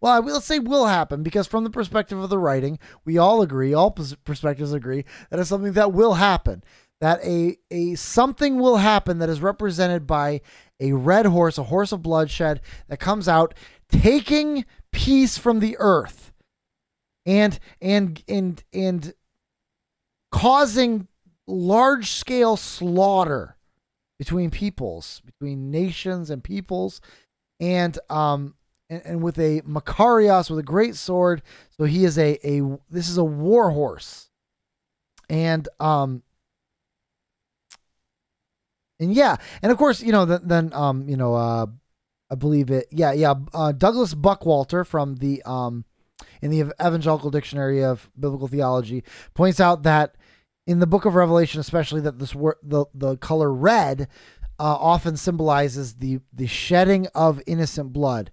Well, 0.00 0.12
I 0.12 0.20
will 0.20 0.40
say 0.40 0.58
will 0.58 0.86
happen 0.86 1.22
because 1.22 1.46
from 1.46 1.64
the 1.64 1.70
perspective 1.70 2.18
of 2.18 2.30
the 2.30 2.38
writing, 2.38 2.78
we 3.04 3.18
all 3.18 3.42
agree, 3.42 3.72
all 3.74 3.90
perspectives 3.90 4.72
agree 4.72 5.04
that 5.30 5.40
it's 5.40 5.48
something 5.48 5.72
that 5.72 5.92
will 5.92 6.14
happen. 6.14 6.62
That 7.00 7.20
a 7.22 7.58
a 7.70 7.94
something 7.94 8.58
will 8.58 8.78
happen 8.78 9.18
that 9.18 9.28
is 9.28 9.42
represented 9.42 10.06
by 10.06 10.40
a 10.80 10.92
red 10.92 11.26
horse, 11.26 11.58
a 11.58 11.64
horse 11.64 11.92
of 11.92 12.02
bloodshed 12.02 12.62
that 12.88 13.00
comes 13.00 13.28
out 13.28 13.54
taking 13.90 14.64
peace 14.92 15.36
from 15.36 15.60
the 15.60 15.76
earth 15.78 16.32
and 17.26 17.58
and 17.82 18.22
and 18.28 18.64
and 18.72 19.12
causing 20.32 21.08
large 21.46 22.10
scale 22.10 22.56
slaughter 22.56 23.56
between 24.18 24.50
peoples, 24.50 25.20
between 25.24 25.70
nations 25.70 26.30
and 26.30 26.42
peoples, 26.42 27.00
and 27.60 27.98
um 28.08 28.54
and, 28.88 29.02
and 29.04 29.22
with 29.22 29.38
a 29.38 29.62
machaira 29.62 30.48
with 30.50 30.58
a 30.58 30.62
great 30.62 30.96
sword. 30.96 31.42
So 31.76 31.84
he 31.84 32.04
is 32.04 32.18
a 32.18 32.38
a 32.46 32.78
this 32.90 33.08
is 33.08 33.18
a 33.18 33.24
war 33.24 33.70
horse, 33.70 34.30
and 35.28 35.68
um 35.80 36.22
and 38.98 39.12
yeah, 39.12 39.36
and 39.62 39.72
of 39.72 39.78
course 39.78 40.02
you 40.02 40.12
know 40.12 40.24
then, 40.24 40.40
then 40.44 40.72
um 40.72 41.08
you 41.08 41.16
know 41.16 41.34
uh 41.34 41.66
I 42.30 42.34
believe 42.34 42.70
it 42.70 42.86
yeah 42.90 43.12
yeah 43.12 43.34
uh, 43.54 43.72
Douglas 43.72 44.14
Buckwalter 44.14 44.86
from 44.86 45.16
the 45.16 45.42
um 45.44 45.84
in 46.42 46.50
the 46.50 46.72
Evangelical 46.84 47.30
Dictionary 47.30 47.82
of 47.84 48.10
Biblical 48.18 48.48
Theology 48.48 49.04
points 49.34 49.60
out 49.60 49.82
that 49.84 50.16
in 50.66 50.80
the 50.80 50.86
book 50.86 51.04
of 51.04 51.14
Revelation, 51.14 51.60
especially 51.60 52.00
that 52.02 52.18
this 52.18 52.34
word, 52.34 52.56
the 52.62 52.86
the 52.94 53.16
color 53.18 53.52
red, 53.52 54.08
uh, 54.58 54.76
often 54.76 55.16
symbolizes 55.16 55.94
the 55.94 56.20
the 56.32 56.46
shedding 56.46 57.06
of 57.14 57.40
innocent 57.46 57.92
blood. 57.92 58.32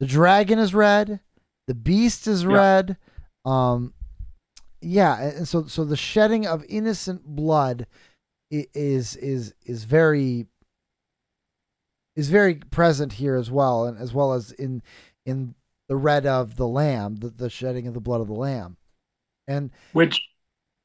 The 0.00 0.06
dragon 0.06 0.58
is 0.58 0.74
red, 0.74 1.20
the 1.66 1.74
beast 1.74 2.26
is 2.26 2.42
Yeah. 2.44 2.50
red, 2.50 2.96
um, 3.44 3.94
yeah, 4.80 5.20
and 5.20 5.46
so 5.46 5.66
so 5.66 5.84
the 5.84 5.96
shedding 5.96 6.46
of 6.46 6.64
innocent 6.68 7.24
blood 7.24 7.86
is 8.50 9.14
is 9.16 9.54
is 9.64 9.84
very 9.84 10.46
is 12.16 12.28
very 12.28 12.54
present 12.56 13.14
here 13.14 13.36
as 13.36 13.50
well, 13.50 13.84
and 13.86 13.98
as 13.98 14.12
well 14.12 14.32
as 14.32 14.52
in 14.52 14.82
in 15.26 15.54
the 15.88 15.96
red 15.96 16.24
of 16.24 16.56
the 16.56 16.66
lamb, 16.66 17.16
the, 17.16 17.28
the 17.28 17.50
shedding 17.50 17.86
of 17.86 17.94
the 17.94 18.00
blood 18.00 18.20
of 18.20 18.26
the 18.26 18.32
lamb, 18.32 18.76
and 19.46 19.70
which, 19.92 20.20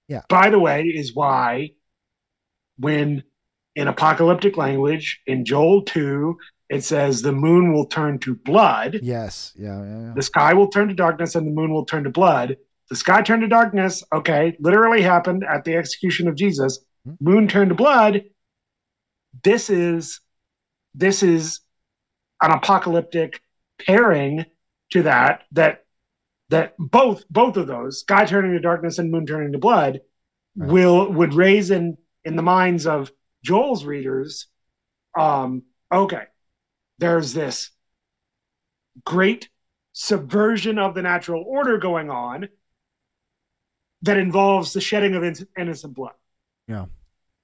Yeah. 0.09 0.23
by 0.27 0.49
the 0.49 0.59
way, 0.59 0.83
is 0.83 1.15
why 1.15 1.71
when 2.77 3.23
in 3.75 3.87
apocalyptic 3.87 4.57
language 4.57 5.21
in 5.25 5.45
Joel 5.45 5.83
2, 5.83 6.37
it 6.69 6.83
says 6.83 7.21
the 7.21 7.31
moon 7.31 7.73
will 7.73 7.85
turn 7.85 8.19
to 8.19 8.35
blood, 8.35 8.99
yes, 9.01 9.53
yeah, 9.55 9.83
yeah, 9.83 9.99
yeah. 10.07 10.13
the 10.15 10.21
sky 10.23 10.53
will 10.53 10.67
turn 10.67 10.87
to 10.87 10.93
darkness, 10.93 11.35
and 11.35 11.45
the 11.45 11.51
moon 11.51 11.71
will 11.71 11.85
turn 11.85 12.03
to 12.03 12.09
blood. 12.09 12.57
The 12.89 12.95
sky 12.95 13.21
turned 13.21 13.41
to 13.41 13.47
darkness, 13.47 14.03
okay, 14.13 14.55
literally 14.59 15.01
happened 15.01 15.43
at 15.43 15.63
the 15.63 15.75
execution 15.75 16.27
of 16.27 16.35
Jesus. 16.35 16.79
Hmm. 17.05 17.13
Moon 17.19 17.47
turned 17.47 17.69
to 17.69 17.75
blood. 17.75 18.23
This 19.43 19.69
is 19.69 20.21
this 20.93 21.23
is 21.23 21.59
an 22.41 22.51
apocalyptic 22.51 23.41
pairing 23.85 24.45
to 24.91 25.03
that 25.03 25.43
that 25.51 25.85
that 26.49 26.75
both 26.77 27.23
both 27.29 27.57
of 27.57 27.67
those 27.67 27.99
sky 27.99 28.25
turning 28.25 28.51
to 28.53 28.59
darkness 28.59 28.97
and 28.99 29.11
moon 29.11 29.25
turning 29.25 29.51
to 29.51 29.57
blood 29.57 30.01
Right. 30.57 30.71
will 30.71 31.11
would 31.11 31.33
raise 31.33 31.69
in 31.69 31.97
in 32.23 32.37
the 32.37 32.41
minds 32.41 32.87
of 32.87 33.11
Joel's 33.43 33.83
readers 33.83 34.47
um 35.19 35.63
okay 35.91 36.23
there's 36.97 37.33
this 37.33 37.71
great 39.03 39.49
subversion 39.93 40.79
of 40.79 40.93
the 40.95 41.01
natural 41.01 41.43
order 41.45 41.77
going 41.77 42.09
on 42.09 42.49
that 44.01 44.17
involves 44.17 44.73
the 44.73 44.81
shedding 44.81 45.15
of 45.15 45.23
in- 45.23 45.47
innocent 45.57 45.93
blood. 45.95 46.13
Yeah. 46.67 46.85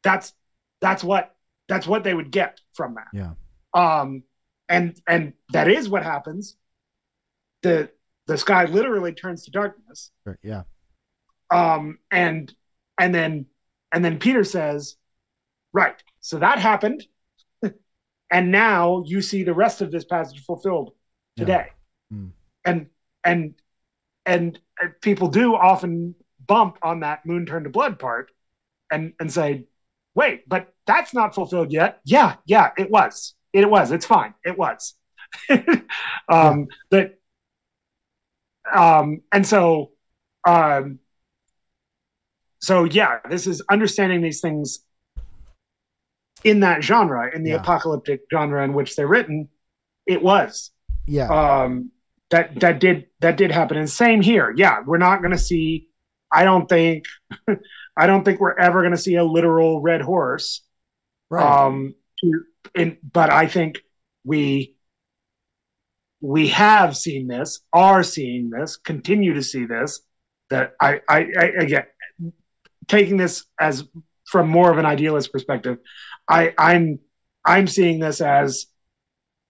That's 0.04 0.34
that's 0.80 1.04
what 1.04 1.36
that's 1.68 1.88
what 1.88 2.04
they 2.04 2.14
would 2.14 2.32
get 2.32 2.60
from 2.74 2.96
that. 2.96 3.08
Yeah. 3.14 3.34
Um 3.74 4.24
and 4.68 5.00
and 5.08 5.34
that 5.54 5.68
is 5.68 5.90
what 5.90 6.04
happens. 6.04 6.56
The 7.64 7.90
the 8.28 8.38
sky 8.38 8.66
literally 8.66 9.14
turns 9.14 9.46
to 9.46 9.52
darkness. 9.52 10.12
Sure, 10.24 10.38
Yeah. 10.44 10.64
Um 11.50 12.00
and 12.12 12.54
and 13.00 13.14
then 13.14 13.46
and 13.92 14.04
then 14.04 14.20
Peter 14.20 14.44
says, 14.44 14.96
Right. 15.74 16.02
So 16.20 16.40
that 16.40 16.60
happened. 16.60 17.06
And 18.32 18.52
now 18.52 19.04
you 19.06 19.22
see 19.22 19.44
the 19.44 19.54
rest 19.54 19.82
of 19.82 19.92
this 19.92 20.06
passage 20.06 20.44
fulfilled 20.44 20.94
Yeah. 21.36 21.46
today. 21.46 21.68
Mm. 22.14 22.32
And 22.66 22.90
and 23.24 23.56
and 24.26 24.60
people 25.02 25.28
do 25.28 25.56
often 25.56 26.16
bump 26.48 26.78
on 26.82 27.02
that 27.02 27.26
moon 27.26 27.46
turned 27.46 27.66
to 27.66 27.70
blood 27.72 28.00
part 28.00 28.32
and 28.92 29.14
and 29.20 29.32
say, 29.32 29.66
wait, 30.16 30.48
but 30.48 30.74
that's 30.86 31.14
not 31.14 31.36
fulfilled 31.36 31.72
yet. 31.72 32.00
Yeah, 32.06 32.36
yeah, 32.46 32.72
it 32.78 32.90
was. 32.90 33.36
It 33.54 33.70
was. 33.70 33.92
It's 33.92 34.06
fine. 34.06 34.34
It 34.44 34.58
was. 34.58 34.96
um 36.30 36.68
but 36.90 37.18
um 38.74 39.22
and 39.32 39.46
so 39.46 39.92
um 40.48 41.00
so 42.60 42.84
yeah, 42.84 43.20
this 43.30 43.48
is 43.48 43.62
understanding 43.72 44.22
these 44.22 44.40
things 44.42 44.80
in 46.44 46.62
that 46.62 46.84
genre, 46.84 47.30
in 47.34 47.44
the 47.44 47.52
Yeah. 47.52 47.58
apocalyptic 47.58 48.22
genre 48.32 48.64
in 48.64 48.74
which 48.74 48.96
they're 48.96 49.08
written, 49.08 49.50
it 50.06 50.22
was 50.22 50.72
Yeah. 51.08 51.28
um 51.28 51.92
that 52.32 52.60
that 52.60 52.80
did 52.80 53.08
that 53.20 53.38
did 53.38 53.52
happen 53.52 53.78
and 53.78 53.90
same 53.90 54.22
here 54.22 54.54
yeah 54.56 54.80
we're 54.86 54.98
not 54.98 55.20
going 55.22 55.32
to 55.32 55.38
see 55.38 55.88
i 56.32 56.44
don't 56.44 56.68
think 56.68 57.06
i 57.98 58.08
don't 58.08 58.24
think 58.24 58.40
we're 58.40 58.58
ever 58.58 58.82
going 58.82 58.94
to 58.94 58.98
see 58.98 59.16
a 59.16 59.24
literal 59.24 59.82
red 59.82 60.02
horse 60.02 60.64
right. 61.30 61.44
um 61.66 61.94
to, 62.20 62.44
in 62.74 62.98
but 63.14 63.30
i 63.30 63.48
think 63.48 63.82
we 64.24 64.76
we 66.22 66.48
have 66.48 66.96
seen 66.96 67.28
this 67.28 67.60
are 67.74 68.04
seeing 68.04 68.50
this 68.50 68.78
continue 68.78 69.34
to 69.34 69.44
see 69.44 69.66
this 69.66 70.02
that 70.50 70.74
i 70.82 71.02
i, 71.10 71.28
I 71.38 71.46
again 71.60 71.86
taking 72.88 73.18
this 73.18 73.46
as 73.60 73.84
from 74.26 74.48
more 74.48 74.72
of 74.72 74.78
an 74.78 74.86
idealist 74.86 75.32
perspective 75.32 75.78
i 76.28 76.54
i'm 76.58 77.00
i'm 77.46 77.68
seeing 77.68 78.00
this 78.00 78.22
as 78.22 78.68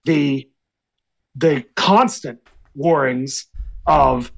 the 0.04 0.48
the 1.34 1.64
constant 1.76 2.40
warrings 2.74 3.46
of 3.86 4.32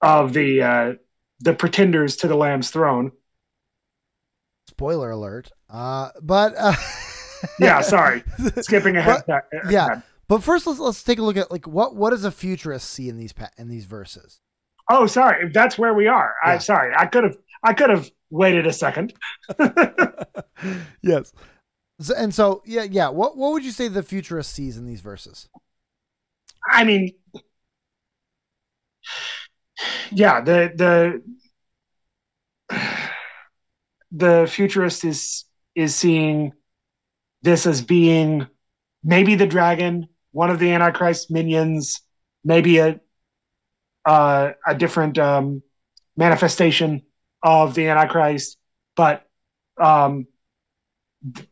of 0.00 0.32
the 0.32 0.62
uh 0.62 0.92
the 1.40 1.54
pretenders 1.54 2.16
to 2.16 2.28
the 2.28 2.36
lamb's 2.36 2.70
throne 2.70 3.12
Spoiler 4.68 5.10
alert. 5.10 5.50
Uh, 5.68 6.10
but 6.22 6.54
uh, 6.56 6.74
yeah 7.58 7.80
sorry 7.80 8.22
skipping 8.60 8.96
ahead 8.96 9.22
yeah. 9.68 10.00
But 10.28 10.42
first, 10.42 10.66
let's 10.66 10.78
let's 10.78 11.02
take 11.02 11.18
a 11.18 11.22
look 11.22 11.36
at 11.36 11.50
like 11.50 11.66
what 11.66 11.94
what 11.94 12.10
does 12.10 12.24
a 12.24 12.30
futurist 12.30 12.88
see 12.88 13.08
in 13.08 13.16
these 13.18 13.34
in 13.58 13.68
these 13.68 13.84
verses? 13.84 14.40
oh 14.90 15.06
sorry 15.06 15.50
that's 15.52 15.78
where 15.78 15.94
we 15.94 16.06
are 16.06 16.34
Yeah. 16.44 16.52
i'm 16.54 16.60
sorry 16.60 16.92
i 16.96 17.06
could 17.06 17.24
have 17.24 17.36
i 17.62 17.72
could 17.72 17.90
have 17.90 18.10
waited 18.32 18.66
a 18.66 18.72
second 18.72 19.12
yes. 21.02 21.32
So, 22.00 22.14
and 22.16 22.34
so 22.34 22.62
yeah 22.64 22.84
yeah. 22.84 23.08
What 23.08 23.36
what 23.36 23.52
would 23.52 23.64
you 23.64 23.70
say 23.70 23.88
the 23.88 24.02
futurist 24.02 24.52
sees 24.52 24.76
in 24.76 24.86
these 24.86 25.00
verses? 25.00 25.48
i 26.70 26.84
mean 26.84 27.10
yeah 30.10 30.40
the 30.40 30.72
the 30.74 31.22
the 34.12 34.48
futurist 34.50 35.04
is 35.04 35.44
is 35.74 35.94
seeing 35.94 36.52
this 37.42 37.66
as 37.66 37.82
being 37.82 38.46
maybe 39.02 39.34
the 39.34 39.46
dragon 39.46 40.06
one 40.32 40.50
of 40.50 40.58
the 40.58 40.70
antichrist 40.70 41.30
minions 41.30 42.00
maybe 42.44 42.78
a 42.78 43.00
uh, 44.04 44.50
a 44.66 44.74
different 44.74 45.16
um, 45.18 45.62
manifestation 46.16 47.02
of 47.42 47.74
the 47.74 47.88
antichrist 47.88 48.58
but 48.96 49.26
um 49.80 50.26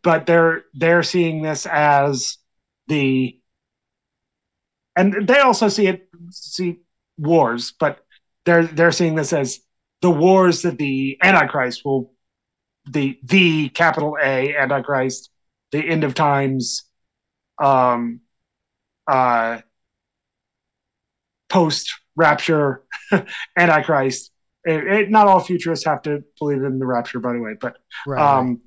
but 0.02 0.26
they're 0.26 0.64
they're 0.74 1.02
seeing 1.02 1.42
this 1.42 1.66
as 1.66 2.38
the 2.88 3.38
and 4.96 5.26
they 5.26 5.38
also 5.38 5.68
see 5.68 5.86
it 5.86 6.08
see 6.30 6.78
wars 7.18 7.72
but 7.78 8.04
they're 8.44 8.64
they're 8.66 8.92
seeing 8.92 9.14
this 9.14 9.32
as 9.32 9.60
the 10.02 10.10
wars 10.10 10.62
that 10.62 10.78
the 10.78 11.18
antichrist 11.22 11.84
will 11.84 12.12
the 12.90 13.18
the 13.22 13.68
capital 13.70 14.16
a 14.22 14.56
antichrist 14.56 15.30
the 15.72 15.78
end 15.78 16.04
of 16.04 16.14
times 16.14 16.84
um 17.62 18.20
uh 19.06 19.60
post 21.48 21.98
rapture 22.16 22.82
antichrist 23.56 24.30
it, 24.64 24.86
it, 24.86 25.10
not 25.10 25.26
all 25.26 25.40
futurists 25.40 25.84
have 25.86 26.02
to 26.02 26.22
believe 26.38 26.62
in 26.62 26.78
the 26.78 26.86
rapture 26.86 27.20
by 27.20 27.32
the 27.32 27.40
way 27.40 27.54
but 27.60 27.76
Right. 28.06 28.20
um 28.38 28.60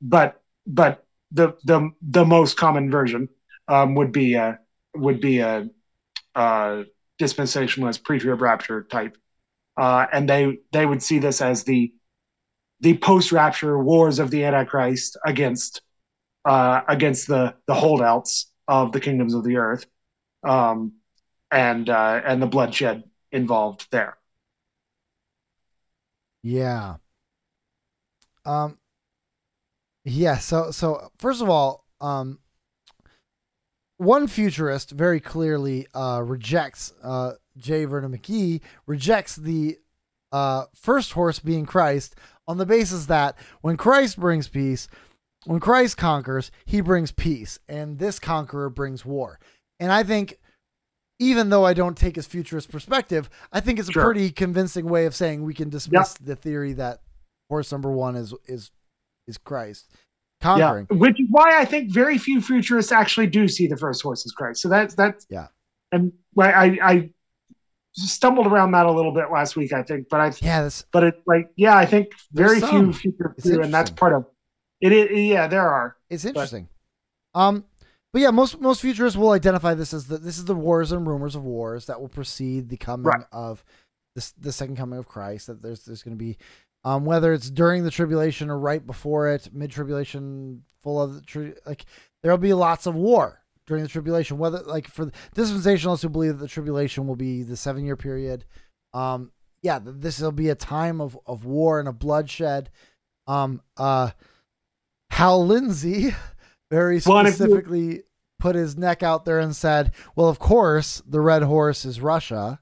but 0.00 0.40
but 0.66 1.04
the 1.32 1.54
the 1.64 1.90
the 2.02 2.24
most 2.24 2.56
common 2.56 2.90
version 2.90 3.28
um 3.68 3.94
would 3.94 4.12
be 4.12 4.34
a 4.34 4.58
would 4.94 5.20
be 5.20 5.38
a 5.38 5.68
uh 6.34 6.82
dispensationalist 7.20 8.02
pre-trib 8.04 8.40
rapture 8.40 8.82
type 8.84 9.16
uh 9.76 10.06
and 10.12 10.28
they 10.28 10.58
they 10.72 10.86
would 10.86 11.02
see 11.02 11.18
this 11.18 11.40
as 11.40 11.64
the 11.64 11.92
the 12.80 12.96
post-rapture 12.98 13.78
wars 13.78 14.18
of 14.18 14.30
the 14.30 14.44
antichrist 14.44 15.16
against 15.24 15.82
uh 16.44 16.80
against 16.88 17.28
the 17.28 17.54
the 17.66 17.74
holdouts 17.74 18.50
of 18.68 18.92
the 18.92 19.00
kingdoms 19.00 19.34
of 19.34 19.44
the 19.44 19.56
earth 19.56 19.86
um 20.44 20.92
and 21.50 21.88
uh 21.88 22.20
and 22.24 22.42
the 22.42 22.46
bloodshed 22.46 23.04
involved 23.30 23.86
there 23.90 24.16
Yeah. 26.42 26.96
Um 28.44 28.78
yeah, 30.04 30.38
so 30.38 30.70
so 30.72 31.10
first 31.18 31.40
of 31.40 31.48
all, 31.48 31.84
um 32.00 32.40
one 33.98 34.26
futurist 34.26 34.90
very 34.90 35.20
clearly 35.20 35.86
uh 35.94 36.22
rejects 36.24 36.92
uh 37.02 37.32
J. 37.56 37.84
Vernon 37.84 38.16
McGee 38.16 38.60
rejects 38.86 39.36
the 39.36 39.78
uh 40.32 40.64
first 40.74 41.12
horse 41.12 41.38
being 41.38 41.66
Christ 41.66 42.16
on 42.48 42.58
the 42.58 42.66
basis 42.66 43.06
that 43.06 43.36
when 43.60 43.76
Christ 43.76 44.18
brings 44.18 44.48
peace, 44.48 44.88
when 45.44 45.60
Christ 45.60 45.96
conquers, 45.96 46.50
he 46.64 46.80
brings 46.80 47.12
peace, 47.12 47.58
and 47.68 47.98
this 47.98 48.18
conqueror 48.18 48.70
brings 48.70 49.04
war. 49.04 49.38
And 49.78 49.92
I 49.92 50.02
think 50.02 50.38
even 51.22 51.50
though 51.50 51.64
I 51.64 51.72
don't 51.74 51.96
take 51.96 52.16
his 52.16 52.26
futurist 52.26 52.70
perspective, 52.70 53.30
I 53.52 53.60
think 53.60 53.78
it's 53.78 53.88
a 53.88 53.92
Sure. 53.92 54.04
pretty 54.04 54.30
convincing 54.30 54.86
way 54.88 55.06
of 55.06 55.14
saying 55.14 55.42
we 55.44 55.54
can 55.54 55.68
dismiss 55.70 56.14
the 56.14 56.34
theory 56.36 56.72
that 56.74 57.00
horse 57.48 57.70
number 57.70 57.90
one 57.90 58.16
is 58.16 58.34
is 58.46 58.70
is 59.26 59.38
Christ 59.38 59.86
conquering. 60.40 60.86
Yeah, 60.90 60.96
which 60.96 61.20
is 61.20 61.26
why 61.30 61.58
I 61.60 61.64
think 61.64 61.92
very 61.92 62.18
few 62.18 62.40
futurists 62.40 62.90
actually 62.92 63.28
do 63.28 63.46
see 63.46 63.66
the 63.68 63.76
first 63.76 64.02
horse 64.02 64.26
as 64.26 64.32
Christ. 64.32 64.60
So 64.62 64.68
that's 64.68 64.94
that's 64.94 65.26
Yeah. 65.30 65.46
and 65.92 66.12
I 66.38 66.52
I, 66.52 66.78
I 66.92 67.10
stumbled 67.94 68.46
around 68.46 68.72
that 68.72 68.86
a 68.86 68.90
little 68.90 69.12
bit 69.14 69.30
last 69.30 69.54
week, 69.54 69.72
I 69.72 69.82
think, 69.82 70.08
but 70.10 70.20
I 70.20 70.32
Yeah, 70.42 70.62
that's 70.62 70.84
but 70.92 71.04
it's 71.04 71.20
like 71.26 71.48
yeah, 71.56 71.76
I 71.76 71.86
think 71.86 72.08
very 72.32 72.60
few 72.60 72.92
futurists 72.92 73.44
do, 73.44 73.62
and 73.62 73.72
that's 73.72 73.90
part 73.90 74.12
of 74.14 74.26
it. 74.80 75.12
Yeah, 75.16 75.46
there 75.46 75.68
are. 75.68 75.96
it's 76.10 76.24
interesting. 76.24 76.68
um, 77.34 77.64
but 78.12 78.20
yeah, 78.22 78.30
most 78.30 78.60
most 78.60 78.80
futurists 78.80 79.16
will 79.16 79.30
identify 79.30 79.74
this 79.74 79.92
as 79.94 80.06
the 80.06 80.18
this 80.18 80.38
is 80.38 80.44
the 80.44 80.54
wars 80.54 80.92
and 80.92 81.06
rumors 81.06 81.34
of 81.34 81.44
wars 81.44 81.86
that 81.86 82.00
will 82.00 82.08
precede 82.08 82.68
the 82.68 82.76
coming 82.76 83.06
Right. 83.06 83.24
of 83.32 83.64
this 84.14 84.32
the 84.32 84.52
second 84.52 84.76
coming 84.76 84.98
of 84.98 85.08
Christ. 85.08 85.46
That 85.46 85.62
there's 85.62 85.84
there's 85.84 86.02
going 86.02 86.16
to 86.16 86.22
be, 86.24 86.36
um, 86.84 87.04
whether 87.04 87.32
it's 87.32 87.50
during 87.50 87.84
the 87.84 87.90
tribulation 87.90 88.50
or 88.50 88.58
right 88.58 88.86
before 88.86 89.28
it, 89.28 89.48
mid 89.52 89.70
tribulation, 89.70 90.64
full 90.82 91.00
of 91.00 91.14
the 91.14 91.20
tri- 91.22 91.54
like 91.66 91.84
there'll 92.22 92.38
be 92.38 92.52
lots 92.54 92.86
of 92.86 92.94
war 92.94 93.40
during 93.66 93.82
the 93.82 93.88
tribulation. 93.88 94.36
Whether 94.38 94.58
like 94.58 94.88
for 94.88 95.06
the 95.06 95.12
dispensationalists 95.34 96.02
who 96.02 96.08
believe 96.10 96.32
that 96.38 96.44
the 96.44 96.48
tribulation 96.48 97.06
will 97.06 97.16
be 97.16 97.42
the 97.42 97.56
seven 97.56 97.84
year 97.84 97.96
period, 97.96 98.44
um, 98.92 99.32
yeah, 99.62 99.78
this 99.82 100.20
will 100.20 100.32
be 100.32 100.50
a 100.50 100.54
time 100.54 101.00
of 101.00 101.18
of 101.24 101.44
war 101.46 101.78
and 101.78 101.88
of 101.88 101.98
bloodshed. 101.98 102.68
Um, 103.26 103.62
uh, 103.76 104.10
Hal 105.10 105.46
Lindsey 105.46 106.14
very 106.72 107.00
Well, 107.04 107.22
you- 107.24 107.30
specifically 107.30 108.02
put 108.40 108.54
his 108.56 108.76
neck 108.76 109.02
out 109.02 109.24
there 109.26 109.38
and 109.38 109.54
said, 109.54 109.92
"Well, 110.16 110.28
of 110.28 110.38
course, 110.38 111.02
the 111.06 111.20
red 111.20 111.42
horse 111.42 111.84
is 111.84 112.00
Russia." 112.00 112.60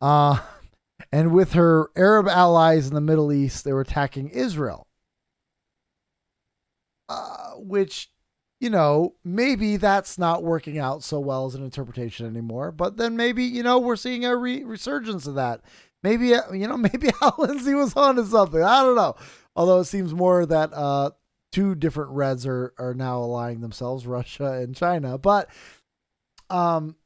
Uh, 0.00 0.38
and 1.12 1.32
with 1.32 1.52
her 1.54 1.90
Arab 1.96 2.28
allies 2.28 2.86
in 2.86 2.94
the 2.94 3.00
Middle 3.00 3.32
East, 3.32 3.64
they 3.64 3.72
were 3.72 3.80
attacking 3.82 4.28
Israel. 4.30 4.86
Uh, 7.08 7.50
which, 7.56 8.10
you 8.60 8.70
know, 8.70 9.14
maybe 9.24 9.76
that's 9.76 10.16
not 10.18 10.42
working 10.42 10.78
out 10.78 11.02
so 11.02 11.20
well 11.20 11.44
as 11.46 11.54
an 11.54 11.64
interpretation 11.64 12.24
anymore. 12.26 12.72
But 12.72 12.96
then 12.96 13.16
maybe, 13.16 13.44
you 13.44 13.62
know, 13.62 13.78
we're 13.78 13.96
seeing 13.96 14.24
a 14.24 14.34
re- 14.36 14.64
resurgence 14.64 15.26
of 15.26 15.34
that. 15.34 15.60
Maybe, 16.02 16.34
uh, 16.34 16.52
you 16.52 16.66
know, 16.68 16.76
maybe 16.88 17.10
Hal 17.20 17.34
Lindsey 17.38 17.74
was 17.74 17.94
onto 17.94 18.24
something. 18.24 18.62
I 18.62 18.82
don't 18.82 18.96
know. 18.96 19.16
Although 19.54 19.80
it 19.80 19.84
seems 19.86 20.14
more 20.14 20.46
that 20.46 20.72
uh, 20.72 21.10
two 21.52 21.74
different 21.74 22.10
Reds 22.10 22.44
are, 22.46 22.72
are 22.78 22.94
now 22.94 23.18
allying 23.18 23.60
themselves, 23.60 24.06
Russia 24.06 24.52
and 24.54 24.74
China. 24.74 25.16
But, 25.18 25.48
um, 26.50 26.96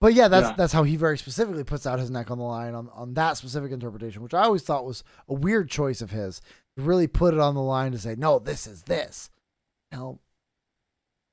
but 0.00 0.14
yeah, 0.14 0.28
that's 0.28 0.48
Yeah. 0.48 0.54
that's 0.56 0.72
how 0.72 0.82
he 0.84 0.96
very 0.96 1.18
specifically 1.18 1.62
puts 1.64 1.86
out 1.86 1.98
his 1.98 2.10
neck 2.10 2.30
on 2.30 2.38
the 2.38 2.44
line 2.44 2.74
on, 2.74 2.88
on 2.94 3.14
that 3.14 3.36
specific 3.36 3.70
interpretation, 3.72 4.22
which 4.22 4.34
I 4.34 4.42
always 4.42 4.62
thought 4.62 4.84
was 4.86 5.04
a 5.28 5.34
weird 5.34 5.68
choice 5.70 6.00
of 6.00 6.10
his 6.10 6.40
to 6.76 6.82
really 6.82 7.06
put 7.06 7.34
it 7.34 7.40
on 7.40 7.54
the 7.54 7.60
line 7.62 7.92
to 7.92 7.98
say, 7.98 8.14
no, 8.16 8.38
this 8.38 8.66
is 8.66 8.82
this. 8.84 9.30
Know, 9.92 10.18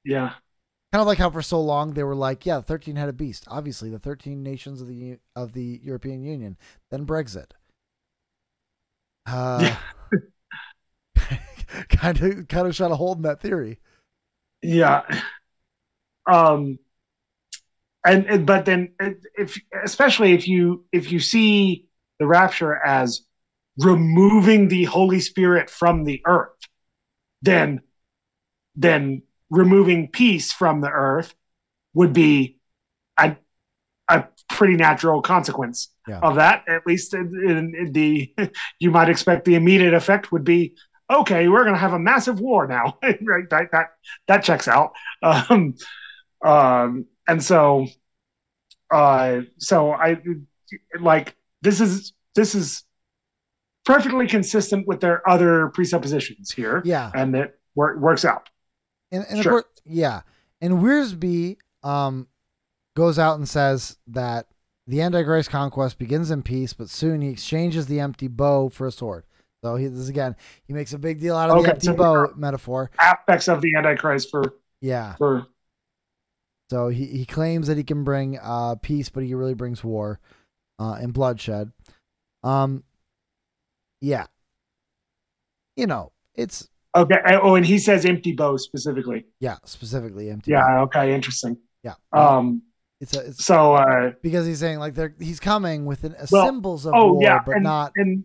Yeah. 0.04 0.34
kind 0.92 1.02
of 1.02 1.08
like 1.08 1.18
how 1.18 1.30
for 1.30 1.42
so 1.42 1.62
long 1.62 1.94
they 1.94 2.04
were 2.04 2.14
like, 2.16 2.46
yeah, 2.46 2.58
the 2.58 2.64
13 2.64 2.96
headed 2.98 3.18
beast. 3.18 3.46
Obviously, 3.48 3.90
the 3.90 4.00
13 4.00 4.44
nations 4.44 4.82
of 4.82 4.88
the 4.88 5.18
of 5.36 5.54
the 5.54 5.80
European 5.84 6.22
Union. 6.24 6.58
Then 6.92 7.06
Brexit. 7.06 7.52
Uh, 9.26 9.76
kind 11.90 12.22
of 12.22 12.48
kind 12.48 12.68
of 12.68 12.76
shot 12.76 12.92
a 12.92 12.96
hole 12.96 13.14
in 13.14 13.22
that 13.24 13.42
theory. 13.42 13.80
Yeah. 14.62 15.04
Um 16.26 16.80
and, 18.06 18.26
and 18.28 18.46
but 18.46 18.66
then 18.66 18.94
if 19.38 19.58
especially 19.84 20.34
if 20.34 20.48
you 20.48 20.86
if 20.92 21.12
you 21.12 21.20
see 21.20 21.86
the 22.20 22.28
rapture 22.28 22.76
as 22.76 23.22
removing 23.78 24.68
the 24.68 24.84
holy 24.86 25.20
spirit 25.20 25.70
from 25.70 26.04
the 26.04 26.22
earth 26.26 26.50
then 27.42 27.82
then 28.76 29.22
removing 29.50 30.08
peace 30.10 30.52
from 30.52 30.82
the 30.82 30.90
earth 30.90 31.34
would 31.94 32.14
be 32.14 32.58
a 33.18 33.36
a 34.10 34.26
pretty 34.50 34.76
natural 34.76 35.22
consequence 35.22 35.90
Yeah. 36.08 36.20
of 36.20 36.36
that 36.36 36.64
at 36.68 36.86
least 36.88 37.14
in, 37.14 37.28
in, 37.48 37.76
in 37.76 37.92
the 37.94 38.34
you 38.80 38.92
might 38.92 39.10
expect 39.10 39.46
the 39.46 39.56
immediate 39.56 39.94
effect 39.94 40.32
would 40.32 40.44
be 40.44 40.76
okay 41.10 41.48
we're 41.48 41.64
going 41.64 41.74
to 41.76 41.80
have 41.80 41.94
a 41.94 42.00
massive 42.00 42.40
war 42.40 42.68
now 42.68 42.98
right 43.22 43.50
that, 43.50 43.72
that 43.72 43.88
that 44.28 44.44
checks 44.44 44.68
out 44.68 44.92
um 45.24 45.74
um 46.44 47.06
and 47.28 47.44
so 47.44 47.88
uh 48.92 49.42
so 49.58 49.92
i 49.92 50.18
like 51.00 51.36
this 51.62 51.82
is 51.82 52.14
this 52.36 52.56
is 52.56 52.84
perfectly 53.86 54.28
consistent 54.28 54.88
with 54.88 55.00
their 55.00 55.28
other 55.28 55.70
presuppositions 55.70 56.52
here 56.52 56.82
Yeah. 56.86 57.12
and 57.16 57.36
it 57.36 57.60
wor- 57.76 57.98
works 57.98 58.24
out 58.26 58.50
And, 59.12 59.26
and 59.30 59.42
Sure. 59.42 59.60
of 59.60 59.64
course, 59.64 59.74
yeah. 59.86 60.22
And 60.62 60.76
Wiersbe 60.76 61.58
um, 61.84 62.28
goes 62.96 63.18
out 63.18 63.38
and 63.40 63.50
says 63.50 63.98
that 64.08 64.46
the 64.86 65.02
Antichrist 65.02 65.50
conquest 65.50 65.98
begins 65.98 66.30
in 66.30 66.44
peace, 66.44 66.74
but 66.74 66.90
soon 66.90 67.22
he 67.22 67.30
exchanges 67.30 67.88
the 67.88 68.00
empty 68.00 68.28
bow 68.28 68.70
for 68.70 68.86
a 68.86 68.92
sword. 68.92 69.24
So 69.64 69.76
he, 69.76 69.88
this 69.88 70.08
again, 70.10 70.36
he 70.66 70.74
makes 70.74 70.94
a 70.94 70.98
big 70.98 71.20
deal 71.20 71.36
out 71.36 71.50
of 71.50 71.58
Okay, 71.58 71.66
the 71.68 71.72
empty 71.74 71.88
so- 71.88 71.94
bow 71.96 72.34
metaphor. 72.36 72.92
aspects 73.00 73.48
of 73.50 73.62
the 73.62 73.74
antichrist 73.78 74.30
for 74.32 74.44
Yeah. 74.82 75.16
for 75.18 75.48
So 76.70 76.88
he, 76.90 77.06
he 77.08 77.26
claims 77.26 77.68
that 77.68 77.78
he 77.78 77.84
can 77.84 78.04
bring 78.04 78.38
uh, 78.42 78.76
peace, 78.82 79.10
but 79.10 79.24
he 79.24 79.34
really 79.34 79.56
brings 79.56 79.84
war 79.84 80.20
uh, 80.80 80.94
and 81.02 81.14
bloodshed. 81.14 81.72
Um, 82.44 82.84
yeah. 84.02 84.28
You 85.76 85.88
know, 85.88 86.12
it's 86.36 86.68
okay 86.96 87.18
oh 87.44 87.54
and 87.56 87.66
he 87.66 87.78
says 87.78 88.04
empty 88.06 88.32
bow 88.32 88.58
specifically 88.58 89.26
yeah, 89.40 89.58
specifically 89.66 90.30
empty. 90.30 90.52
bow. 90.54 90.58
yeah 90.58 90.82
okay 90.82 91.14
interesting 91.14 91.56
Yeah. 91.84 91.94
um 92.14 92.64
it's 93.00 93.16
a, 93.16 93.28
it's 93.28 93.46
so 93.46 93.76
uh 93.76 94.12
because 94.24 94.48
he's 94.48 94.60
saying 94.60 94.80
like 94.80 94.96
they're 94.96 95.14
he's 95.20 95.40
coming 95.40 95.86
with 95.86 96.04
an, 96.04 96.16
Well, 96.32 96.46
symbols 96.48 96.86
of 96.88 96.94
oh 96.96 97.14
war, 97.14 97.22
yeah 97.24 97.40
but 97.46 97.56
and, 97.56 97.64
not 97.64 97.92
and 97.96 98.24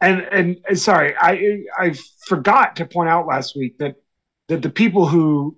and 0.00 0.20
and 0.30 0.56
and 0.68 0.78
sorry 0.78 1.14
i 1.18 1.62
i 1.78 1.94
forgot 2.26 2.76
to 2.76 2.86
point 2.86 3.08
out 3.08 3.26
last 3.26 3.56
week 3.56 3.78
that 3.78 3.96
that 4.48 4.62
the 4.62 4.70
people 4.70 5.06
who 5.06 5.56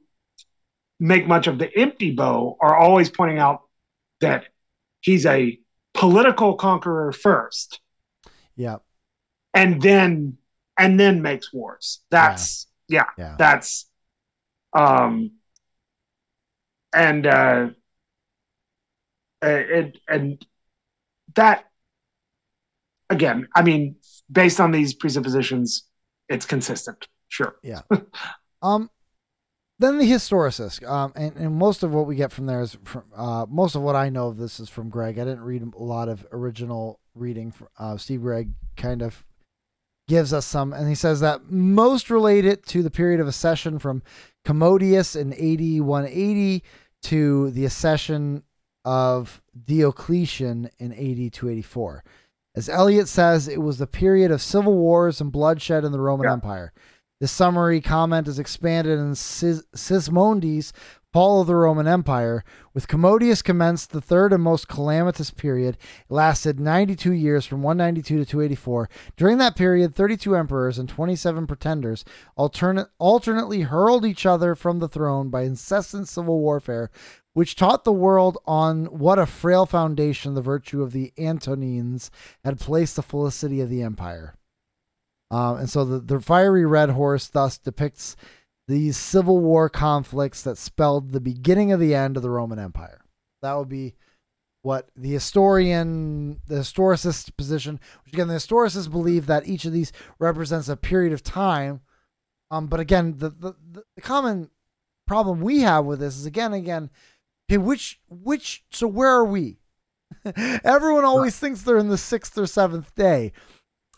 make 1.00 1.26
much 1.26 1.46
of 1.46 1.58
the 1.58 1.70
empty 1.78 2.12
bow 2.12 2.56
are 2.60 2.76
always 2.76 3.10
pointing 3.10 3.38
out 3.38 3.62
that 4.20 4.46
he's 5.00 5.26
a 5.26 5.58
political 5.94 6.54
conqueror 6.54 7.12
first. 7.12 7.80
Yeah. 8.56 8.78
And 9.54 9.80
then 9.80 10.38
and 10.78 10.98
then 10.98 11.22
makes 11.22 11.52
wars. 11.52 12.00
That's 12.10 12.66
yeah, 12.88 13.06
yeah. 13.16 13.36
That's 13.38 13.86
um 14.72 15.32
and 16.92 17.26
uh 17.26 17.68
and 19.40 19.98
and 20.08 20.46
that 21.34 21.67
again 23.10 23.46
i 23.54 23.62
mean 23.62 23.96
based 24.30 24.60
on 24.60 24.70
these 24.70 24.94
presuppositions 24.94 25.84
it's 26.28 26.46
consistent. 26.46 27.08
Sure. 27.28 27.56
Yeah. 27.62 27.80
um 28.62 28.90
then 29.78 29.98
the 29.98 30.10
historicist 30.10 30.86
um 30.88 31.12
and, 31.16 31.36
and 31.36 31.54
most 31.54 31.82
of 31.82 31.92
what 31.92 32.06
we 32.06 32.16
get 32.16 32.32
from 32.32 32.46
there 32.46 32.60
is 32.60 32.76
from 32.84 33.04
uh 33.16 33.46
most 33.48 33.74
of 33.74 33.82
what 33.82 33.96
i 33.96 34.08
know 34.08 34.28
of 34.28 34.36
this 34.36 34.60
is 34.60 34.68
from 34.68 34.88
gregg. 34.88 35.18
I 35.18 35.24
didn't 35.24 35.42
read 35.42 35.62
a 35.62 35.82
lot 35.82 36.08
of 36.08 36.26
original 36.32 37.00
reading 37.14 37.50
from 37.50 37.68
uh 37.78 37.96
steve 37.96 38.22
gregg 38.22 38.50
kind 38.76 39.02
of 39.02 39.24
gives 40.08 40.32
us 40.32 40.46
some 40.46 40.72
and 40.72 40.88
he 40.88 40.94
says 40.94 41.20
that 41.20 41.50
most 41.50 42.10
relate 42.10 42.44
it 42.44 42.64
to 42.66 42.82
the 42.82 42.90
period 42.90 43.20
of 43.20 43.28
accession 43.28 43.78
from 43.78 44.02
commodius 44.44 45.14
in 45.14 45.34
80 45.34 45.80
180 45.80 46.62
to 47.02 47.50
the 47.50 47.66
accession 47.66 48.42
of 48.84 49.42
diocletian 49.66 50.70
in 50.78 50.92
80 50.94 51.30
to 51.30 51.50
84 51.50 52.04
as 52.58 52.68
elliott 52.68 53.08
says 53.08 53.48
it 53.48 53.62
was 53.62 53.78
the 53.78 53.86
period 53.86 54.30
of 54.30 54.42
civil 54.42 54.74
wars 54.74 55.20
and 55.20 55.32
bloodshed 55.32 55.84
in 55.84 55.92
the 55.92 56.00
roman 56.00 56.26
Yeah. 56.26 56.32
empire 56.34 56.72
this 57.20 57.32
summary 57.32 57.80
comment 57.80 58.28
is 58.28 58.38
expanded 58.38 58.96
in 58.98 59.14
Sis- 59.16 59.64
Sismondi's 59.74 60.72
Fall 61.12 61.40
of 61.40 61.46
the 61.46 61.56
Roman 61.56 61.88
Empire. 61.88 62.44
With 62.74 62.86
Commodius 62.86 63.42
commenced 63.42 63.90
the 63.90 64.00
third 64.00 64.32
and 64.32 64.42
most 64.42 64.68
calamitous 64.68 65.30
period. 65.30 65.78
It 66.08 66.12
lasted 66.12 66.60
92 66.60 67.12
years 67.12 67.46
from 67.46 67.62
192 67.62 68.18
to 68.18 68.24
284. 68.30 68.88
During 69.16 69.38
that 69.38 69.56
period, 69.56 69.94
32 69.96 70.36
emperors 70.36 70.78
and 70.78 70.88
27 70.88 71.46
pretenders 71.46 72.04
alternate, 72.36 72.88
alternately 72.98 73.62
hurled 73.62 74.04
each 74.04 74.26
other 74.26 74.54
from 74.54 74.78
the 74.78 74.86
throne 74.86 75.30
by 75.30 75.42
incessant 75.42 76.08
civil 76.08 76.38
warfare, 76.40 76.90
which 77.38 77.54
taught 77.54 77.84
the 77.84 77.92
world 77.92 78.36
on 78.46 78.86
what 78.86 79.16
a 79.16 79.24
frail 79.24 79.64
foundation 79.64 80.34
the 80.34 80.42
virtue 80.42 80.82
of 80.82 80.90
the 80.90 81.12
Antonines 81.16 82.10
had 82.42 82.58
placed 82.58 82.96
the 82.96 83.02
felicity 83.02 83.60
of 83.60 83.70
the 83.70 83.80
empire. 83.80 84.34
Um, 85.30 85.58
and 85.58 85.70
so 85.70 85.84
the, 85.84 86.00
the 86.00 86.20
fiery 86.20 86.66
red 86.66 86.90
horse 86.90 87.28
thus 87.28 87.56
depicts 87.56 88.16
these 88.66 88.96
civil 88.96 89.38
war 89.38 89.68
conflicts 89.68 90.42
that 90.42 90.58
spelled 90.58 91.12
the 91.12 91.20
beginning 91.20 91.70
of 91.70 91.78
the 91.78 91.94
end 91.94 92.16
of 92.16 92.24
the 92.24 92.30
Roman 92.30 92.58
Empire. 92.58 93.02
That 93.40 93.54
would 93.54 93.68
be 93.68 93.94
what 94.62 94.88
the 94.96 95.12
historian, 95.12 96.40
the 96.48 96.56
historicist 96.56 97.36
position, 97.36 97.78
which 98.04 98.14
again, 98.14 98.26
the 98.26 98.34
historicists 98.34 98.90
believe 98.90 99.26
that 99.26 99.46
each 99.46 99.64
of 99.64 99.72
these 99.72 99.92
represents 100.18 100.68
a 100.68 100.76
period 100.76 101.12
of 101.12 101.22
time. 101.22 101.82
Um, 102.50 102.66
but 102.66 102.80
again, 102.80 103.18
the, 103.18 103.30
the, 103.30 103.54
the 103.70 103.84
common 104.00 104.50
problem 105.06 105.40
we 105.40 105.60
have 105.60 105.84
with 105.84 106.00
this 106.00 106.16
is 106.16 106.26
again, 106.26 106.52
again, 106.52 106.90
okay, 107.48 107.58
which, 107.58 108.00
which, 108.08 108.64
so 108.70 108.86
where 108.86 109.10
are 109.10 109.24
we? 109.24 109.58
Everyone 110.64 111.04
always 111.04 111.38
thinks 111.38 111.62
they're 111.62 111.78
in 111.78 111.88
the 111.88 111.98
sixth 111.98 112.36
or 112.38 112.46
seventh 112.46 112.94
day. 112.94 113.32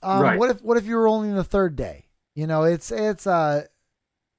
Um, 0.02 0.22
Right. 0.22 0.38
What 0.38 0.50
if 0.50 0.62
what 0.62 0.76
if 0.76 0.86
you 0.86 0.96
were 0.96 1.08
only 1.08 1.28
in 1.28 1.36
the 1.36 1.44
third 1.44 1.76
day? 1.76 2.06
You 2.34 2.46
know, 2.46 2.62
it's 2.62 2.90
it's 2.90 3.26
uh, 3.26 3.64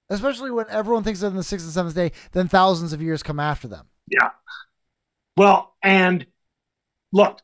especially 0.09 0.51
when 0.51 0.65
everyone 0.69 1.03
thinks 1.03 1.19
they're 1.19 1.29
in 1.29 1.35
the 1.35 1.43
sixth 1.43 1.65
and 1.65 1.73
seventh 1.73 1.95
day, 1.95 2.11
then 2.31 2.47
thousands 2.47 2.93
of 2.93 3.01
years 3.01 3.21
come 3.21 3.39
after 3.39 3.67
them. 3.67 3.87
Yeah. 4.07 4.29
Well 5.37 5.75
and 5.83 6.25
look 7.11 7.41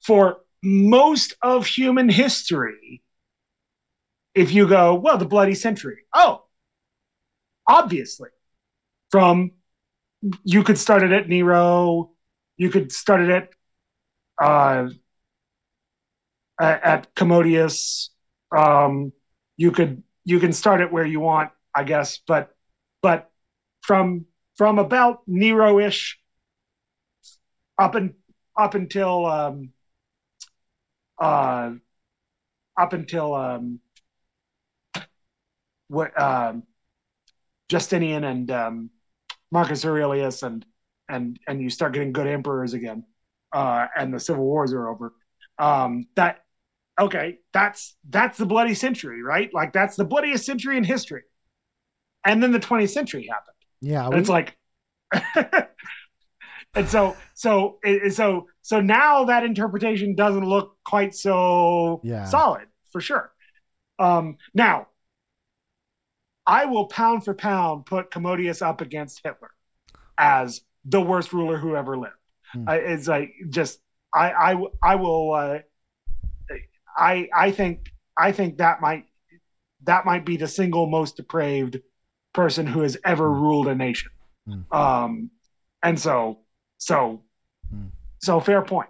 for 0.00 0.38
most 0.62 1.34
of 1.42 1.66
human 1.66 2.08
history 2.08 3.02
if 4.34 4.52
you 4.52 4.68
go 4.68 4.94
well 4.94 5.16
the 5.16 5.24
bloody 5.24 5.54
century 5.54 6.04
oh 6.14 6.44
obviously 7.66 8.28
from 9.10 9.50
you 10.44 10.62
could 10.62 10.78
start 10.78 11.02
it 11.02 11.12
at 11.12 11.28
nero. 11.28 12.10
You 12.56 12.70
could 12.70 12.92
start 12.92 13.20
it 13.20 13.30
at 13.30 13.50
uh 14.42 14.88
at, 16.60 17.14
commodius. 17.14 18.08
Um 18.56 19.12
you 19.56 19.70
could 19.70 20.02
you 20.24 20.38
can 20.40 20.52
start 20.52 20.80
it 20.80 20.92
where 20.92 21.04
you 21.06 21.20
want 21.20 21.50
i 21.74 21.84
guess. 21.84 22.18
But 22.26 22.50
but 23.02 23.30
from 23.82 24.26
from 24.56 24.78
about 24.78 25.22
nero-ish 25.26 26.18
up 27.78 27.94
and 27.94 28.14
up 28.56 28.74
until 28.74 29.26
um 29.26 29.70
uh 31.20 31.72
up 32.78 32.92
until 32.92 33.34
um 33.34 33.80
what 35.88 36.18
um 36.20 36.62
Justinian 37.68 38.24
and 38.24 38.50
um, 38.50 38.90
Marcus 39.50 39.84
Aurelius 39.84 40.42
and 40.42 40.64
and 41.08 41.38
and 41.48 41.60
you 41.60 41.70
start 41.70 41.92
getting 41.92 42.12
good 42.12 42.26
emperors 42.26 42.74
again, 42.74 43.04
uh, 43.52 43.86
and 43.96 44.14
the 44.14 44.20
civil 44.20 44.44
wars 44.44 44.72
are 44.72 44.88
over. 44.88 45.12
Um, 45.58 46.06
that 46.16 46.44
okay, 47.00 47.38
that's 47.52 47.96
that's 48.10 48.38
the 48.38 48.46
bloody 48.46 48.74
century, 48.74 49.22
right? 49.22 49.50
Like 49.54 49.72
that's 49.72 49.96
the 49.96 50.04
bloodiest 50.04 50.46
century 50.46 50.76
in 50.76 50.84
history. 50.84 51.22
And 52.24 52.42
then 52.42 52.52
the 52.52 52.58
20th 52.60 52.90
century 52.90 53.26
happened. 53.28 53.56
Yeah, 53.80 54.08
And 54.10 54.20
it's 54.20 54.28
like 54.28 54.56
and 56.74 56.88
so 56.88 57.16
so 57.34 57.78
so 58.10 58.46
so 58.62 58.80
now 58.80 59.24
that 59.24 59.44
interpretation 59.44 60.14
doesn't 60.14 60.44
look 60.44 60.76
quite 60.84 61.14
so 61.14 62.02
Yeah. 62.02 62.22
solid 62.22 62.66
for 62.92 63.00
sure 63.00 63.32
um 63.98 64.36
now 64.54 64.88
i 66.46 66.64
will 66.66 66.86
pound 66.86 67.24
for 67.24 67.34
pound 67.34 67.86
put 67.86 68.10
commodius 68.10 68.62
up 68.62 68.80
against 68.80 69.20
hitler 69.24 69.50
as 70.18 70.60
the 70.84 71.00
worst 71.00 71.32
ruler 71.32 71.56
who 71.58 71.76
ever 71.76 71.96
lived 71.96 72.14
Hmm. 72.52 72.68
I 72.68 72.76
it's 72.76 73.06
like 73.06 73.30
just 73.48 73.80
i 74.14 74.32
i 74.32 74.64
i 74.82 74.94
will 74.96 75.32
uh 75.32 75.58
i 76.96 77.28
i 77.34 77.50
think 77.50 77.92
i 78.18 78.32
think 78.32 78.58
that 78.58 78.80
might 78.80 79.04
that 79.84 80.04
might 80.04 80.24
be 80.24 80.36
the 80.36 80.48
single 80.48 80.86
most 80.86 81.16
depraved 81.16 81.78
person 82.32 82.66
who 82.66 82.80
has 82.80 82.96
ever 83.04 83.28
Hmm. 83.28 83.40
ruled 83.42 83.68
a 83.68 83.74
nation 83.74 84.10
Hmm. 84.46 84.60
um, 84.72 85.30
and 85.82 85.98
so, 85.98 86.40
so, 86.78 87.22
Hmm. 87.70 87.86
so 88.18 88.40
fair 88.40 88.62
point. 88.62 88.88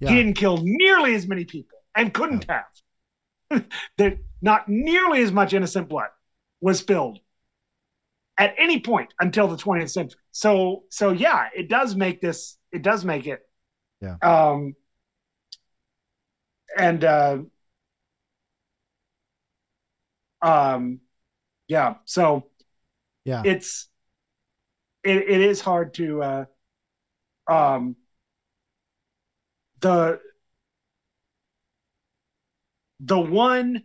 yeah. 0.00 0.10
He 0.10 0.16
didn't 0.16 0.34
kill 0.34 0.58
nearly 0.62 1.14
as 1.14 1.26
many 1.26 1.44
people 1.44 1.78
and 1.94 2.12
couldn't 2.14 2.46
have. 2.48 2.64
that 3.98 4.18
not 4.40 4.68
nearly 4.68 5.22
as 5.22 5.32
much 5.32 5.52
innocent 5.52 5.88
blood 5.88 6.08
was 6.60 6.80
filled 6.80 7.18
at 8.36 8.54
any 8.58 8.80
point 8.80 9.12
until 9.20 9.48
the 9.48 9.56
20th 9.56 9.90
century. 9.90 10.20
So, 10.32 10.84
so 10.90 11.12
yeah, 11.12 11.48
it 11.54 11.68
does 11.68 11.96
make 11.96 12.20
this. 12.20 12.56
It 12.72 12.82
does 12.82 13.04
make 13.04 13.26
it. 13.26 13.40
Yeah. 14.00 14.16
Um. 14.22 14.74
And 16.76 17.04
uh. 17.04 17.38
Um. 20.40 21.00
Yeah. 21.66 21.94
So 22.04 22.48
yeah. 23.24 23.42
it's 23.44 23.88
it, 25.04 25.16
it 25.16 25.40
is 25.40 25.60
hard 25.60 25.94
to 25.94 26.22
uh 26.22 26.44
um 27.50 27.96
the 29.80 30.20
the 33.00 33.18
one 33.18 33.82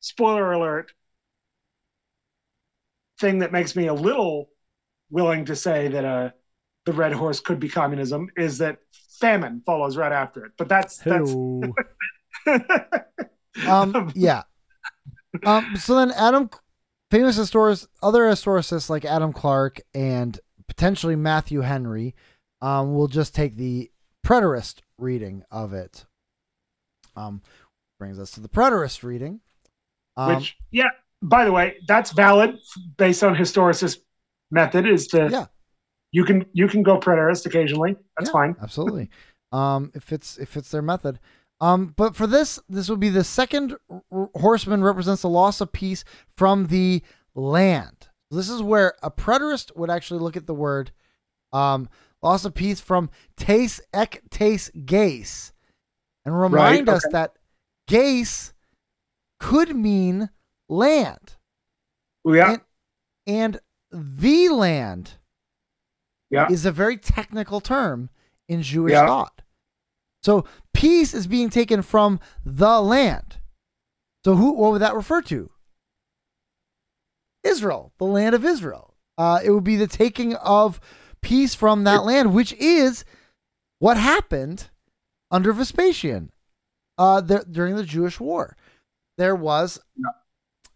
spoiler 0.00 0.52
alert 0.52 0.92
thing 3.18 3.38
that 3.40 3.52
makes 3.52 3.74
me 3.76 3.86
a 3.86 3.94
little 3.94 4.50
willing 5.10 5.44
to 5.44 5.56
say 5.56 5.88
that 5.88 6.04
uh 6.04 6.30
the 6.84 6.92
red 6.92 7.12
horse 7.12 7.40
could 7.40 7.60
be 7.60 7.68
communism 7.68 8.28
is 8.36 8.58
that 8.58 8.78
famine 9.20 9.62
follows 9.66 9.96
right 9.96 10.12
after 10.12 10.44
it 10.44 10.52
but 10.56 10.68
that's 10.68 10.98
that's 10.98 11.34
um 13.66 14.12
yeah. 14.14 14.42
Um 15.44 15.76
so 15.76 15.96
then 15.96 16.12
adam 16.12 16.50
famous 17.10 17.36
historians 17.36 17.88
other 18.02 18.22
historicists 18.22 18.88
like 18.88 19.04
adam 19.04 19.32
clark 19.32 19.80
and 19.94 20.38
potentially 20.66 21.16
matthew 21.16 21.60
henry 21.60 22.14
um 22.60 22.94
will 22.94 23.08
just 23.08 23.34
take 23.34 23.56
the 23.56 23.90
preterist 24.26 24.80
reading 24.98 25.44
of 25.50 25.72
it. 25.72 26.04
Um 27.16 27.42
brings 27.98 28.18
us 28.18 28.30
to 28.32 28.40
the 28.40 28.48
preterist 28.48 29.02
reading. 29.02 29.40
Um 30.16 30.36
which 30.36 30.56
yeah 30.70 30.90
by 31.22 31.44
the 31.44 31.52
way 31.52 31.76
that's 31.86 32.12
valid 32.12 32.56
based 32.96 33.22
on 33.24 33.34
historicist 33.34 33.98
method 34.50 34.86
is 34.86 35.06
to 35.08 35.28
Yeah. 35.30 35.46
you 36.12 36.24
can 36.24 36.46
you 36.52 36.68
can 36.68 36.82
go 36.82 36.98
preterist 36.98 37.44
occasionally. 37.46 37.96
That's 38.16 38.28
Yeah. 38.30 38.32
fine. 38.32 38.56
absolutely. 38.62 39.10
Um 39.52 39.90
if 39.94 40.12
it's 40.12 40.38
if 40.38 40.56
it's 40.56 40.70
their 40.70 40.82
method. 40.82 41.18
Um 41.60 41.92
but 41.96 42.14
for 42.14 42.26
this 42.26 42.60
this 42.68 42.88
would 42.88 43.00
be 43.00 43.08
the 43.08 43.24
second 43.24 43.76
r- 44.10 44.30
horseman 44.36 44.82
represents 44.84 45.22
the 45.22 45.28
loss 45.28 45.60
of 45.60 45.72
peace 45.72 46.04
from 46.36 46.66
the 46.68 47.02
land. 47.34 48.08
This 48.30 48.48
is 48.48 48.62
where 48.62 48.94
a 49.02 49.10
preterist 49.10 49.74
would 49.76 49.90
actually 49.90 50.20
look 50.20 50.36
at 50.36 50.46
the 50.46 50.54
word 50.54 50.92
um 51.52 51.88
loss 52.22 52.44
of 52.44 52.54
peace 52.54 52.80
from 52.80 53.10
tes 53.36 53.80
ek 53.92 54.22
tes 54.30 54.70
ges 54.84 55.52
and 56.24 56.38
remind 56.38 56.88
Right, 56.88 56.96
us 56.96 57.06
that 57.12 57.36
ges 57.86 58.52
could 59.40 59.74
mean 59.74 60.30
land 60.68 61.36
yeah 62.24 62.52
and, 62.52 62.60
and 63.26 63.60
the 63.90 64.48
land 64.50 65.12
Yeah. 66.30 66.48
is 66.50 66.66
a 66.66 66.72
very 66.72 66.96
technical 66.98 67.60
term 67.60 68.10
in 68.48 68.62
Jewish 68.62 68.92
Yeah. 68.92 69.06
thought. 69.06 69.42
So 70.22 70.44
peace 70.74 71.14
is 71.14 71.26
being 71.26 71.48
taken 71.48 71.80
from 71.82 72.20
the 72.44 72.80
land. 72.82 73.38
So 74.24 74.34
who 74.34 74.52
what 74.52 74.72
would 74.72 74.82
that 74.82 74.94
refer 74.94 75.22
to? 75.22 75.50
Israel, 77.44 77.92
the 77.98 78.04
land 78.04 78.34
of 78.34 78.44
Israel. 78.44 78.94
Uh, 79.16 79.40
it 79.42 79.50
would 79.50 79.64
be 79.64 79.76
the 79.76 79.86
taking 79.86 80.34
of 80.36 80.80
peace 81.22 81.54
from 81.54 81.84
that 81.84 82.04
land, 82.04 82.34
which 82.34 82.52
is 82.54 83.04
what 83.78 83.96
happened 83.96 84.68
under 85.30 85.52
Vespasian 85.52 86.30
uh, 86.98 87.20
the, 87.20 87.44
during 87.50 87.76
the 87.76 87.84
Jewish 87.84 88.20
War. 88.20 88.56
There 89.16 89.34
was 89.34 89.80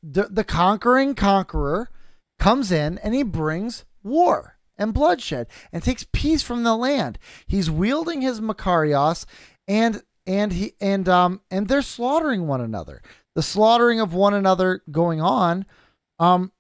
the, 0.03 0.25
the 0.25 0.45
conquering 0.45 1.15
conqueror 1.15 1.91
comes 2.39 2.73
in 2.73 2.99
and 2.99 3.15
he 3.15 3.23
brings 3.23 3.85
war 4.03 4.59
and 4.77 4.93
bloodshed 4.93 5.47
and 5.73 5.83
takes 5.83 6.07
peace 6.13 6.43
from 6.43 6.65
the 6.65 6.77
land. 6.77 7.19
He's 7.47 7.71
wielding 7.71 8.21
his 8.21 8.41
machaira 8.41 9.25
and 9.69 10.03
and 10.27 10.53
he 10.53 10.73
and 10.81 11.09
um 11.09 11.41
and 11.51 11.69
they're 11.69 11.83
slaughtering 11.83 12.47
one 12.47 12.61
another. 12.61 13.03
The 13.35 13.43
slaughtering 13.43 14.01
of 14.01 14.15
one 14.15 14.35
another 14.35 14.83
going 14.91 15.21
on. 15.21 15.67
Um 16.19 16.53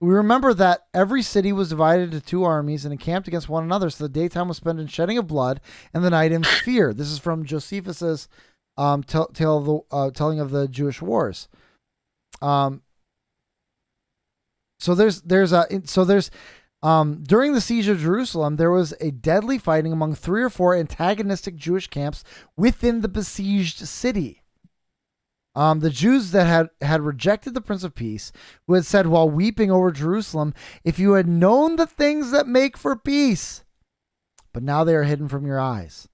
we 0.00 0.12
remember 0.12 0.52
that 0.54 0.86
every 0.92 1.22
city 1.22 1.52
was 1.52 1.68
divided 1.68 2.12
into 2.12 2.20
two 2.20 2.42
armies 2.42 2.84
and 2.84 2.90
encamped 2.90 3.28
against 3.28 3.48
one 3.48 3.62
another, 3.62 3.88
so 3.88 4.02
the 4.02 4.08
daytime 4.08 4.48
was 4.48 4.56
spent 4.56 4.80
in 4.80 4.88
shedding 4.88 5.16
of 5.16 5.28
blood 5.28 5.60
and 5.94 6.02
the 6.02 6.10
night 6.10 6.32
in 6.32 6.42
fear. 6.42 6.92
This 6.92 7.08
is 7.08 7.20
from 7.20 7.44
Josephus's 7.44 8.28
um, 8.76 9.04
tell, 9.04 9.28
tell 9.28 9.58
of 9.58 9.64
the 9.64 9.96
uh, 9.96 10.10
telling 10.10 10.40
of 10.40 10.50
the 10.50 10.66
Jewish 10.66 11.00
wars. 11.00 11.48
Um, 12.42 12.82
so 14.78 14.94
there's 14.94 15.22
there's 15.22 15.52
a 15.52 15.66
so 15.84 16.04
there's 16.04 16.30
um, 16.82 17.22
during 17.22 17.52
the 17.52 17.60
siege 17.60 17.86
of 17.86 18.00
Jerusalem 18.00 18.56
there 18.56 18.70
was 18.70 18.92
a 19.00 19.12
deadly 19.12 19.58
fighting 19.58 19.92
among 19.92 20.16
three 20.16 20.42
or 20.42 20.50
four 20.50 20.74
antagonistic 20.74 21.54
Jewish 21.54 21.86
camps 21.86 22.24
within 22.56 23.00
the 23.00 23.08
besieged 23.08 23.86
city. 23.86 24.42
Um, 25.54 25.80
the 25.80 25.90
Jews 25.90 26.32
that 26.32 26.46
had 26.46 26.70
had 26.80 27.02
rejected 27.02 27.54
the 27.54 27.60
Prince 27.60 27.84
of 27.84 27.94
Peace, 27.94 28.32
who 28.66 28.74
had 28.74 28.86
said 28.86 29.06
while 29.06 29.30
weeping 29.30 29.70
over 29.70 29.92
Jerusalem, 29.92 30.54
"If 30.82 30.98
you 30.98 31.12
had 31.12 31.28
known 31.28 31.76
the 31.76 31.86
things 31.86 32.32
that 32.32 32.48
make 32.48 32.76
for 32.76 32.96
peace," 32.96 33.62
but 34.52 34.62
now 34.62 34.82
they 34.82 34.96
are 34.96 35.04
hidden 35.04 35.28
from 35.28 35.46
your 35.46 35.60
eyes. 35.60 36.08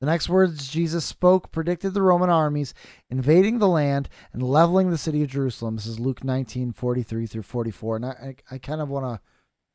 The 0.00 0.06
next 0.06 0.30
words 0.30 0.68
Jesus 0.68 1.04
spoke 1.04 1.52
predicted 1.52 1.92
the 1.92 2.00
Roman 2.00 2.30
armies 2.30 2.72
invading 3.10 3.58
the 3.58 3.68
land 3.68 4.08
and 4.32 4.42
leveling 4.42 4.90
the 4.90 4.96
city 4.96 5.22
of 5.22 5.28
Jerusalem. 5.28 5.76
This 5.76 5.86
is 5.86 6.00
Luke 6.00 6.24
19, 6.24 6.72
43 6.72 7.26
through 7.26 7.42
44. 7.42 7.96
And 7.96 8.06
I, 8.06 8.08
I, 8.10 8.36
I 8.54 8.58
kind 8.58 8.80
of 8.80 8.88
want 8.88 9.04
to 9.04 9.20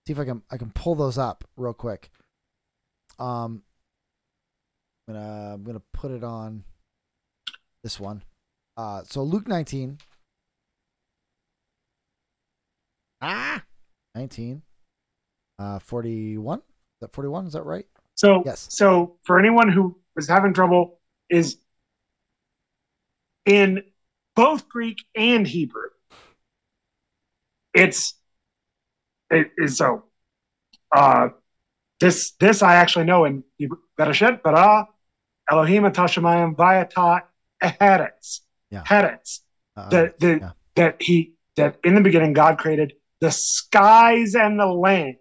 see 0.05 0.13
if 0.13 0.19
I 0.19 0.25
can 0.25 0.41
I 0.49 0.57
can 0.57 0.71
pull 0.71 0.95
those 0.95 1.19
up 1.19 1.43
real 1.55 1.73
quick. 1.73 2.09
Um 3.19 3.61
I'm 5.07 5.13
gonna 5.13 5.53
I'm 5.53 5.63
gonna 5.63 5.81
put 5.93 6.09
it 6.09 6.23
on 6.23 6.63
this 7.83 7.99
one. 7.99 8.23
Uh 8.75 9.03
so 9.03 9.21
Luke 9.21 9.47
19. 9.47 9.99
Ah 13.21 13.63
19. 14.15 14.63
Uh 15.59 15.77
41? 15.77 16.57
Is 16.57 16.63
that 17.01 17.13
41? 17.13 17.45
Is 17.45 17.53
that 17.53 17.61
right? 17.61 17.85
So 18.15 18.43
Yes. 18.45 18.67
so 18.69 19.17
for 19.23 19.37
anyone 19.39 19.69
who 19.69 19.97
was 20.15 20.27
having 20.27 20.53
trouble 20.53 20.99
is 21.29 21.57
in 23.45 23.83
both 24.35 24.67
greek 24.67 24.97
and 25.15 25.45
hebrew 25.47 25.89
it's 27.73 28.13
it 29.29 29.47
is 29.57 29.77
so 29.77 30.03
uh 30.95 31.29
this 31.99 32.31
this 32.39 32.61
i 32.61 32.75
actually 32.75 33.05
know 33.05 33.25
in 33.25 33.43
hebrew 33.57 33.77
Bereshit 33.99 34.41
bara 34.43 34.87
elohim 35.51 35.83
tashamayim 35.83 36.55
vayata 36.55 37.21
eretz 37.63 38.41
Yeah. 38.71 38.83
Eretz. 38.83 39.39
Uh, 39.77 39.89
that 39.89 40.19
the, 40.19 40.31
yeah. 40.41 40.51
that 40.75 41.01
he 41.01 41.33
that 41.55 41.77
in 41.83 41.95
the 41.95 42.01
beginning 42.01 42.33
God 42.33 42.57
created 42.57 42.93
the 43.21 43.31
skies 43.31 44.35
and 44.35 44.59
the 44.59 44.65
land. 44.65 45.15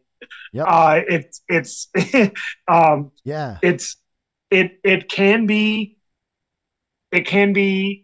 Yep. 0.53 0.67
Uh, 0.69 1.01
it's 1.07 1.41
it's 1.49 1.89
um, 2.69 3.11
yeah. 3.25 3.59
it's 3.63 3.97
it 4.51 4.73
it 4.83 5.09
can 5.09 5.47
be 5.47 5.91
it 7.13 7.27
can 7.27 7.53
be 7.53 8.01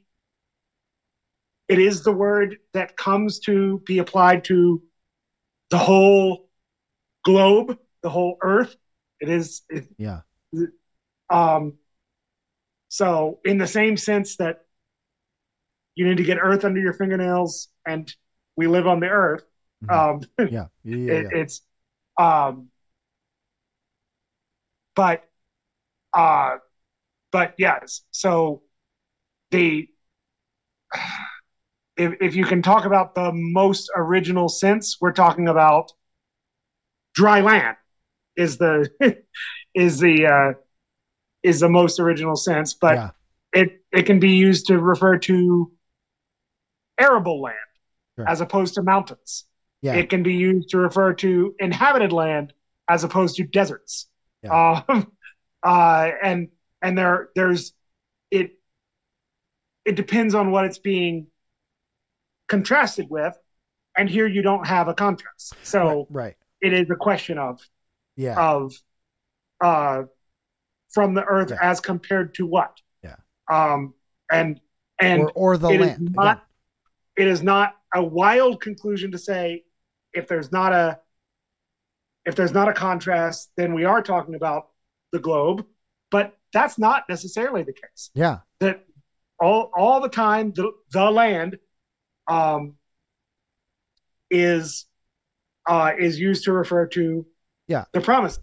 it 1.68 1.78
is 1.78 2.02
the 2.02 2.12
word 2.12 2.56
that 2.74 2.96
comes 2.96 3.38
to 3.40 3.80
be 3.86 3.98
applied 3.98 4.42
to 4.44 4.80
the 5.70 5.78
whole 5.78 6.40
globe, 7.24 7.76
the 8.02 8.10
whole 8.10 8.36
Earth. 8.42 8.74
It 9.20 9.28
is. 9.28 9.62
It, 9.68 9.84
Yeah. 9.98 10.20
um, 11.30 11.74
so, 12.88 13.38
in 13.44 13.58
the 13.58 13.68
same 13.68 13.96
sense 13.96 14.36
that 14.36 14.56
you 15.94 16.06
need 16.06 16.16
to 16.16 16.24
get 16.24 16.38
Earth 16.40 16.64
under 16.64 16.80
your 16.80 16.92
fingernails, 16.92 17.68
and 17.86 18.12
we 18.56 18.66
live 18.66 18.86
on 18.86 19.00
the 19.00 19.08
Earth. 19.08 19.42
Mhm. 19.84 19.94
Um, 19.94 20.20
yeah. 20.50 20.66
Yeah. 20.82 20.96
Yeah. 20.96 21.12
it, 21.12 21.22
yeah. 21.32 21.38
it's 21.40 21.62
um 22.18 22.68
but 24.94 25.24
uh 26.12 26.56
but 27.30 27.54
yes 27.58 28.02
so 28.10 28.62
the 29.50 29.88
if, 31.96 32.14
if 32.20 32.34
you 32.34 32.44
can 32.44 32.62
talk 32.62 32.84
about 32.84 33.14
the 33.14 33.30
most 33.32 33.90
original 33.96 34.48
sense 34.48 34.96
we're 35.00 35.12
talking 35.12 35.48
about 35.48 35.92
dry 37.14 37.40
land 37.40 37.76
is 38.36 38.58
the 38.58 38.88
is 39.74 39.98
the 39.98 40.26
uh 40.26 40.52
is 41.42 41.60
the 41.60 41.68
most 41.68 42.00
original 42.00 42.36
sense 42.36 42.74
but 42.74 42.94
yeah. 42.94 43.10
it 43.52 43.82
it 43.92 44.02
can 44.06 44.18
be 44.20 44.30
used 44.30 44.66
to 44.66 44.78
refer 44.78 45.18
to 45.18 45.70
arable 46.98 47.40
land 47.40 47.56
Sure. 48.16 48.28
as 48.28 48.40
opposed 48.40 48.74
to 48.74 48.82
mountains 48.82 49.44
Yeah. 49.82 49.94
it 49.94 50.10
can 50.10 50.22
be 50.22 50.34
used 50.34 50.70
to 50.70 50.78
refer 50.78 51.14
to 51.14 51.54
inhabited 51.58 52.12
land 52.12 52.52
as 52.88 53.04
opposed 53.04 53.36
to 53.36 53.44
deserts. 53.44 54.08
Yeah. 54.42 54.82
Um, 54.88 55.12
uh, 55.62 56.10
and 56.22 56.48
and 56.82 56.96
there 56.96 57.28
there's 57.34 57.72
it 58.30 58.52
it 59.84 59.96
depends 59.96 60.34
on 60.34 60.50
what 60.50 60.64
it's 60.64 60.78
being 60.78 61.26
contrasted 62.48 63.08
with, 63.10 63.36
and 63.96 64.08
here 64.08 64.26
you 64.26 64.42
don't 64.42 64.66
have 64.66 64.88
a 64.88 64.94
contrast. 64.94 65.54
So 65.62 66.06
right. 66.10 66.24
right. 66.24 66.36
it 66.60 66.72
is 66.72 66.90
a 66.90 66.96
question 66.96 67.38
of 67.38 67.60
Yeah. 68.16 68.36
of 68.38 68.74
uh, 69.60 70.02
from 70.92 71.14
the 71.14 71.24
earth 71.24 71.50
Yeah. 71.50 71.58
as 71.62 71.80
compared 71.80 72.34
to 72.34 72.46
what? 72.46 72.78
Yeah. 73.02 73.16
Um, 73.50 73.94
and 74.30 74.60
and 74.98 75.22
or 75.22 75.32
or 75.34 75.58
the 75.58 75.68
it 75.68 75.80
is 75.80 75.86
land. 75.88 76.12
not 76.14 76.46
it 77.16 77.26
is 77.26 77.42
not 77.42 77.76
a 77.94 78.02
wild 78.02 78.60
conclusion 78.62 79.10
to 79.12 79.18
say 79.18 79.64
if 80.12 80.28
there's 80.28 80.52
not 80.52 80.72
a 80.72 80.98
if 82.26 82.34
there's 82.34 82.52
not 82.52 82.68
a 82.68 82.72
contrast 82.72 83.50
then 83.56 83.72
we 83.74 83.84
are 83.84 84.02
talking 84.02 84.34
about 84.34 84.68
the 85.12 85.18
globe 85.18 85.64
but 86.10 86.36
that's 86.52 86.78
not 86.78 87.04
necessarily 87.08 87.62
the 87.62 87.72
case 87.72 88.10
Yeah. 88.14 88.38
that 88.60 88.84
all 89.38 89.70
all 89.74 90.00
the 90.00 90.08
time 90.08 90.52
the, 90.52 90.72
the 90.92 91.10
land 91.10 91.58
um 92.28 92.74
is 94.30 94.86
uh 95.68 95.92
is 95.98 96.18
used 96.18 96.44
to 96.44 96.52
refer 96.52 96.86
to 96.88 97.26
Yeah. 97.68 97.84
the 97.92 98.00
promise 98.00 98.38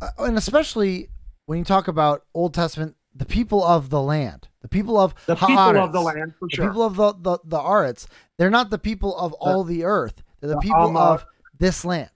Uh, 0.00 0.08
and 0.18 0.36
especially 0.36 1.08
when 1.46 1.58
you 1.58 1.64
talk 1.64 1.88
about 1.88 2.24
Old 2.34 2.54
Testament, 2.54 2.96
the 3.14 3.24
people 3.26 3.62
of 3.62 3.90
the 3.90 4.00
land, 4.00 4.48
the 4.62 4.68
people 4.68 4.98
of 4.98 5.14
the 5.26 5.34
people 5.36 5.54
Haaretz, 5.56 5.84
of 5.84 5.92
the 5.92 6.00
land 6.00 6.34
for 6.38 6.48
the 6.48 6.56
sure 6.56 6.66
people 6.66 6.82
of 6.82 6.96
the 6.96 7.12
the 7.12 7.38
the 7.44 7.58
Aretz, 7.58 8.06
they're 8.38 8.50
not 8.50 8.70
the 8.70 8.78
people 8.78 9.16
of 9.16 9.32
all 9.34 9.64
the 9.64 9.84
earth. 9.84 10.21
They're 10.42 10.50
the 10.50 10.58
people 10.58 10.98
of 10.98 11.24
this 11.58 11.84
land. 11.84 12.10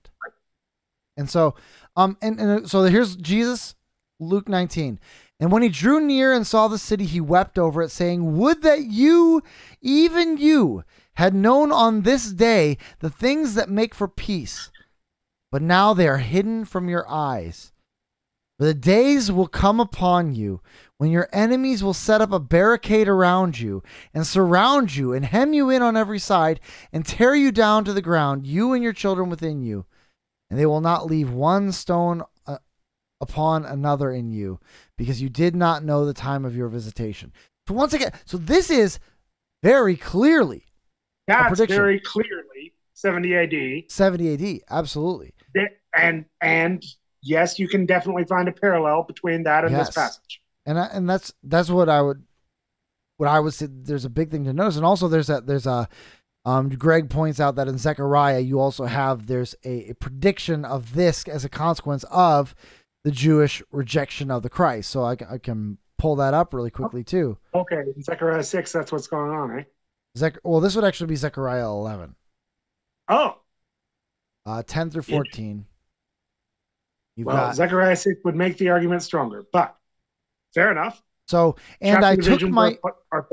And 1.17 1.31
so, 1.31 1.55
um, 1.97 2.19
and, 2.21 2.39
and 2.39 2.69
so 2.69 2.83
here's 2.83 3.17
Jesus, 3.17 3.75
Luke 4.21 4.49
19. 4.49 4.99
And 5.39 5.53
when 5.53 5.63
he 5.63 5.69
drew 5.69 6.01
near 6.01 6.33
and 6.33 6.47
saw 6.47 6.67
the 6.67 6.77
city, 6.77 7.05
he 7.05 7.21
wept 7.21 7.59
over 7.59 7.83
it, 7.83 7.91
saying, 7.91 8.37
Would 8.37 8.63
that 8.63 8.85
you, 8.85 9.43
even 9.81 10.37
you, 10.39 10.83
had 11.15 11.35
known 11.35 11.73
on 11.73 12.03
this 12.03 12.33
day 12.33 12.77
the 12.99 13.11
things 13.11 13.55
that 13.55 13.71
make 13.71 13.95
for 13.95 14.09
peace, 14.09 14.71
but 15.51 15.63
now 15.63 15.95
they 15.95 16.09
are 16.09 16.19
hidden 16.19 16.65
from 16.65 16.89
your 16.89 17.09
eyes. 17.09 17.73
For 18.59 18.65
the 18.65 18.75
days 18.75 19.31
will 19.31 19.47
come 19.47 19.81
upon 19.81 20.35
you 20.35 20.61
when 20.99 21.11
your 21.11 21.29
enemies 21.33 21.85
will 21.85 21.95
set 21.95 22.21
up 22.21 22.33
a 22.33 22.41
barricade 22.41 23.09
around 23.09 23.59
you 23.61 23.83
and 24.15 24.27
surround 24.27 24.97
you 24.97 25.13
and 25.13 25.27
hem 25.27 25.53
you 25.53 25.69
in 25.71 25.83
on 25.83 25.97
every 25.97 26.19
side 26.19 26.61
and 26.93 27.05
tear 27.05 27.35
you 27.35 27.53
down 27.53 27.85
to 27.85 27.93
the 27.93 28.03
ground, 28.03 28.47
you 28.47 28.73
and 28.73 28.83
your 28.83 28.93
children 28.93 29.29
within 29.29 29.63
you. 29.63 29.85
And 30.49 30.59
they 30.59 30.67
will 30.67 30.81
not 30.81 31.07
leave 31.07 31.31
one 31.31 31.73
stone 31.73 32.23
uh, 32.47 32.59
upon 33.21 33.65
another 33.65 34.11
in 34.11 34.31
you 34.31 34.61
because 34.97 35.21
you 35.21 35.29
did 35.29 35.57
not 35.57 35.85
know 35.85 36.07
the 36.07 36.15
time 36.15 36.45
of 36.45 36.57
your 36.57 36.69
visitation. 36.69 37.33
So, 37.67 37.75
once 37.75 37.93
again, 37.93 38.13
so 38.25 38.37
this 38.37 38.71
is 38.71 39.01
very 39.63 39.97
clearly 39.97 40.67
that's 41.27 41.59
very 41.61 41.99
clearly 42.01 42.73
70 42.95 43.35
AD 43.35 43.91
70 43.91 44.35
AD. 44.35 44.61
Absolutely. 44.71 45.35
And 45.95 46.27
and 46.41 46.85
yes, 47.23 47.59
you 47.59 47.69
can 47.69 47.87
definitely 47.87 48.25
find 48.25 48.49
a 48.49 48.53
parallel 48.53 49.03
between 49.03 49.43
that 49.45 49.65
and 49.65 49.73
Yes. 49.73 49.89
this 49.89 49.95
passage. 49.95 50.41
And 50.67 50.79
I, 50.79 50.87
and 50.87 51.09
that's 51.09 51.33
that's 51.43 51.71
what 51.71 51.89
I 51.89 52.03
would 52.03 52.25
what 53.17 53.29
I 53.29 53.41
would 53.41 53.55
say. 53.55 53.69
There's 53.71 54.05
a 54.05 54.11
big 54.11 54.31
thing 54.31 54.45
to 54.45 54.53
notice, 54.53 54.77
and 54.77 54.85
also 54.85 55.09
there's 55.09 55.31
a 55.31 55.41
there's 55.41 55.67
a 55.67 55.89
um, 56.45 56.69
Gregg 56.69 57.09
points 57.09 57.41
out 57.41 57.57
that 57.57 57.69
in 57.69 57.79
Zechariah 57.79 58.41
you 58.41 58.61
also 58.61 58.85
have 58.85 59.27
there's 59.27 59.55
a, 59.65 59.91
a 59.91 59.95
prediction 59.95 60.65
of 60.65 60.95
this 60.95 61.27
as 61.29 61.45
a 61.45 61.49
consequence 61.49 62.05
of 62.11 62.55
the 63.05 63.11
Jewish 63.11 63.63
rejection 63.71 64.31
of 64.31 64.43
the 64.43 64.51
Christ. 64.51 64.91
So 64.91 65.03
I, 65.03 65.17
I 65.31 65.39
can 65.39 65.79
pull 65.99 66.17
that 66.17 66.35
up 66.35 66.53
really 66.53 66.71
quickly 66.71 67.05
too. 67.05 67.39
Okay, 67.55 67.83
in 67.95 68.03
Zechariah 68.03 68.43
six, 68.43 68.73
that's 68.73 68.93
what's 68.93 69.07
going 69.07 69.31
on, 69.31 69.49
right? 69.49 69.67
Zech, 70.17 70.39
well, 70.45 70.61
this 70.61 70.75
would 70.75 70.85
actually 70.85 71.09
be 71.09 71.17
Zechariah 71.17 71.67
11, 71.67 72.17
Oh, 73.09 73.39
uh, 74.47 74.63
10 74.67 74.91
through 74.91 75.03
14. 75.03 75.67
You've 77.17 77.27
well, 77.27 77.37
got 77.37 77.55
Zechariah 77.55 77.97
six 77.97 78.21
would 78.25 78.35
make 78.35 78.59
the 78.59 78.71
argument 78.71 79.03
stronger, 79.03 79.47
but 79.53 79.76
fair 80.57 80.73
enough. 80.73 81.03
so, 81.29 81.55
and 81.81 82.03
Chapter 82.03 82.33
I 82.33 82.37
took 82.37 82.51
my 82.51 82.79
are, 82.83 82.97
are. 83.13 83.29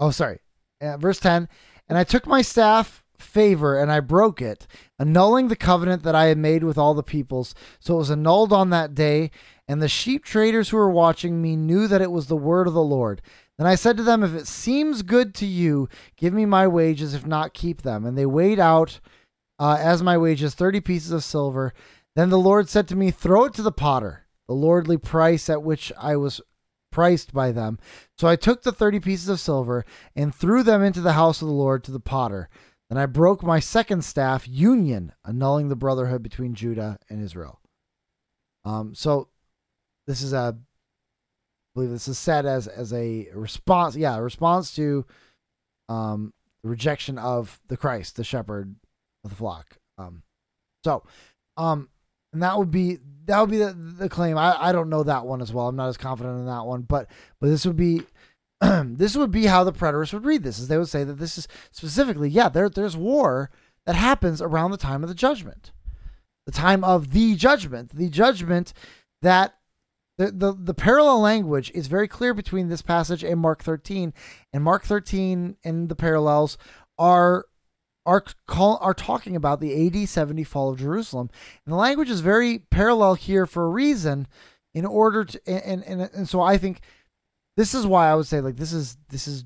Oh, 0.00 0.10
sorry. 0.10 0.40
Uh, 0.80 0.96
verse 0.96 1.20
10 1.20 1.48
And 1.88 1.98
I 1.98 2.04
took 2.04 2.26
my 2.26 2.40
staff 2.40 3.04
favor 3.18 3.78
and 3.78 3.90
I 3.90 4.00
broke 4.00 4.40
it, 4.40 4.66
annulling 4.98 5.48
the 5.48 5.56
covenant 5.56 6.02
that 6.02 6.14
I 6.14 6.26
had 6.26 6.38
made 6.38 6.64
with 6.64 6.78
all 6.78 6.94
the 6.94 7.02
peoples. 7.02 7.54
So 7.80 7.94
it 7.94 7.98
was 7.98 8.10
annulled 8.10 8.52
on 8.52 8.70
that 8.70 8.94
day. 8.94 9.30
And 9.68 9.80
the 9.80 9.88
sheep 9.88 10.24
traders 10.24 10.68
who 10.68 10.76
were 10.76 10.90
watching 10.90 11.40
me 11.40 11.56
knew 11.56 11.86
that 11.86 12.02
it 12.02 12.10
was 12.10 12.26
the 12.26 12.36
word 12.36 12.66
of 12.66 12.74
the 12.74 12.82
Lord. 12.82 13.22
Then 13.58 13.66
I 13.66 13.74
said 13.74 13.96
to 13.96 14.02
them, 14.02 14.22
If 14.22 14.34
it 14.34 14.46
seems 14.46 15.02
good 15.02 15.34
to 15.36 15.46
you, 15.46 15.88
give 16.16 16.32
me 16.32 16.46
my 16.46 16.66
wages, 16.66 17.14
if 17.14 17.26
not, 17.26 17.54
keep 17.54 17.82
them. 17.82 18.04
And 18.04 18.18
they 18.18 18.26
weighed 18.26 18.58
out 18.58 19.00
uh, 19.58 19.78
as 19.80 20.02
my 20.02 20.18
wages 20.18 20.54
30 20.54 20.80
pieces 20.80 21.12
of 21.12 21.24
silver. 21.24 21.72
Then 22.16 22.28
the 22.28 22.38
Lord 22.38 22.68
said 22.68 22.88
to 22.88 22.96
me, 22.96 23.10
Throw 23.10 23.44
it 23.44 23.54
to 23.54 23.62
the 23.62 23.72
potter, 23.72 24.26
the 24.48 24.54
lordly 24.54 24.98
price 24.98 25.48
at 25.48 25.62
which 25.62 25.92
I 25.96 26.16
was 26.16 26.40
priced 26.92 27.32
by 27.32 27.50
them. 27.50 27.78
So 28.16 28.28
I 28.28 28.36
took 28.36 28.62
the 28.62 28.70
30 28.70 29.00
pieces 29.00 29.28
of 29.28 29.40
silver 29.40 29.84
and 30.14 30.34
threw 30.34 30.62
them 30.62 30.82
into 30.82 31.00
the 31.00 31.14
house 31.14 31.42
of 31.42 31.48
the 31.48 31.54
Lord 31.54 31.82
to 31.84 31.90
the 31.90 31.98
potter. 31.98 32.48
Then 32.88 32.98
I 32.98 33.06
broke 33.06 33.42
my 33.42 33.58
second 33.58 34.04
staff, 34.04 34.46
union, 34.46 35.12
annulling 35.26 35.68
the 35.68 35.76
brotherhood 35.76 36.22
between 36.22 36.54
Judah 36.54 36.98
and 37.08 37.22
Israel. 37.22 37.58
Um, 38.64 38.94
so 38.94 39.28
this 40.06 40.22
is 40.22 40.32
a, 40.32 40.56
I 40.56 40.60
believe 41.74 41.90
this 41.90 42.06
is 42.06 42.18
said 42.18 42.44
as 42.44 42.68
as 42.68 42.92
a 42.92 43.28
response, 43.34 43.96
yeah, 43.96 44.16
a 44.16 44.22
response 44.22 44.74
to 44.76 45.06
um, 45.88 46.34
the 46.62 46.68
rejection 46.68 47.18
of 47.18 47.60
the 47.68 47.76
Christ, 47.76 48.16
the 48.16 48.24
shepherd 48.24 48.76
of 49.24 49.30
the 49.30 49.36
flock. 49.36 49.78
Um, 49.98 50.22
so, 50.84 51.04
um, 51.56 51.88
and 52.32 52.42
that 52.42 52.58
would 52.58 52.70
be 52.70 52.98
that 53.26 53.40
would 53.40 53.50
be 53.50 53.58
the, 53.58 53.72
the 53.72 54.08
claim. 54.08 54.36
I, 54.36 54.56
I 54.58 54.72
don't 54.72 54.90
know 54.90 55.04
that 55.04 55.26
one 55.26 55.40
as 55.40 55.52
well. 55.52 55.68
I'm 55.68 55.76
not 55.76 55.88
as 55.88 55.96
confident 55.96 56.40
in 56.40 56.46
that 56.46 56.66
one, 56.66 56.82
but 56.82 57.08
but 57.40 57.48
this 57.48 57.66
would 57.66 57.76
be 57.76 58.02
this 58.60 59.16
would 59.16 59.30
be 59.30 59.46
how 59.46 59.64
the 59.64 59.72
preterists 59.72 60.12
would 60.12 60.24
read 60.24 60.42
this, 60.42 60.58
is 60.58 60.68
they 60.68 60.78
would 60.78 60.88
say 60.88 61.04
that 61.04 61.18
this 61.18 61.36
is 61.36 61.48
specifically, 61.70 62.28
yeah, 62.28 62.48
there 62.48 62.68
there's 62.68 62.96
war 62.96 63.50
that 63.86 63.96
happens 63.96 64.40
around 64.40 64.70
the 64.70 64.76
time 64.76 65.02
of 65.02 65.08
the 65.08 65.14
judgment, 65.14 65.72
the 66.46 66.52
time 66.52 66.84
of 66.84 67.12
the 67.12 67.34
judgment, 67.34 67.90
the 67.94 68.08
judgment 68.08 68.72
that 69.22 69.54
the, 70.18 70.30
the, 70.30 70.52
the 70.52 70.74
parallel 70.74 71.20
language 71.20 71.72
is 71.74 71.86
very 71.86 72.06
clear 72.06 72.34
between 72.34 72.68
this 72.68 72.82
passage 72.82 73.24
and 73.24 73.40
Mark 73.40 73.62
13, 73.62 74.12
and 74.52 74.62
Mark 74.62 74.84
13 74.84 75.56
and 75.64 75.88
the 75.88 75.96
parallels 75.96 76.58
are 76.98 77.46
are 78.04 78.24
call, 78.46 78.78
are 78.80 78.94
talking 78.94 79.36
about 79.36 79.60
the 79.60 79.86
AD 79.86 80.08
70 80.08 80.44
fall 80.44 80.70
of 80.70 80.78
Jerusalem, 80.78 81.30
and 81.64 81.72
the 81.72 81.78
language 81.78 82.10
is 82.10 82.20
very 82.20 82.58
parallel 82.58 83.14
here 83.14 83.46
for 83.46 83.64
a 83.64 83.70
reason. 83.70 84.26
In 84.74 84.86
order 84.86 85.24
to, 85.26 85.40
and 85.46 85.84
and 85.84 86.00
and 86.00 86.28
so 86.28 86.40
I 86.40 86.56
think 86.56 86.80
this 87.56 87.74
is 87.74 87.86
why 87.86 88.10
I 88.10 88.14
would 88.14 88.26
say 88.26 88.40
like 88.40 88.56
this 88.56 88.72
is 88.72 88.96
this 89.10 89.28
is 89.28 89.44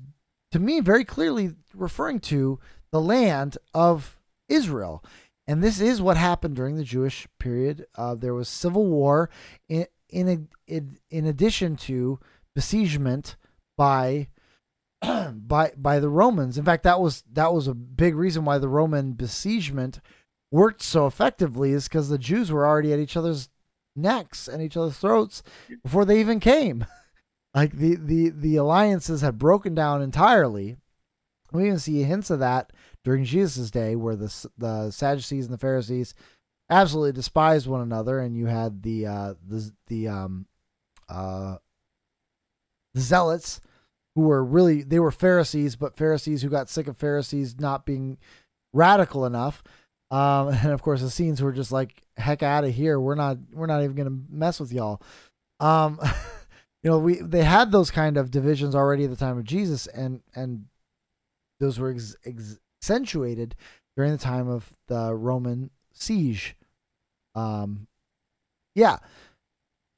to 0.51 0.59
me 0.59 0.79
very 0.79 1.03
clearly 1.03 1.51
referring 1.73 2.19
to 2.21 2.59
the 2.91 3.01
land 3.01 3.57
of 3.73 4.17
Israel. 4.47 5.03
And 5.49 5.63
this 5.63 5.79
is 5.79 6.01
what 6.01 6.17
happened 6.17 6.55
during 6.55 6.75
the 6.75 6.83
Jewish 6.83 7.27
period. 7.39 7.85
Uh, 7.95 8.15
there 8.15 8.33
was 8.33 8.49
civil 8.49 8.85
war 8.85 9.29
in 9.69 9.85
in, 10.09 10.29
a, 10.29 10.71
in 10.71 10.97
in 11.09 11.25
addition 11.25 11.75
to 11.77 12.19
besiegement 12.55 13.35
by 13.77 14.29
by 15.31 15.71
by 15.77 15.99
the 15.99 16.09
Romans. 16.09 16.57
In 16.57 16.65
fact, 16.65 16.83
that 16.83 16.99
was 16.99 17.23
that 17.33 17.53
was 17.53 17.67
a 17.67 17.73
big 17.73 18.15
reason 18.15 18.45
why 18.45 18.57
the 18.57 18.69
Roman 18.69 19.13
besiegement 19.13 19.99
worked 20.51 20.81
so 20.81 21.05
effectively 21.07 21.71
is 21.71 21.87
because 21.87 22.09
the 22.09 22.17
Jews 22.17 22.51
were 22.51 22.65
already 22.65 22.93
at 22.93 22.99
each 22.99 23.17
other's 23.17 23.49
necks 23.95 24.47
and 24.47 24.61
each 24.61 24.77
other's 24.77 24.97
throats 24.97 25.43
before 25.83 26.05
they 26.05 26.19
even 26.19 26.39
came. 26.39 26.85
like 27.55 27.73
the 27.73 27.95
the 27.95 28.29
the 28.29 28.55
alliances 28.55 29.21
had 29.21 29.37
broken 29.37 29.75
down 29.75 30.01
entirely. 30.01 30.77
We 31.51 31.65
even 31.65 31.79
see 31.79 32.03
hints 32.03 32.29
of 32.29 32.39
that 32.39 32.73
during 33.03 33.23
Jesus' 33.23 33.71
day, 33.71 33.95
where 33.95 34.15
the 34.15 34.49
the 34.57 34.91
Sadducees 34.91 35.45
and 35.45 35.53
the 35.53 35.59
Pharisees 35.59 36.13
absolutely 36.69 37.13
despised 37.13 37.67
one 37.67 37.81
another, 37.81 38.19
and 38.19 38.35
you 38.35 38.47
had 38.47 38.83
the 38.83 39.05
uh, 39.05 39.33
the 39.47 39.71
the 39.87 40.07
um 40.07 40.45
uh 41.07 41.57
the 42.93 43.01
zealots 43.01 43.61
who 44.17 44.23
were 44.23 44.43
really 44.43 44.81
they 44.81 44.99
were 44.99 45.11
Pharisees, 45.11 45.75
but 45.75 45.95
Pharisees 45.95 46.41
who 46.41 46.49
got 46.49 46.69
sick 46.69 46.87
of 46.87 46.97
Pharisees 46.97 47.59
not 47.59 47.85
being 47.85 48.17
radical 48.73 49.27
enough. 49.27 49.63
Um, 50.09 50.47
and 50.63 50.71
of 50.71 50.81
course, 50.81 51.01
the 51.01 51.07
Essenes 51.07 51.39
were 51.39 51.51
just 51.51 51.71
like, 51.71 52.01
"Heck 52.17 52.41
out 52.41 52.63
of 52.63 52.73
here! 52.73 52.99
We're 52.99 53.13
not, 53.13 53.37
we're 53.53 53.67
not 53.67 53.83
even 53.83 53.95
gonna 53.95 54.17
mess 54.27 54.59
with 54.59 54.73
y'all." 54.73 55.03
Um, 55.59 55.99
you 56.83 56.89
know, 56.89 56.97
we 56.97 57.17
they 57.17 57.43
had 57.43 57.71
those 57.71 57.91
kind 57.91 58.17
of 58.17 58.31
divisions 58.31 58.73
already 58.73 59.03
at 59.03 59.11
the 59.11 59.15
time 59.15 59.37
of 59.37 59.43
Jesus, 59.43 59.85
and 59.85 60.21
and 60.33 60.65
those 61.59 61.77
were 61.77 61.91
ex- 61.91 62.15
ex- 62.25 62.57
accentuated 62.81 63.55
during 63.95 64.13
the 64.13 64.17
time 64.17 64.49
of 64.49 64.75
the 64.87 65.13
Roman 65.13 65.69
siege. 65.93 66.55
Um, 67.35 67.85
yeah, 68.73 68.97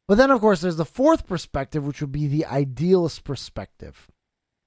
but 0.09 0.17
then 0.17 0.31
of 0.31 0.41
course 0.41 0.61
there's 0.61 0.75
the 0.75 0.85
fourth 0.85 1.27
perspective, 1.27 1.85
which 1.85 2.01
would 2.01 2.11
be 2.11 2.25
the 2.25 2.47
idealist 2.47 3.23
perspective. 3.23 4.07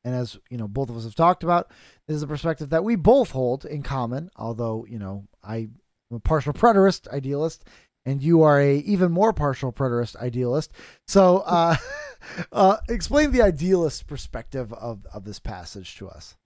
And 0.04 0.14
as 0.14 0.38
you 0.48 0.56
know, 0.56 0.68
both 0.68 0.88
of 0.88 0.96
us 0.96 1.02
have 1.02 1.16
talked 1.16 1.42
about, 1.42 1.68
this 2.06 2.14
is 2.14 2.22
a 2.22 2.28
perspective 2.28 2.70
that 2.70 2.84
we 2.84 2.94
both 2.94 3.32
hold 3.32 3.64
in 3.64 3.82
common. 3.82 4.30
Although 4.36 4.86
you 4.88 5.00
know, 5.00 5.26
I'm 5.42 5.74
a 6.12 6.20
partial 6.20 6.52
preterist 6.52 7.08
idealist, 7.08 7.64
and 8.06 8.22
you 8.22 8.42
are 8.42 8.60
a 8.60 8.76
even 8.78 9.10
more 9.10 9.32
partial 9.32 9.72
preterist 9.72 10.14
idealist. 10.14 10.72
So, 11.08 11.38
uh, 11.38 11.74
uh, 12.52 12.76
explain 12.88 13.32
the 13.32 13.42
idealist 13.42 14.06
perspective 14.06 14.72
of 14.72 15.04
of 15.12 15.24
this 15.24 15.40
passage 15.40 15.96
to 15.96 16.08
us. 16.08 16.36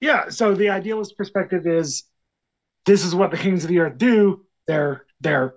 Yeah. 0.00 0.28
So 0.28 0.54
the 0.54 0.68
idealist 0.68 1.16
perspective 1.16 1.66
is, 1.66 2.04
this 2.86 3.04
is 3.04 3.12
what 3.12 3.32
the 3.32 3.38
kings 3.38 3.64
of 3.64 3.70
the 3.70 3.80
earth 3.80 3.98
do. 3.98 4.44
They're 4.68 5.06
they're 5.20 5.54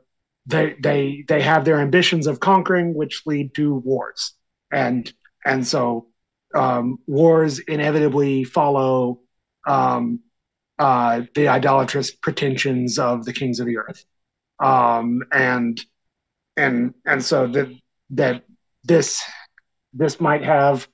they 0.47 0.75
they 0.79 1.25
they 1.27 1.41
have 1.41 1.65
their 1.65 1.79
ambitions 1.79 2.25
of 2.25 2.39
conquering, 2.39 2.93
which 2.93 3.23
lead 3.25 3.53
to 3.55 3.75
wars, 3.75 4.33
and 4.71 5.11
and 5.45 5.67
so 5.67 6.07
um, 6.55 6.99
wars 7.05 7.59
inevitably 7.59 8.45
follow 8.45 9.19
um, 9.67 10.21
uh, 10.79 11.23
the 11.35 11.49
idolatrous 11.49 12.11
pretensions 12.11 12.97
of 12.97 13.25
the 13.25 13.33
kings 13.33 13.59
of 13.59 13.67
the 13.67 13.77
earth, 13.77 14.05
um, 14.59 15.21
and 15.33 15.81
and 16.55 16.93
and 17.05 17.23
so 17.23 17.47
that 17.47 17.69
that 18.11 18.43
this 18.85 19.21
this 19.93 20.21
might 20.21 20.43
have 20.43 20.87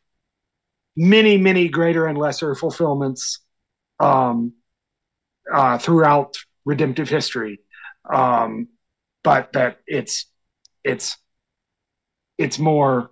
many 0.97 1.37
many 1.37 1.69
greater 1.69 2.07
and 2.07 2.17
lesser 2.17 2.55
fulfillments 2.55 3.39
um, 3.99 4.53
uh, 5.53 5.77
throughout 5.77 6.37
redemptive 6.65 7.09
history, 7.09 7.59
um, 8.11 8.67
but 9.24 9.53
that 9.53 9.80
it's 9.88 10.26
it's 10.84 11.17
it's 12.38 12.59
more 12.59 13.11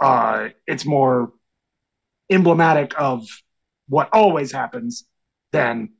uh, 0.00 0.48
it's 0.66 0.84
more 0.84 1.32
emblematic 2.30 2.94
of 2.98 3.26
what 3.88 4.08
always 4.12 4.52
happens 4.52 5.04
than 5.52 5.90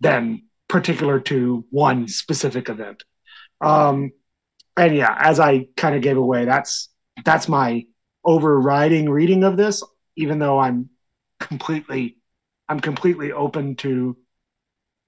than 0.00 0.42
particular 0.68 1.20
to 1.20 1.64
one 1.70 2.08
specific 2.08 2.68
event. 2.68 3.02
Um, 3.60 4.12
and 4.76 4.96
yeah, 4.96 5.16
as 5.18 5.40
I 5.40 5.68
kind 5.76 5.96
of 5.96 6.02
gave 6.02 6.16
away, 6.16 6.44
that's 6.44 6.90
that's 7.24 7.48
my 7.48 7.86
overriding 8.24 9.10
reading 9.10 9.44
of 9.44 9.56
this. 9.56 9.82
Even 10.16 10.38
though 10.38 10.58
I'm 10.58 10.90
completely, 11.40 12.18
I'm 12.68 12.80
completely 12.80 13.32
open 13.32 13.76
to 13.76 14.16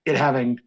it 0.06 0.16
having 0.16 0.60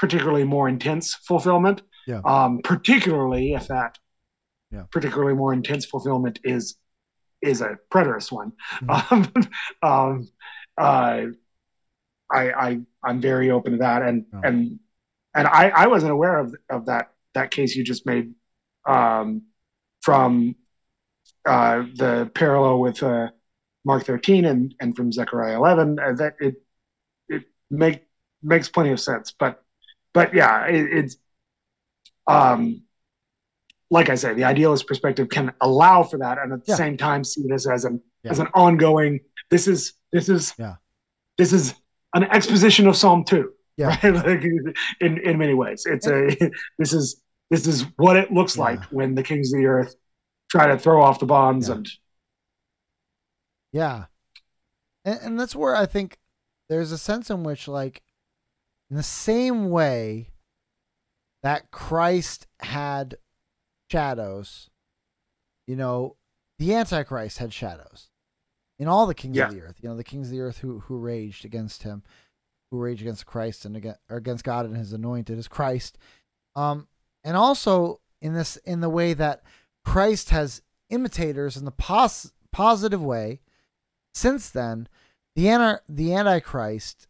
particularly 0.00 0.44
more 0.44 0.68
intense 0.68 1.14
fulfillment. 1.14 1.82
Yeah. 2.06 2.22
Um, 2.24 2.60
particularly 2.64 3.52
if 3.52 3.68
that 3.68 3.98
yeah. 4.72 4.84
particularly 4.90 5.34
more 5.34 5.52
intense 5.52 5.84
fulfillment 5.84 6.40
is 6.42 6.76
is 7.42 7.60
a 7.60 7.76
preterist 7.92 8.32
one. 8.32 8.52
Mhm. 8.80 9.48
Um, 9.82 9.88
um, 9.90 10.28
uh, 10.78 11.26
I, 12.32 12.50
I 12.52 12.80
I'm 13.04 13.20
very 13.20 13.50
open 13.50 13.72
to 13.72 13.78
that, 13.78 14.02
and 14.02 14.24
Oh. 14.32 14.40
and 14.44 14.78
and 15.34 15.46
I, 15.46 15.68
I 15.70 15.86
wasn't 15.88 16.12
aware 16.12 16.38
of 16.38 16.54
of 16.70 16.86
that 16.86 17.12
that 17.34 17.50
case 17.50 17.76
you 17.76 17.84
just 17.84 18.06
made 18.06 18.32
um, 18.86 19.42
from 20.02 20.56
uh, 21.44 21.84
the 21.96 22.30
parallel 22.34 22.80
with 22.80 23.02
uh, 23.02 23.28
Mark 23.84 24.04
13 24.04 24.44
and 24.44 24.74
and 24.80 24.96
from 24.96 25.12
Zechariah 25.12 25.56
11. 25.56 25.98
Uh, 25.98 26.12
that 26.14 26.34
it 26.40 26.54
it 27.28 27.44
make 27.70 28.06
makes 28.42 28.68
plenty 28.68 28.90
of 28.90 29.00
sense, 29.00 29.32
but 29.38 29.62
but 30.12 30.34
yeah, 30.34 30.66
it, 30.66 30.86
it's 30.92 31.16
um 32.26 32.82
like 33.92 34.08
I 34.08 34.14
say, 34.14 34.34
the 34.34 34.44
idealist 34.44 34.86
perspective 34.86 35.28
can 35.28 35.52
allow 35.60 36.04
for 36.04 36.18
that, 36.18 36.38
and 36.38 36.52
at 36.52 36.64
the 36.64 36.72
Yeah. 36.72 36.76
same 36.76 36.96
time 36.96 37.24
see 37.24 37.42
this 37.48 37.66
as 37.68 37.84
an 37.84 38.00
Yeah. 38.22 38.30
as 38.32 38.38
an 38.38 38.48
ongoing. 38.54 39.20
This 39.50 39.66
is 39.66 39.94
this 40.12 40.28
is 40.28 40.54
Yeah. 40.58 40.76
this 41.38 41.52
is 41.52 41.74
an 42.14 42.24
exposition 42.24 42.86
of 42.86 42.96
Psalm 42.96 43.24
two, 43.24 43.52
Yeah. 43.76 43.88
right? 43.88 44.14
like, 44.26 44.44
in 45.00 45.18
in 45.18 45.38
many 45.38 45.54
ways, 45.54 45.86
it's 45.86 46.06
a 46.06 46.28
this 46.78 46.92
is 46.92 47.20
this 47.50 47.66
is 47.66 47.82
what 47.96 48.16
it 48.16 48.32
looks 48.32 48.56
Yeah. 48.56 48.62
like 48.62 48.82
when 48.92 49.14
the 49.16 49.22
kings 49.24 49.52
of 49.52 49.58
the 49.58 49.66
earth 49.66 49.94
try 50.50 50.66
to 50.68 50.78
throw 50.78 51.02
off 51.02 51.18
the 51.18 51.26
bonds 51.26 51.68
Yeah. 51.68 51.74
and 51.74 51.88
Yeah. 53.72 54.04
And, 55.04 55.18
and 55.22 55.40
that's 55.40 55.56
where 55.56 55.74
I 55.74 55.86
think 55.86 56.18
there's 56.68 56.92
a 56.92 56.98
sense 56.98 57.30
in 57.30 57.42
which, 57.42 57.66
like, 57.68 58.02
in 58.90 58.96
the 58.96 59.02
same 59.02 59.70
way 59.70 60.30
that 61.42 61.70
Christ 61.70 62.46
had 62.60 63.16
shadows, 63.90 64.68
you 65.66 65.76
know, 65.76 66.16
the 66.58 66.74
Antichrist 66.74 67.38
had 67.38 67.52
shadows 67.52 68.10
in 68.78 68.88
all 68.88 69.06
the 69.06 69.14
kings 69.14 69.36
Yeah. 69.36 69.48
of 69.48 69.54
the 69.54 69.62
earth. 69.62 69.76
You 69.80 69.88
know, 69.88 69.96
the 69.96 70.04
kings 70.04 70.28
of 70.28 70.32
the 70.32 70.40
earth 70.40 70.58
who, 70.58 70.80
who 70.80 70.98
raged 70.98 71.44
against 71.44 71.82
him, 71.84 72.02
who 72.70 72.78
raged 72.78 73.00
against 73.00 73.26
Christ 73.26 73.64
and 73.64 73.76
against, 73.76 74.00
or 74.10 74.16
against 74.16 74.44
God 74.44 74.66
and 74.66 74.76
his 74.76 74.92
anointed 74.92 75.38
as 75.38 75.48
Christ. 75.48 75.96
Um, 76.54 76.88
and 77.24 77.36
also 77.36 78.00
in 78.20 78.34
this, 78.34 78.56
in 78.58 78.80
the 78.80 78.90
way 78.90 79.14
that 79.14 79.42
Christ 79.84 80.30
has 80.30 80.62
imitators 80.90 81.56
in 81.56 81.64
the 81.64 81.70
pos- 81.70 82.32
positive 82.52 83.02
way 83.02 83.40
since 84.12 84.50
then, 84.50 84.88
the 85.36 85.48
anti- 85.48 85.80
the 85.88 86.12
Antichrist, 86.14 87.06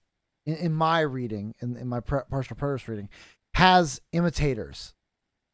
in, 0.46 0.56
in 0.56 0.72
my 0.72 1.00
reading, 1.00 1.54
in, 1.60 1.76
in 1.76 1.88
my 1.88 2.00
pre- 2.00 2.20
partial 2.30 2.56
preterist 2.56 2.88
reading, 2.88 3.08
has 3.54 4.00
imitators 4.12 4.94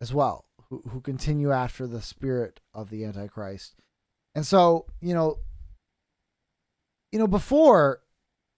as 0.01 0.13
well 0.13 0.45
who, 0.69 0.83
who 0.91 1.01
continue 1.01 1.53
after 1.53 1.87
the 1.87 2.03
spirit 2.03 2.61
of 2.75 2.91
the 2.91 3.05
Antichrist. 3.05 3.75
And 4.35 4.47
so, 4.47 4.87
you 5.01 5.15
know, 5.15 5.39
you 7.13 7.19
know, 7.19 7.27
before 7.27 8.01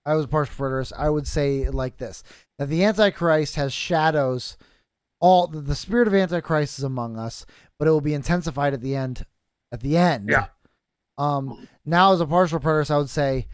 I 0.05 0.15
was 0.15 0.25
a 0.25 0.29
partial 0.29 0.55
preterist, 0.55 0.93
I 0.97 1.11
would 1.11 1.27
say 1.27 1.69
like 1.69 1.99
this 1.99 2.23
that 2.59 2.69
the 2.69 2.85
Antichrist 2.85 3.57
has 3.57 3.73
shadows. 3.73 4.57
All 5.21 5.49
the, 5.49 5.61
the 5.61 5.75
spirit 5.75 6.07
of 6.07 6.15
Antichrist 6.15 6.79
is 6.79 6.85
among 6.85 7.19
us, 7.19 7.45
but 7.79 7.89
it 7.89 7.91
will 7.91 8.01
be 8.01 8.15
intensified 8.15 8.73
at 8.73 8.81
the 8.81 8.95
end. 8.95 9.25
At 9.71 9.81
the 9.81 9.97
end, 9.97 10.29
Yeah. 10.29 10.47
Um, 11.19 11.69
now, 11.85 12.13
as 12.13 12.21
a 12.21 12.27
partial 12.27 12.61
preterist, 12.61 12.93
I 12.93 12.99
would 12.99 13.11
say 13.11 13.49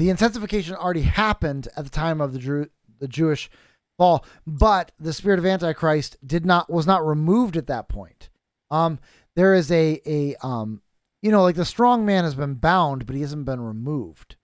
the 0.00 0.08
intensification 0.08 0.74
already 0.74 1.02
happened 1.02 1.68
at 1.76 1.84
the 1.84 1.90
time 1.90 2.22
of 2.22 2.32
the 2.32 2.38
Jew, 2.38 2.70
the 3.00 3.06
Jewish 3.06 3.50
fall, 3.98 4.24
but 4.46 4.92
the 4.98 5.12
spirit 5.12 5.38
of 5.38 5.44
Antichrist 5.44 6.16
did 6.26 6.46
not 6.46 6.70
was 6.70 6.86
not 6.86 7.06
removed 7.06 7.54
at 7.54 7.66
that 7.66 7.90
point. 7.90 8.30
Um, 8.70 8.98
there 9.36 9.52
is 9.52 9.70
a 9.70 10.00
a 10.06 10.36
um, 10.36 10.80
you 11.20 11.30
know, 11.30 11.42
like 11.42 11.56
the 11.56 11.66
strong 11.66 12.06
man 12.06 12.24
has 12.24 12.34
been 12.34 12.54
bound, 12.54 13.04
but 13.04 13.14
he 13.14 13.20
hasn't 13.20 13.44
been 13.44 13.60
removed. 13.60 14.36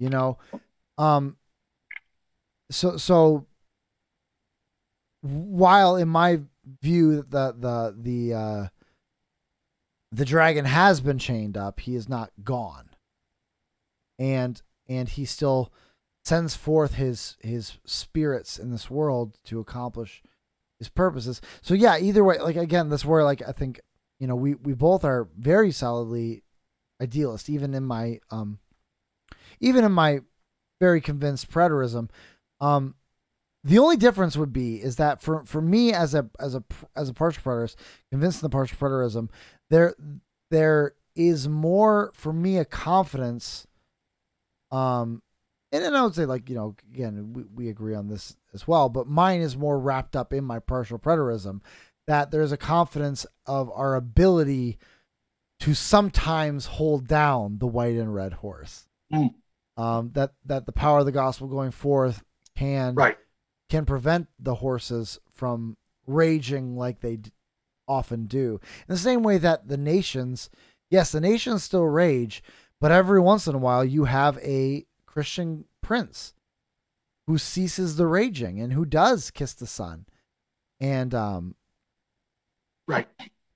You 0.00 0.10
know, 0.10 0.38
um, 0.98 1.36
so 2.72 2.96
so 2.96 3.46
while 5.20 5.94
in 5.94 6.08
my 6.08 6.40
view 6.80 7.22
the 7.22 7.54
the 7.56 7.94
the 7.96 8.34
uh 8.34 8.66
the 10.10 10.24
dragon 10.24 10.64
has 10.64 11.00
been 11.00 11.20
chained 11.20 11.56
up 11.56 11.78
he 11.78 11.94
is 11.94 12.08
not 12.08 12.32
gone 12.42 12.88
and 14.18 14.60
and 14.92 15.08
he 15.10 15.24
still 15.24 15.72
sends 16.24 16.54
forth 16.54 16.94
his 16.94 17.36
his 17.40 17.78
spirits 17.84 18.58
in 18.58 18.70
this 18.70 18.90
world 18.90 19.38
to 19.44 19.58
accomplish 19.58 20.22
his 20.78 20.88
purposes 20.88 21.40
so 21.60 21.74
yeah 21.74 21.98
either 21.98 22.22
way 22.24 22.38
like 22.38 22.56
again 22.56 22.88
that's 22.88 23.04
where 23.04 23.24
like 23.24 23.42
i 23.46 23.52
think 23.52 23.80
you 24.20 24.26
know 24.26 24.36
we 24.36 24.54
we 24.54 24.72
both 24.72 25.04
are 25.04 25.28
very 25.36 25.72
solidly 25.72 26.42
idealist 27.00 27.50
even 27.50 27.74
in 27.74 27.84
my 27.84 28.18
um 28.30 28.58
even 29.60 29.84
in 29.84 29.92
my 29.92 30.20
very 30.82 31.00
convinced 31.00 31.48
preterism. 31.48 32.10
Um, 32.60 32.96
the 33.62 33.78
only 33.78 33.96
difference 33.96 34.36
would 34.36 34.52
be 34.52 34.82
is 34.82 34.96
that 34.96 35.22
for 35.22 35.44
for 35.44 35.62
me 35.62 35.92
as 35.92 36.12
a 36.12 36.28
as 36.40 36.56
a 36.56 36.64
as 36.96 37.08
a 37.08 37.14
partial 37.14 37.42
preterist, 37.44 37.76
convinced 38.10 38.42
in 38.42 38.46
the 38.46 38.50
partial 38.50 38.76
preterism, 38.76 39.28
there 39.70 39.94
there 40.50 40.94
is 41.14 41.48
more 41.48 42.10
for 42.14 42.32
me 42.32 42.58
a 42.58 42.64
confidence. 42.64 43.68
Um, 44.72 45.22
and 45.70 45.84
then 45.84 45.94
I 45.94 46.02
would 46.02 46.14
say 46.14 46.24
like 46.26 46.48
you 46.48 46.54
know 46.56 46.74
again 46.92 47.32
we, 47.32 47.44
we 47.54 47.68
agree 47.68 47.94
on 47.94 48.08
this 48.08 48.36
as 48.52 48.66
well, 48.66 48.88
but 48.88 49.06
mine 49.06 49.40
is 49.40 49.56
more 49.56 49.78
wrapped 49.78 50.16
up 50.16 50.32
in 50.32 50.44
my 50.44 50.58
partial 50.58 50.98
preterism 50.98 51.60
that 52.08 52.30
there's 52.32 52.50
a 52.52 52.56
confidence 52.56 53.24
of 53.46 53.70
our 53.72 53.94
ability 53.94 54.78
to 55.60 55.74
sometimes 55.74 56.66
hold 56.66 57.06
down 57.06 57.58
the 57.58 57.66
white 57.68 57.94
and 57.94 58.12
red 58.12 58.32
horse. 58.32 58.88
Mm. 59.12 59.34
Um, 59.76 60.10
that 60.14 60.32
that 60.44 60.66
the 60.66 60.72
power 60.72 60.98
of 60.98 61.06
the 61.06 61.12
gospel 61.12 61.46
going 61.46 61.70
forth 61.70 62.24
can 62.56 62.94
Right. 62.94 63.16
can 63.70 63.84
prevent 63.86 64.28
the 64.38 64.56
horses 64.56 65.18
from 65.32 65.76
raging 66.06 66.76
like 66.76 67.00
they 67.00 67.16
d- 67.16 67.30
often 67.88 68.26
do. 68.26 68.60
In 68.88 68.94
the 68.94 68.98
same 68.98 69.22
way 69.22 69.38
that 69.38 69.68
the 69.68 69.76
nations, 69.78 70.50
yes, 70.90 71.12
the 71.12 71.20
nations 71.20 71.62
still 71.62 71.84
rage, 71.84 72.42
but 72.82 72.90
every 72.90 73.20
once 73.20 73.46
in 73.46 73.54
a 73.54 73.58
while 73.58 73.84
you 73.84 74.06
have 74.06 74.36
a 74.38 74.84
Christian 75.06 75.66
prince 75.82 76.34
who 77.28 77.38
ceases 77.38 77.94
the 77.94 78.08
raging 78.08 78.60
and 78.60 78.72
who 78.72 78.84
does 78.84 79.30
kiss 79.30 79.52
the 79.52 79.68
Son. 79.68 80.04
And 80.80 81.14
um 81.14 81.54
Right. 82.88 83.06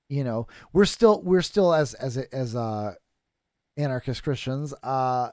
you 0.09 0.23
know, 0.23 0.47
we're 0.73 0.85
still 0.85 1.21
we're 1.23 1.43
still 1.43 1.75
as 1.75 1.95
as 1.95 2.17
as 2.17 2.55
uh 2.55 2.95
anarchist 3.77 4.23
Christians 4.23 4.73
uh 4.85 5.31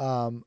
um 0.00 0.44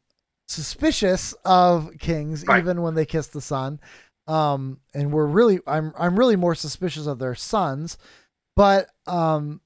suspicious 0.49 1.31
of 1.45 1.91
kings 1.97 2.45
Right. 2.45 2.59
even 2.59 2.81
when 2.81 2.95
they 2.95 3.05
kiss 3.05 3.27
the 3.27 3.39
Son. 3.39 3.79
Um 4.27 4.81
and 4.93 5.13
we're 5.13 5.25
really 5.27 5.61
I'm 5.65 5.93
I'm 5.97 6.19
really 6.19 6.35
more 6.35 6.55
suspicious 6.55 7.07
of 7.07 7.19
their 7.19 7.35
sons, 7.35 7.97
but 8.57 8.89
um 9.07 9.61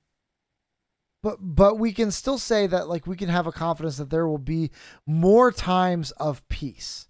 but 1.22 1.38
but 1.42 1.78
we 1.78 1.92
can 1.92 2.12
still 2.12 2.38
say 2.38 2.68
that 2.68 2.88
like 2.88 3.08
we 3.08 3.16
can 3.16 3.30
have 3.30 3.48
a 3.48 3.52
confidence 3.52 3.98
that 3.98 4.10
there 4.10 4.28
will 4.28 4.38
be 4.38 4.72
more 5.06 5.52
times 5.52 6.12
of 6.12 6.48
peace. 6.48 7.08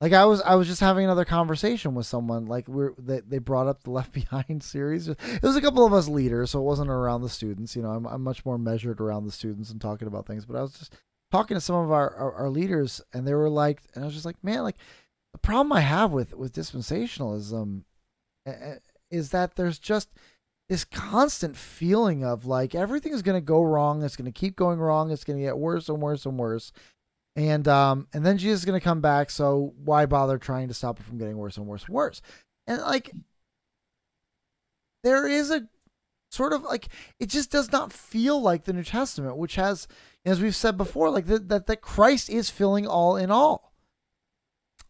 Like 0.00 0.12
I 0.12 0.24
was 0.24 0.40
I 0.42 0.56
was 0.56 0.66
just 0.66 0.80
having 0.80 1.04
another 1.04 1.24
conversation 1.24 1.94
with 1.94 2.06
someone 2.06 2.46
like 2.46 2.66
we're 2.66 2.92
they, 2.98 3.20
they 3.20 3.38
brought 3.38 3.68
up 3.68 3.84
the 3.84 3.90
Left 3.90 4.12
Behind 4.12 4.62
series. 4.62 5.06
It 5.08 5.18
was 5.42 5.56
a 5.56 5.60
couple 5.60 5.86
of 5.86 5.92
us 5.92 6.08
leaders, 6.08 6.50
so 6.50 6.58
it 6.58 6.64
wasn't 6.64 6.90
around 6.90 7.22
the 7.22 7.28
students. 7.28 7.76
You 7.76 7.82
know, 7.82 7.90
I'm 7.90 8.06
I'm 8.06 8.22
much 8.22 8.44
more 8.44 8.58
measured 8.58 9.00
around 9.00 9.26
the 9.26 9.32
students 9.32 9.70
and 9.70 9.80
talking 9.80 10.08
about 10.08 10.26
things. 10.26 10.44
But 10.44 10.56
I 10.56 10.62
was 10.62 10.72
just 10.72 10.96
talking 11.30 11.54
to 11.56 11.60
some 11.60 11.76
of 11.76 11.92
our, 11.92 12.14
our, 12.16 12.32
our 12.34 12.50
leaders 12.50 13.00
and 13.14 13.26
they 13.26 13.32
were 13.32 13.48
like 13.48 13.80
and 13.94 14.02
I 14.02 14.06
was 14.06 14.14
just 14.14 14.26
like, 14.26 14.42
man, 14.42 14.64
like 14.64 14.76
the 15.32 15.38
problem 15.38 15.72
I 15.72 15.82
have 15.82 16.10
with 16.10 16.34
with 16.34 16.52
dispensationalism 16.52 17.84
uh, 18.44 18.50
uh, 18.50 18.74
is 19.10 19.30
that 19.30 19.54
there's 19.54 19.78
just 19.78 20.10
this 20.68 20.84
constant 20.84 21.56
feeling 21.56 22.24
of 22.24 22.46
like 22.46 22.74
everything 22.74 23.12
is 23.12 23.22
going 23.22 23.36
to 23.36 23.44
go 23.44 23.62
wrong. 23.62 24.02
It's 24.02 24.16
going 24.16 24.32
to 24.32 24.38
keep 24.38 24.56
going 24.56 24.78
wrong. 24.78 25.10
It's 25.10 25.24
going 25.24 25.38
to 25.38 25.44
get 25.44 25.58
worse 25.58 25.88
and 25.88 26.00
worse 26.00 26.24
and 26.24 26.38
worse. 26.38 26.72
And 27.34 27.66
um 27.66 28.08
and 28.12 28.26
then 28.26 28.36
Jesus 28.36 28.60
is 28.60 28.64
going 28.66 28.78
to 28.78 28.84
come 28.84 29.00
back. 29.00 29.30
So 29.30 29.74
why 29.82 30.06
bother 30.06 30.38
trying 30.38 30.68
to 30.68 30.74
stop 30.74 31.00
it 31.00 31.04
from 31.04 31.18
getting 31.18 31.36
worse 31.36 31.56
and 31.56 31.66
worse 31.66 31.84
and 31.84 31.94
worse? 31.94 32.20
And 32.66 32.80
like 32.82 33.10
there 35.02 35.26
is 35.26 35.50
a 35.50 35.66
sort 36.30 36.52
of 36.52 36.62
like 36.62 36.88
it 37.18 37.26
just 37.26 37.50
does 37.50 37.72
not 37.72 37.92
feel 37.92 38.40
like 38.40 38.64
the 38.64 38.72
New 38.72 38.84
Testament, 38.84 39.36
which 39.36 39.56
has, 39.56 39.88
as 40.24 40.40
we've 40.40 40.56
said 40.56 40.76
before, 40.76 41.10
like 41.10 41.26
that 41.26 41.48
that, 41.48 41.66
that 41.66 41.80
Christ 41.80 42.30
is 42.30 42.50
filling 42.50 42.86
all 42.86 43.16
in 43.16 43.30
all. 43.30 43.71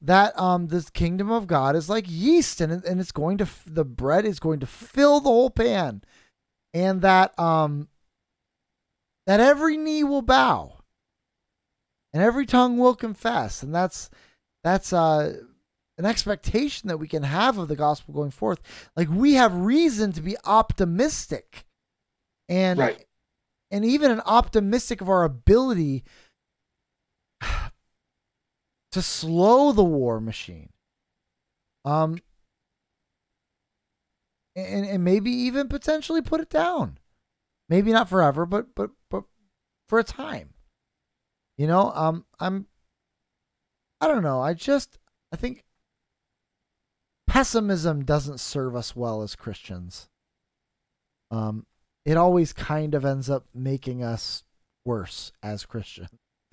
That 0.04 0.36
um 0.38 0.66
the 0.66 0.88
kingdom 0.92 1.30
of 1.30 1.46
God 1.46 1.76
is 1.76 1.88
like 1.88 2.06
yeast, 2.08 2.60
and 2.60 2.84
and 2.84 3.00
it's 3.00 3.12
going 3.12 3.38
to 3.38 3.48
the 3.66 3.84
bread 3.84 4.24
is 4.24 4.40
going 4.40 4.58
to 4.60 4.66
fill 4.66 5.20
the 5.20 5.28
whole 5.28 5.50
pan, 5.50 6.02
and 6.74 7.02
that 7.02 7.38
um 7.38 7.88
that 9.28 9.38
every 9.38 9.76
knee 9.76 10.02
will 10.02 10.22
bow, 10.22 10.78
and 12.12 12.20
every 12.20 12.46
tongue 12.46 12.78
will 12.78 12.96
confess, 12.96 13.62
and 13.62 13.72
that's 13.72 14.10
that's 14.64 14.92
uh 14.92 15.36
an 15.98 16.04
expectation 16.04 16.88
that 16.88 16.98
we 16.98 17.06
can 17.06 17.22
have 17.22 17.58
of 17.58 17.68
the 17.68 17.76
gospel 17.76 18.12
going 18.12 18.32
forth. 18.32 18.60
Like 18.96 19.08
we 19.08 19.34
have 19.34 19.54
reason 19.54 20.10
to 20.14 20.20
be 20.20 20.36
optimistic, 20.44 21.64
and 22.48 22.78
Right. 22.80 23.04
and 23.70 23.84
even 23.84 24.10
an 24.10 24.22
optimistic 24.26 25.00
of 25.00 25.08
our 25.08 25.22
ability 25.22 26.02
to 28.92 29.02
slow 29.02 29.72
the 29.72 29.84
war 29.84 30.20
machine. 30.20 30.70
Um 31.84 32.18
and, 34.54 34.84
and 34.84 35.02
maybe 35.02 35.30
even 35.30 35.68
potentially 35.68 36.20
put 36.20 36.40
it 36.40 36.50
down. 36.50 36.98
Maybe 37.68 37.90
not 37.90 38.08
forever, 38.08 38.46
but 38.46 38.74
but 38.74 38.90
but 39.10 39.24
for 39.88 39.98
a 39.98 40.04
time. 40.04 40.50
You 41.56 41.66
know, 41.66 41.90
um 41.94 42.26
I'm 42.38 42.66
I 44.00 44.08
don't 44.08 44.22
know. 44.22 44.40
I 44.40 44.54
just 44.54 44.98
I 45.32 45.36
think 45.36 45.64
pessimism 47.26 48.04
doesn't 48.04 48.40
serve 48.40 48.76
us 48.76 48.94
well 48.94 49.22
as 49.22 49.34
Christians. 49.34 50.08
Um 51.30 51.66
it 52.04 52.16
always 52.16 52.52
kind 52.52 52.94
of 52.94 53.04
ends 53.04 53.30
up 53.30 53.46
making 53.54 54.02
us 54.02 54.44
worse 54.84 55.32
as 55.42 55.64
Christians. 55.64 56.10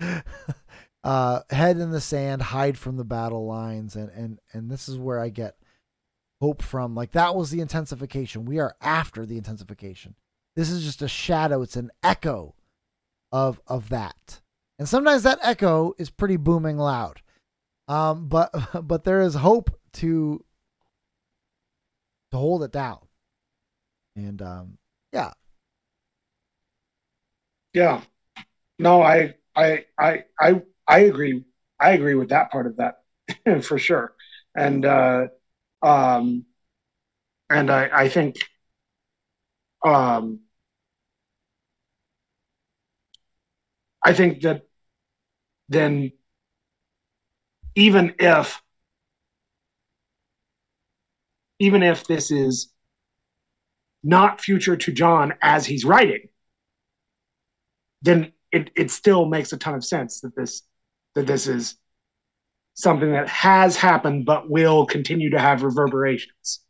uh, 1.02 1.40
head 1.50 1.78
in 1.78 1.90
the 1.90 2.00
sand, 2.00 2.42
hide 2.42 2.78
from 2.78 2.96
the 2.96 3.04
battle 3.04 3.46
lines, 3.46 3.96
and 3.96 4.10
and 4.10 4.38
and 4.52 4.70
this 4.70 4.88
is 4.88 4.98
where 4.98 5.20
I 5.20 5.28
get 5.28 5.56
hope 6.40 6.62
from. 6.62 6.94
Like 6.94 7.12
that 7.12 7.34
was 7.34 7.50
the 7.50 7.60
intensification. 7.60 8.44
We 8.44 8.58
are 8.58 8.76
after 8.80 9.24
the 9.24 9.36
intensification. 9.36 10.14
This 10.56 10.70
is 10.70 10.84
just 10.84 11.02
a 11.02 11.08
shadow. 11.08 11.62
It's 11.62 11.76
an 11.76 11.90
echo 12.02 12.54
of 13.32 13.60
of 13.66 13.88
that, 13.90 14.40
and 14.78 14.88
sometimes 14.88 15.22
that 15.22 15.38
echo 15.42 15.94
is 15.98 16.10
pretty 16.10 16.36
booming 16.36 16.78
loud. 16.78 17.22
Um, 17.88 18.28
but 18.28 18.50
but 18.86 19.04
there 19.04 19.20
is 19.20 19.34
hope 19.34 19.70
to 19.94 20.44
to 22.30 22.36
hold 22.36 22.62
it 22.62 22.72
down, 22.72 22.98
and 24.14 24.42
um, 24.42 24.78
yeah, 25.12 25.32
Yeah. 27.72 28.02
No, 28.78 29.02
I 29.02 29.34
I 29.54 29.84
I 29.98 30.24
I 30.40 30.62
I 30.90 31.00
agree. 31.00 31.44
I 31.80 31.92
agree 31.92 32.14
with 32.14 32.30
that 32.30 32.50
part 32.50 32.66
of 32.66 32.76
that 32.76 32.96
for 33.64 33.78
sure. 33.78 34.14
And 34.56 34.84
uh 34.84 35.28
um 35.82 36.46
and 37.50 37.70
I 37.70 37.88
I 37.92 38.08
think 38.08 38.36
um 39.84 40.40
I 44.04 44.12
think 44.12 44.42
that 44.42 44.62
then 45.70 46.12
even 47.74 48.14
if 48.18 48.62
even 51.60 51.82
if 51.82 52.06
this 52.06 52.30
is 52.32 52.70
not 54.02 54.40
future 54.42 54.76
to 54.76 54.92
John 54.92 55.34
as 55.42 55.66
he's 55.66 55.84
writing, 55.84 56.28
then 58.02 58.32
it, 58.52 58.70
it 58.76 58.90
still 58.90 59.26
makes 59.26 59.52
a 59.52 59.56
ton 59.58 59.74
of 59.74 59.84
sense 59.84 60.20
that 60.20 60.34
this 60.36 60.62
that 61.14 61.26
this 61.26 61.46
is 61.46 61.76
something 62.74 63.12
that 63.12 63.28
has 63.28 63.76
happened 63.76 64.24
but 64.24 64.48
will 64.48 64.86
continue 64.86 65.30
to 65.30 65.38
have 65.38 65.62
reverberations. 65.62 66.60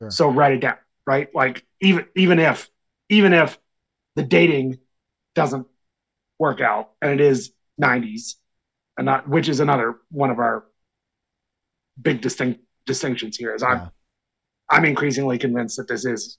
Sure. 0.00 0.10
So 0.10 0.28
write 0.30 0.54
it 0.54 0.60
down, 0.60 0.78
right? 1.06 1.28
Like 1.34 1.64
even 1.80 2.06
even 2.16 2.38
if 2.38 2.70
even 3.08 3.32
if 3.32 3.58
the 4.16 4.22
dating 4.22 4.78
doesn't 5.34 5.66
work 6.38 6.60
out 6.60 6.90
and 7.02 7.12
it 7.12 7.20
is 7.20 7.52
90s 7.80 8.36
and 8.96 9.04
not 9.04 9.28
which 9.28 9.48
is 9.48 9.60
another 9.60 9.96
one 10.10 10.30
of 10.30 10.38
our 10.38 10.64
big 12.00 12.20
distinct 12.20 12.60
distinctions 12.86 13.36
here 13.36 13.54
is 13.54 13.62
I'm 13.62 13.90
I'm 14.70 14.84
increasingly 14.84 15.38
convinced 15.38 15.76
that 15.76 15.88
this 15.88 16.04
is 16.04 16.38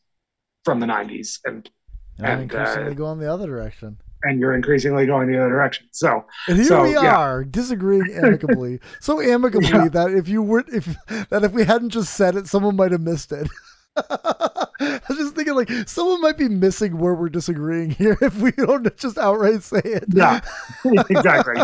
from 0.66 0.80
the 0.80 0.88
90s 0.88 1.40
and 1.46 1.70
and 2.18 2.28
I'm 2.28 2.40
uh, 2.40 2.42
increasingly 2.42 2.96
going 2.96 3.20
the 3.20 3.32
other 3.32 3.48
direction. 3.48 3.98
And 4.24 4.40
you're 4.40 4.54
increasingly 4.56 5.06
going 5.06 5.28
the 5.32 5.38
other 5.38 5.50
direction. 5.50 5.88
So 5.92 6.26
And 6.48 6.58
here 6.58 6.66
So, 6.68 6.84
we 6.84 6.94
yeah. 6.94 7.16
are 7.16 7.44
disagreeing 7.44 8.12
amicably, 8.14 8.80
so 9.00 9.22
amicably 9.22 9.70
Yeah. 9.70 9.90
that 9.90 10.12
if 10.12 10.28
you 10.28 10.42
were 10.44 10.64
if 10.68 10.96
that 11.30 11.44
if 11.44 11.52
we 11.52 11.64
hadn't 11.66 11.90
just 11.90 12.14
said 12.16 12.36
it, 12.36 12.48
someone 12.48 12.76
might 12.76 12.92
have 12.92 13.02
missed 13.02 13.32
it. 13.32 13.48
I 13.98 15.00
was 15.10 15.18
just 15.18 15.36
thinking 15.36 15.54
like 15.56 15.70
someone 15.88 16.22
might 16.22 16.38
be 16.38 16.48
missing 16.48 16.98
where 16.98 17.14
we're 17.14 17.30
disagreeing 17.30 17.92
here 17.92 18.18
if 18.22 18.38
we 18.38 18.52
don't 18.52 18.96
just 18.98 19.18
outright 19.18 19.64
say 19.64 19.82
it. 19.84 20.06
Yeah. 20.14 20.40
exactly. 21.10 21.62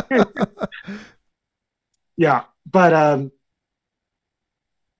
yeah, 2.18 2.44
but 2.66 2.94
um, 2.94 3.32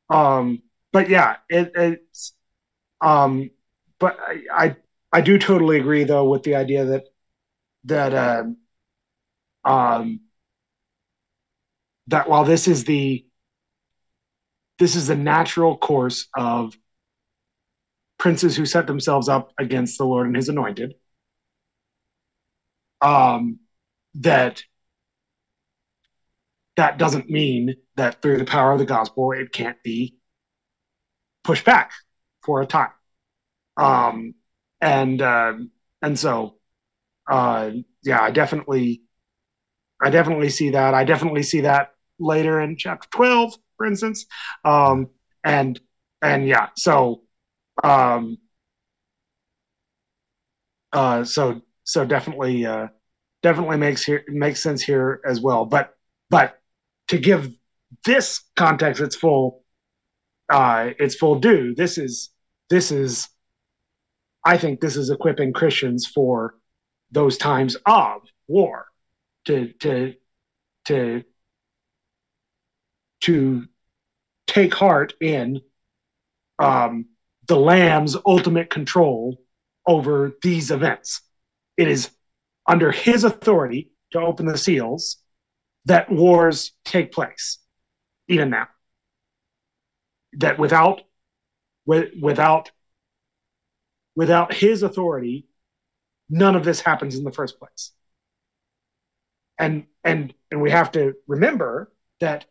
um, 0.10 0.62
but 0.94 1.10
yeah, 1.10 1.38
it, 1.50 1.72
it's 1.76 2.34
um, 3.02 3.50
but 4.00 4.18
I, 4.20 4.42
I 4.54 4.76
I 5.12 5.22
do 5.22 5.38
totally 5.38 5.80
agree 5.80 6.04
though 6.04 6.30
with 6.30 6.44
the 6.44 6.56
idea 6.56 6.86
that 6.86 7.06
that 7.86 8.14
um, 8.14 8.58
um, 9.64 10.20
that 12.08 12.30
while 12.30 12.44
this 12.44 12.68
is 12.68 12.84
the 12.86 13.24
this 14.80 14.96
is 14.96 15.08
the 15.08 15.16
natural 15.16 15.76
course 15.76 16.28
of 16.38 16.74
princes 18.20 18.56
who 18.56 18.66
set 18.66 18.88
themselves 18.88 19.28
up 19.30 19.52
against 19.60 19.98
the 19.98 20.06
Lord 20.06 20.28
and 20.28 20.36
His 20.36 20.50
anointed, 20.50 20.94
um, 23.02 23.60
that 24.16 24.64
that 26.76 26.98
doesn't 26.98 27.30
mean 27.30 27.76
that 27.96 28.22
through 28.22 28.38
the 28.38 28.46
power 28.46 28.72
of 28.72 28.80
the 28.80 28.86
gospel 28.86 29.32
it 29.32 29.52
can't 29.52 29.78
be 29.84 30.14
pushed 31.44 31.66
back 31.66 31.92
for 32.44 32.62
a 32.62 32.66
time. 32.66 32.90
Um, 33.78 34.34
and 34.82 35.22
uh, 35.22 35.54
and 36.02 36.20
so 36.20 36.57
uh, 37.28 37.72
yeah, 38.04 38.22
I 38.22 38.32
definitely 38.32 39.02
I 40.02 40.10
definitely 40.10 40.50
see 40.50 40.72
that. 40.72 40.94
I 40.94 41.04
definitely 41.04 41.44
see 41.44 41.62
that 41.62 41.94
later 42.20 42.62
in 42.62 42.78
chapter 42.78 43.08
12, 43.12 43.56
for 43.78 43.86
instance. 43.86 44.26
Um, 44.64 45.10
and 45.44 45.80
and 46.22 46.48
yeah, 46.48 46.70
so 46.76 47.24
um, 47.84 48.38
uh, 50.94 51.24
so 51.24 51.62
so 51.84 52.06
definitely 52.06 52.66
uh, 52.66 52.88
definitely 53.44 53.78
makes 53.78 54.04
here 54.04 54.24
makes 54.28 54.62
sense 54.62 54.82
here 54.82 55.22
as 55.26 55.40
well. 55.42 55.66
But 55.66 55.96
but 56.30 56.60
to 57.10 57.18
give 57.18 57.54
this 58.06 58.44
context 58.56 59.02
its 59.02 59.16
full 59.16 59.64
uh, 60.50 60.92
its 61.00 61.16
full 61.16 61.40
due, 61.40 61.76
this 61.76 61.98
is 61.98 62.30
this 62.70 62.92
is 62.92 63.28
I 64.44 64.58
think 64.58 64.80
this 64.80 64.96
is 64.96 65.10
equipping 65.10 65.54
Christians 65.54 66.08
for 66.08 66.56
those 67.12 67.38
times 67.38 67.78
of 67.86 68.22
war 68.48 68.88
to 69.46 69.74
to 69.80 70.14
to 70.86 71.24
to 73.22 73.66
take 74.48 74.74
heart 74.74 75.14
in 75.22 75.62
um, 76.60 77.06
the 77.48 77.58
Lamb's 77.58 78.16
ultimate 78.26 78.70
control 78.70 79.38
over 79.86 80.34
these 80.42 80.72
events. 80.72 81.22
It 81.78 81.88
is 81.88 82.10
under 82.68 82.92
his 82.92 83.24
authority 83.24 83.92
to 84.12 84.20
open 84.20 84.46
the 84.46 84.58
seals 84.58 85.18
that 85.86 86.12
wars 86.12 86.72
take 86.84 87.12
place, 87.12 87.60
even 88.28 88.50
now. 88.50 88.68
That 90.34 90.60
without 90.60 91.02
without 91.86 92.72
without 94.16 94.54
his 94.54 94.84
authority, 94.84 95.48
none 96.30 96.56
of 96.56 96.64
this 96.64 96.82
happens 96.82 97.16
in 97.16 97.24
the 97.24 97.32
first 97.32 97.60
place. 97.60 97.92
And 99.60 99.86
and 100.04 100.34
and 100.52 100.62
we 100.62 100.72
have 100.72 100.92
to 100.92 101.14
remember 101.28 101.92
that 102.20 102.46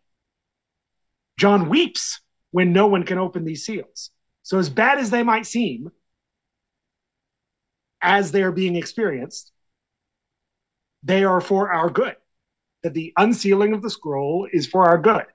John 1.38 1.68
weeps 1.68 2.20
when 2.50 2.72
no 2.72 2.86
one 2.86 3.04
can 3.04 3.18
open 3.18 3.44
these 3.44 3.64
seals. 3.64 4.10
So, 4.42 4.58
as 4.58 4.70
bad 4.70 4.98
as 4.98 5.10
they 5.10 5.22
might 5.22 5.46
seem, 5.46 5.90
as 8.00 8.32
they 8.32 8.42
are 8.42 8.52
being 8.52 8.76
experienced, 8.76 9.52
they 11.02 11.24
are 11.24 11.40
for 11.40 11.72
our 11.72 11.90
good. 11.90 12.16
That 12.82 12.94
the 12.94 13.12
unsealing 13.16 13.72
of 13.72 13.82
the 13.82 13.90
scroll 13.90 14.48
is 14.52 14.66
for 14.66 14.84
our 14.88 14.98
good. 14.98 15.26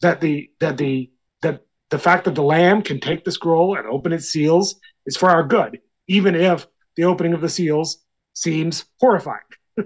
That 0.00 0.20
the 0.20 0.50
that 0.60 0.76
the 0.76 1.10
that 1.42 1.64
the 1.90 1.98
fact 1.98 2.24
that 2.24 2.34
the 2.34 2.42
Lamb 2.42 2.82
can 2.82 3.00
take 3.00 3.24
the 3.24 3.32
scroll 3.32 3.76
and 3.76 3.86
open 3.86 4.12
its 4.12 4.28
seals 4.28 4.80
is 5.06 5.16
for 5.16 5.30
our 5.30 5.44
good, 5.44 5.78
even 6.08 6.34
if 6.34 6.66
the 6.96 7.04
opening 7.04 7.32
of 7.32 7.40
the 7.40 7.48
seals 7.48 7.98
seems 8.34 8.84
horrifying. 9.00 9.40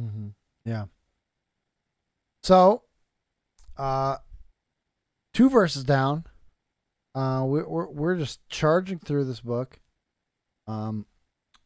mm-hmm. 0.00 0.28
Yeah. 0.64 0.86
So, 2.42 2.82
uh, 3.76 4.18
two 5.32 5.50
verses 5.50 5.84
down, 5.84 6.24
uh, 7.14 7.44
we, 7.46 7.62
we're 7.62 7.88
we're 7.88 8.16
just 8.16 8.46
charging 8.48 8.98
through 8.98 9.24
this 9.24 9.40
book, 9.40 9.80
um, 10.66 11.06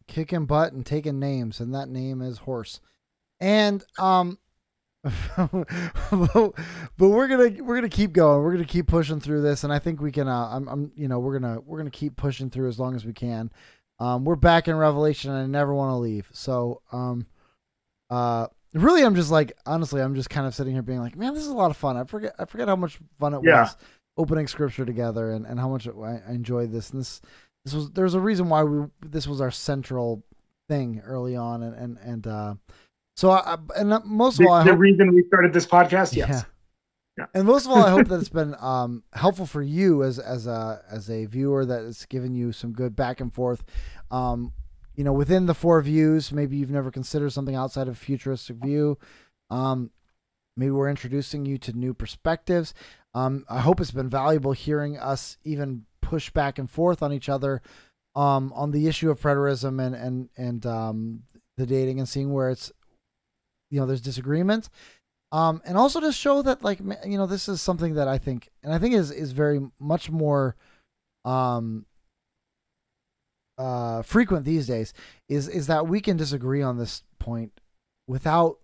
kicking 0.07 0.47
butt 0.47 0.73
and 0.73 0.85
taking 0.85 1.19
names, 1.19 1.61
and 1.61 1.75
that 1.75 1.89
name 1.89 2.23
is 2.23 2.39
horse, 2.39 2.81
and 3.41 3.85
um. 3.99 4.39
but 5.05 6.55
we're 6.99 7.29
gonna 7.29 7.63
we're 7.63 7.77
gonna 7.77 7.89
keep 7.89 8.13
going. 8.13 8.43
We're 8.43 8.53
gonna 8.53 8.65
keep 8.65 8.87
pushing 8.87 9.21
through 9.21 9.43
this, 9.43 9.65
and 9.65 9.73
I 9.73 9.79
think 9.79 10.01
we 10.01 10.11
can. 10.11 10.29
Uh, 10.29 10.49
I'm, 10.51 10.69
I'm, 10.69 10.93
you 10.97 11.09
know, 11.09 11.19
we're 11.19 11.39
gonna 11.39 11.61
we're 11.61 11.79
gonna 11.79 11.91
keep 11.91 12.17
pushing 12.17 12.51
through 12.51 12.69
as 12.69 12.79
long 12.79 12.97
as 12.97 13.05
we 13.05 13.13
can. 13.13 13.51
Um, 14.01 14.25
we're 14.25 14.37
back 14.37 14.69
in 14.69 14.77
Revelation, 14.77 15.31
and 15.31 15.41
I 15.41 15.47
never 15.47 15.73
want 15.75 15.91
to 15.91 15.97
leave. 15.97 16.29
So, 16.33 16.83
um, 16.93 17.27
uh, 18.11 18.49
really 18.75 19.03
i'm 19.03 19.15
just 19.15 19.31
like 19.31 19.53
honestly 19.67 20.01
i'm 20.01 20.15
just 20.15 20.31
kind 20.31 20.47
of 20.47 20.55
sitting 20.55 20.73
here 20.73 20.83
being 20.83 21.01
like 21.01 21.17
man 21.17 21.35
this 21.35 21.43
is 21.43 21.49
a 21.49 21.55
lot 21.55 21.71
of 21.71 21.77
fun 21.77 21.97
i 21.97 22.05
forget 22.05 22.35
i 22.39 22.45
forget 22.45 22.69
how 22.69 22.77
much 22.77 22.99
fun 23.19 23.35
it 23.35 23.41
yeah. 23.43 23.63
was 23.63 23.77
opening 24.17 24.47
scripture 24.47 24.85
together 24.85 25.33
and, 25.33 25.47
and 25.47 25.59
how 25.59 25.69
much 25.69 25.89
I, 25.89 26.21
enjoyed 26.29 26.73
this 26.73 26.91
and 26.91 27.01
this 27.01 27.21
this 27.65 27.75
was 27.75 27.91
there's 27.93 28.15
a 28.15 28.21
reason 28.21 28.49
why 28.49 28.63
we 28.65 28.87
this 29.01 29.27
was 29.27 29.41
our 29.41 29.51
central 29.51 30.23
thing 30.69 31.01
early 31.05 31.35
on 31.35 31.63
and 31.63 31.75
and 31.75 31.99
and 31.99 32.27
uh 32.27 32.55
so 33.19 33.31
i 33.31 33.57
and 33.77 33.93
most 34.05 34.39
of 34.41 34.47
all 34.47 34.53
I 34.53 34.65
the 34.65 34.71
hope, 34.71 34.81
reason 34.81 35.13
we 35.13 35.25
started 35.27 35.53
this 35.53 35.67
podcast 35.67 36.15
yes 36.15 36.29
yeah. 36.29 36.43
yeah. 37.19 37.27
And 37.35 37.47
most 37.49 37.67
of 37.67 37.73
all, 37.73 37.85
I 37.85 37.91
hope 37.91 38.07
that 38.09 38.21
it's 38.21 38.29
been 38.29 38.55
um, 38.61 39.03
helpful 39.13 39.47
for 39.47 39.61
you 39.61 40.05
as 40.05 40.21
as 40.21 40.47
a 40.47 40.83
as 40.89 41.11
a 41.11 41.27
viewer 41.27 41.65
that 41.67 41.85
it's 41.85 42.07
given 42.07 42.37
you 42.37 42.53
some 42.53 42.73
good 42.73 42.95
back 42.95 43.21
and 43.21 43.35
forth. 43.35 43.65
Um, 44.13 44.53
you 44.95 45.05
know, 45.05 45.13
within 45.13 45.47
the 45.47 45.55
four 45.55 45.81
views, 45.83 46.33
maybe 46.33 46.57
you've 46.57 46.71
never 46.71 46.91
considered 46.91 47.33
something 47.33 47.57
outside 47.57 47.89
of 47.89 47.99
futuristic 47.99 48.57
view. 48.57 48.99
Um, 49.51 49.91
maybe 50.57 50.71
we're 50.71 50.91
introducing 50.91 51.45
you 51.45 51.59
to 51.59 51.73
new 51.73 51.95
perspectives. 51.95 52.75
Um, 53.15 53.45
I 53.49 53.61
hope 53.61 53.81
it's 53.81 53.91
been 53.91 54.11
valuable 54.11 54.53
hearing 54.53 54.99
us 54.99 55.39
even 55.45 55.87
push 56.03 56.31
back 56.31 56.59
and 56.59 56.71
forth 56.71 57.03
on 57.03 57.13
each 57.13 57.29
other 57.29 57.63
um, 58.15 58.53
on 58.55 58.71
the 58.73 58.87
issue 58.89 59.11
of 59.11 59.21
preterism 59.21 59.85
and 59.85 59.95
and 59.95 60.29
and 60.37 60.67
um, 60.67 61.23
the 61.57 61.67
dating 61.67 61.99
and 61.99 62.09
seeing 62.09 62.33
where 62.33 62.51
it's 62.51 62.73
you 63.71 63.81
know 63.81 63.87
there's 63.87 64.01
disagreement. 64.01 64.69
Um, 65.31 65.61
and 65.67 65.77
also 65.77 66.01
to 66.01 66.11
show 66.11 66.41
that 66.43 66.65
like 66.65 66.81
you 67.05 67.19
know 67.19 67.27
this 67.27 67.49
is 67.49 67.61
something 67.61 67.95
that 67.95 68.09
I 68.09 68.19
think 68.19 68.51
and 68.63 68.73
I 68.73 68.79
think 68.79 68.95
is 68.95 69.11
is 69.11 69.33
very 69.33 69.61
much 69.79 70.11
more 70.11 70.57
um 71.25 71.85
uh, 73.59 74.03
frequent 74.03 74.45
these 74.45 74.67
days 74.67 74.95
is 75.29 75.49
is 75.49 75.67
that 75.67 75.87
we 75.87 76.01
can 76.01 76.17
disagree 76.17 76.63
on 76.63 76.79
this 76.79 77.03
point 77.19 77.61
without 78.07 78.59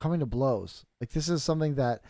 coming 0.00 0.20
to 0.20 0.26
blows. 0.26 0.84
Like 1.00 1.10
this 1.10 1.28
is 1.28 1.42
something 1.42 1.76
that, 1.76 2.02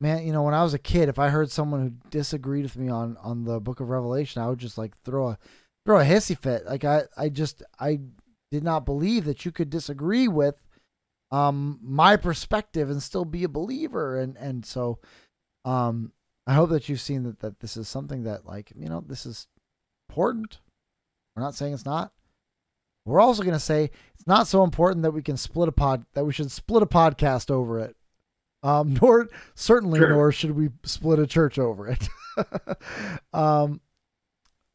man, 0.00 0.26
you 0.26 0.32
know, 0.32 0.42
when 0.42 0.54
I 0.54 0.62
was 0.62 0.74
a 0.74 0.78
kid, 0.78 1.08
if 1.08 1.18
I 1.18 1.30
heard 1.30 1.50
someone 1.50 1.80
who 1.80 2.10
disagreed 2.10 2.64
with 2.64 2.76
me 2.76 2.88
on 2.88 3.16
on 3.22 3.44
the 3.44 3.60
Book 3.60 3.80
of 3.80 3.88
Revelation, 3.88 4.42
I 4.42 4.48
would 4.48 4.58
just 4.58 4.78
like 4.78 4.92
throw 5.04 5.28
a 5.28 5.38
throw 5.86 5.98
a 5.98 6.04
hissy 6.04 6.38
fit. 6.38 6.66
Like 6.66 6.84
I 6.84 7.04
I 7.16 7.30
just 7.30 7.62
I 7.78 8.00
did 8.50 8.62
not 8.62 8.84
believe 8.84 9.24
that 9.24 9.44
you 9.44 9.52
could 9.52 9.70
disagree 9.70 10.28
with 10.28 10.60
um 11.30 11.78
my 11.82 12.16
perspective 12.16 12.90
and 12.90 13.02
still 13.02 13.24
be 13.24 13.44
a 13.44 13.48
believer 13.48 14.18
and 14.18 14.36
and 14.36 14.64
so 14.64 14.98
um 15.64 16.12
I 16.46 16.54
hope 16.54 16.70
that 16.70 16.88
you've 16.88 17.00
seen 17.00 17.22
that 17.24 17.40
that 17.40 17.60
this 17.60 17.76
is 17.76 17.88
something 17.88 18.24
that 18.24 18.46
like 18.46 18.72
you 18.74 18.88
know 18.88 19.04
this 19.06 19.26
is 19.26 19.46
important 20.08 20.58
we're 21.40 21.42
not 21.42 21.54
saying 21.54 21.72
it's 21.72 21.84
not. 21.84 22.12
We're 23.06 23.20
also 23.20 23.42
going 23.42 23.54
to 23.54 23.60
say 23.60 23.90
it's 24.14 24.26
not 24.26 24.46
so 24.46 24.62
important 24.62 25.02
that 25.04 25.12
we 25.12 25.22
can 25.22 25.36
split 25.36 25.68
a 25.68 25.72
pod 25.72 26.04
that 26.14 26.24
we 26.24 26.32
should 26.32 26.50
split 26.50 26.82
a 26.82 26.86
podcast 26.86 27.50
over 27.50 27.80
it. 27.80 27.96
Um, 28.62 28.94
nor 29.00 29.28
certainly 29.54 29.98
sure. 29.98 30.10
nor 30.10 30.32
should 30.32 30.50
we 30.52 30.68
split 30.84 31.18
a 31.18 31.26
church 31.26 31.58
over 31.58 31.88
it. 31.88 32.08
um, 33.32 33.80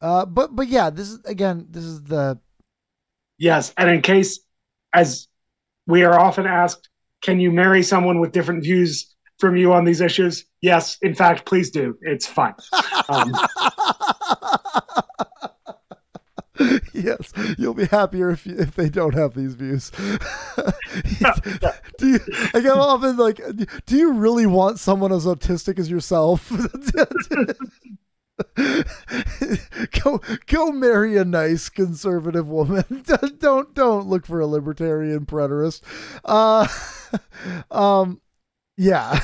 uh, 0.00 0.26
but 0.26 0.56
but 0.56 0.66
yeah, 0.66 0.90
this 0.90 1.08
is 1.08 1.20
again, 1.24 1.68
this 1.70 1.84
is 1.84 2.02
the 2.02 2.38
yes, 3.38 3.72
and 3.76 3.88
in 3.88 4.02
case 4.02 4.40
as 4.92 5.28
we 5.86 6.04
are 6.04 6.18
often 6.18 6.46
asked, 6.46 6.88
can 7.22 7.40
you 7.40 7.50
marry 7.50 7.82
someone 7.82 8.20
with 8.20 8.32
different 8.32 8.62
views 8.62 9.14
from 9.38 9.56
you 9.56 9.72
on 9.72 9.84
these 9.84 10.00
issues? 10.00 10.44
Yes, 10.60 10.98
in 11.02 11.14
fact, 11.14 11.44
please 11.44 11.70
do. 11.70 11.96
It's 12.02 12.26
fun. 12.26 12.54
Um, 13.08 13.32
yes, 16.92 17.32
you'll 17.58 17.74
be 17.74 17.86
happier 17.86 18.30
if 18.30 18.46
you, 18.46 18.56
if 18.58 18.74
they 18.74 18.88
don't 18.88 19.14
have 19.14 19.34
these 19.34 19.54
views. 19.54 19.90
do 21.98 22.08
you? 22.08 22.20
I 22.54 22.60
get 22.60 22.76
often 22.76 23.16
like, 23.16 23.40
do 23.86 23.96
you 23.96 24.12
really 24.12 24.46
want 24.46 24.78
someone 24.78 25.12
as 25.12 25.26
autistic 25.26 25.78
as 25.78 25.90
yourself? 25.90 26.50
go 30.02 30.20
go 30.46 30.70
marry 30.70 31.16
a 31.16 31.24
nice 31.24 31.68
conservative 31.68 32.48
woman. 32.48 32.84
don't 33.38 33.74
don't 33.74 34.06
look 34.06 34.26
for 34.26 34.40
a 34.40 34.46
libertarian 34.46 35.26
preterist. 35.26 35.82
Uh, 36.24 36.66
um, 37.70 38.20
yeah. 38.76 39.20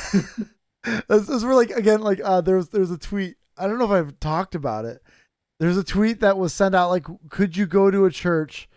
As, 1.08 1.30
as 1.30 1.44
we're 1.44 1.54
like 1.54 1.70
again, 1.70 2.00
like 2.00 2.20
uh, 2.24 2.40
there's 2.40 2.68
there's 2.70 2.90
a 2.90 2.98
tweet. 2.98 3.36
I 3.56 3.66
don't 3.66 3.78
know 3.78 3.84
if 3.84 3.90
I've 3.90 4.20
talked 4.20 4.54
about 4.54 4.84
it 4.84 5.02
there's 5.62 5.76
a 5.76 5.84
tweet 5.84 6.18
that 6.18 6.36
was 6.36 6.52
sent 6.52 6.74
out 6.74 6.90
like, 6.90 7.06
could 7.28 7.56
you 7.56 7.66
go 7.66 7.88
to 7.88 8.04
a 8.04 8.10
church 8.10 8.68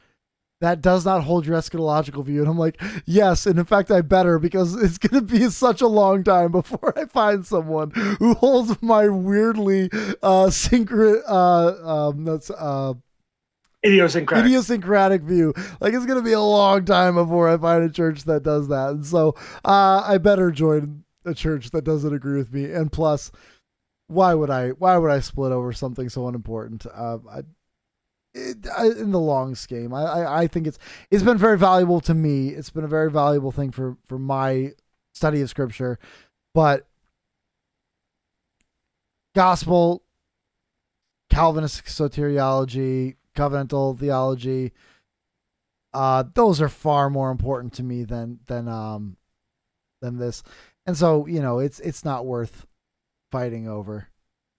that 0.61 0.81
does 0.81 1.05
not 1.05 1.23
hold 1.23 1.45
your 1.45 1.57
eschatological 1.57 2.23
view? 2.23 2.41
And 2.41 2.49
I'm 2.49 2.57
like, 2.57 2.81
yes, 3.05 3.45
and 3.45 3.59
in 3.59 3.65
fact, 3.65 3.91
I 3.91 4.01
better 4.01 4.39
because 4.39 4.75
it's 4.81 4.97
gonna 4.97 5.21
be 5.21 5.49
such 5.49 5.81
a 5.81 5.87
long 5.87 6.23
time 6.23 6.51
before 6.51 6.97
I 6.97 7.05
find 7.05 7.45
someone 7.45 7.91
who 7.91 8.33
holds 8.35 8.81
my 8.81 9.07
weirdly 9.09 9.89
uh 10.23 10.47
synchro 10.47 11.21
uh 11.27 12.07
um 12.09 12.25
that's 12.25 12.49
uh 12.51 12.93
Idiosyncratic. 13.85 14.45
idiosyncratic 14.45 15.21
view. 15.21 15.53
Like 15.79 15.93
it's 15.93 16.05
gonna 16.07 16.23
be 16.23 16.31
a 16.33 16.41
long 16.41 16.85
time 16.85 17.15
before 17.15 17.47
I 17.49 17.57
find 17.57 17.83
a 17.83 17.89
church 17.89 18.23
that 18.23 18.41
does 18.43 18.67
that. 18.69 18.89
And 18.91 19.05
so 19.05 19.35
uh, 19.63 20.03
I 20.05 20.17
better 20.17 20.49
join 20.51 21.03
a 21.23 21.35
church 21.35 21.69
that 21.71 21.83
doesn't 21.83 22.13
agree 22.13 22.37
with 22.37 22.51
me. 22.51 22.65
And 22.71 22.91
plus, 22.91 23.31
why 24.07 24.33
would 24.33 24.49
I? 24.49 24.69
Why 24.69 24.97
would 24.97 25.11
I 25.11 25.19
split 25.19 25.51
over 25.51 25.71
something 25.71 26.09
so 26.09 26.27
unimportant? 26.27 26.87
Uh, 26.91 27.19
I, 27.29 27.41
it, 28.35 28.67
I, 28.77 28.87
in 28.87 29.11
the 29.11 29.19
long 29.19 29.55
scheme, 29.55 29.93
I, 29.93 30.03
I 30.03 30.41
I 30.41 30.47
think 30.47 30.67
it's 30.67 30.77
it's 31.09 31.23
been 31.23 31.37
very 31.37 31.57
valuable 31.57 32.01
to 32.01 32.13
me. 32.13 32.49
It's 32.49 32.69
been 32.69 32.83
a 32.83 32.89
very 32.89 33.09
valuable 33.09 33.51
thing 33.51 33.71
for 33.71 33.97
for 34.05 34.19
my 34.19 34.73
study 35.13 35.41
of 35.41 35.49
scripture, 35.49 35.97
but 36.53 36.85
gospel, 39.33 40.03
Calvinist 41.29 41.85
soteriology, 41.85 43.15
covenantal 43.35 43.97
theology, 43.97 44.73
uh, 45.93 46.25
those 46.33 46.61
are 46.61 46.69
far 46.69 47.09
more 47.09 47.31
important 47.31 47.73
to 47.73 47.83
me 47.83 48.03
than 48.03 48.39
than 48.47 48.67
um 48.67 49.15
than 50.01 50.17
this. 50.17 50.43
And 50.85 50.97
so, 50.97 51.25
you 51.25 51.41
know, 51.41 51.59
it's 51.59 51.79
it's 51.79 52.03
not 52.03 52.25
worth 52.25 52.65
fighting 53.31 53.67
over. 53.67 54.09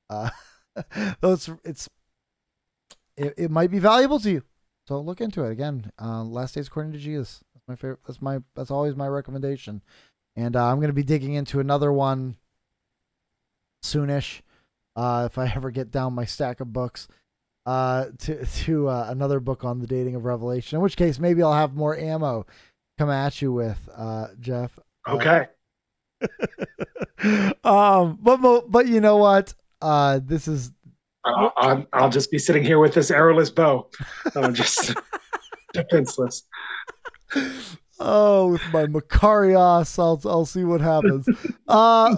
Uh 0.08 0.30
those 1.20 1.50
it's 1.62 1.88
it, 3.16 3.34
it 3.36 3.51
might 3.51 3.70
be 3.70 3.78
valuable 3.78 4.20
to 4.20 4.30
you. 4.30 4.43
So 4.86 5.01
look 5.01 5.20
into 5.20 5.44
it 5.44 5.52
again. 5.52 5.90
Uh, 6.01 6.22
Last 6.22 6.55
Days 6.55 6.68
According 6.68 6.93
to 6.93 6.98
Jesus. 6.98 7.43
That's 7.55 7.66
my 7.66 7.74
favorite. 7.74 8.01
That's 8.06 8.22
my. 8.22 8.38
That's 8.55 8.70
always 8.70 8.94
my 8.94 9.09
recommendation. 9.09 9.82
And 10.36 10.55
uh, 10.55 10.66
I'm 10.66 10.76
going 10.76 10.88
to 10.88 10.94
be 10.94 11.02
digging 11.02 11.34
into 11.34 11.60
another 11.60 11.93
one 11.93 12.36
soonish. 13.82 14.43
Uh, 14.94 15.28
if 15.30 15.38
I 15.38 15.47
ever 15.56 15.70
get 15.70 15.90
down 15.90 16.14
my 16.14 16.24
stack 16.24 16.60
of 16.60 16.72
books, 16.72 17.09
uh, 17.66 18.06
to 18.18 18.47
to 18.47 18.88
uh, 18.88 19.06
another 19.09 19.40
book 19.40 19.64
on 19.64 19.80
the 19.80 19.86
dating 19.86 20.14
of 20.14 20.24
Revelation. 20.24 20.76
In 20.76 20.82
which 20.82 20.97
case, 20.97 21.18
maybe 21.18 21.43
I'll 21.43 21.52
have 21.52 21.74
more 21.74 21.97
ammo 21.97 22.47
come 22.98 23.10
at 23.10 23.43
you 23.43 23.52
with, 23.52 23.88
uh, 23.94 24.28
Jeff. 24.40 24.78
Okay. 25.06 25.48
um, 27.64 28.18
but 28.20 28.70
but 28.70 28.86
you 28.86 29.01
know 29.01 29.16
what? 29.18 29.55
Uh, 29.82 30.20
this 30.22 30.48
is 30.48 30.72
I'll, 31.26 31.86
I'll 31.92 32.10
just 32.10 32.30
be 32.30 32.38
sitting 32.38 32.62
here 32.62 32.78
with 32.78 32.94
this 32.94 33.10
arrowless 33.10 33.50
bow. 33.50 33.88
I'm 34.34 34.54
just 34.54 34.94
defenseless. 35.72 36.44
oh 37.98 38.52
with 38.52 38.62
my 38.72 38.86
machairas. 38.86 39.98
I'll 39.98 40.20
I'll 40.24 40.46
see 40.46 40.64
what 40.64 40.80
happens. 40.80 41.28
uh, 41.68 42.16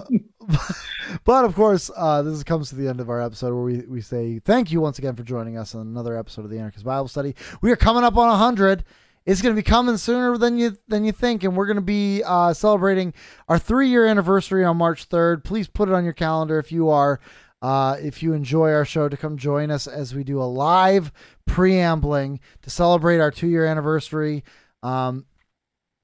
but 1.25 1.45
of 1.45 1.55
course, 1.55 1.91
uh, 1.97 2.23
this 2.23 2.43
comes 2.45 2.69
to 2.71 2.77
the 2.77 2.89
end 2.89 3.01
of 3.01 3.09
our 3.11 3.21
episode 3.21 3.55
where 3.55 3.65
we 3.65 3.79
we 3.87 4.01
say 4.01 4.41
thank 4.41 4.71
you 4.71 4.81
once 4.81 4.99
again 4.99 5.17
for 5.17 5.23
joining 5.23 5.57
us 5.57 5.75
on 5.75 5.83
another 5.87 6.17
episode 6.17 6.45
of 6.45 6.51
the 6.51 6.59
Anarchist 6.59 6.85
Bible 6.85 7.09
Study. 7.09 7.35
We 7.63 7.73
are 7.73 7.77
coming 7.77 8.05
up 8.05 8.17
on 8.17 8.37
hundred. 8.37 8.85
It's 9.27 9.43
going 9.43 9.55
to 9.55 9.59
be 9.59 9.65
coming 9.65 9.99
sooner 9.99 10.39
than 10.39 10.57
you 10.59 10.79
than 10.89 11.05
you 11.05 11.13
think, 11.13 11.45
and 11.45 11.55
we're 11.55 11.67
going 11.67 11.77
to 11.77 11.83
be 11.83 12.23
uh, 12.25 12.55
celebrating 12.55 13.13
our 13.49 13.59
three 13.59 13.89
year 13.89 14.07
anniversary 14.07 14.65
on 14.65 14.79
March 14.79 15.05
third. 15.05 15.45
Please 15.45 15.69
put 15.69 15.89
it 15.89 15.95
on 15.95 16.05
your 16.05 16.15
calendar 16.15 16.59
if 16.59 16.73
you 16.73 16.89
are. 16.89 17.21
Uh, 17.61 17.97
if 18.01 18.23
you 18.23 18.33
enjoy 18.33 18.73
our 18.73 18.85
show, 18.85 19.09
to 19.09 19.17
come 19.17 19.37
join 19.37 19.71
us 19.71 19.87
as 19.87 20.15
we 20.15 20.23
do 20.23 20.41
a 20.41 20.45
live 20.45 21.13
preambling 21.47 22.41
to 22.63 22.71
celebrate 22.71 23.19
our 23.19 23.31
two 23.31 23.49
year 23.49 23.67
anniversary. 23.67 24.45
Um, 24.83 25.27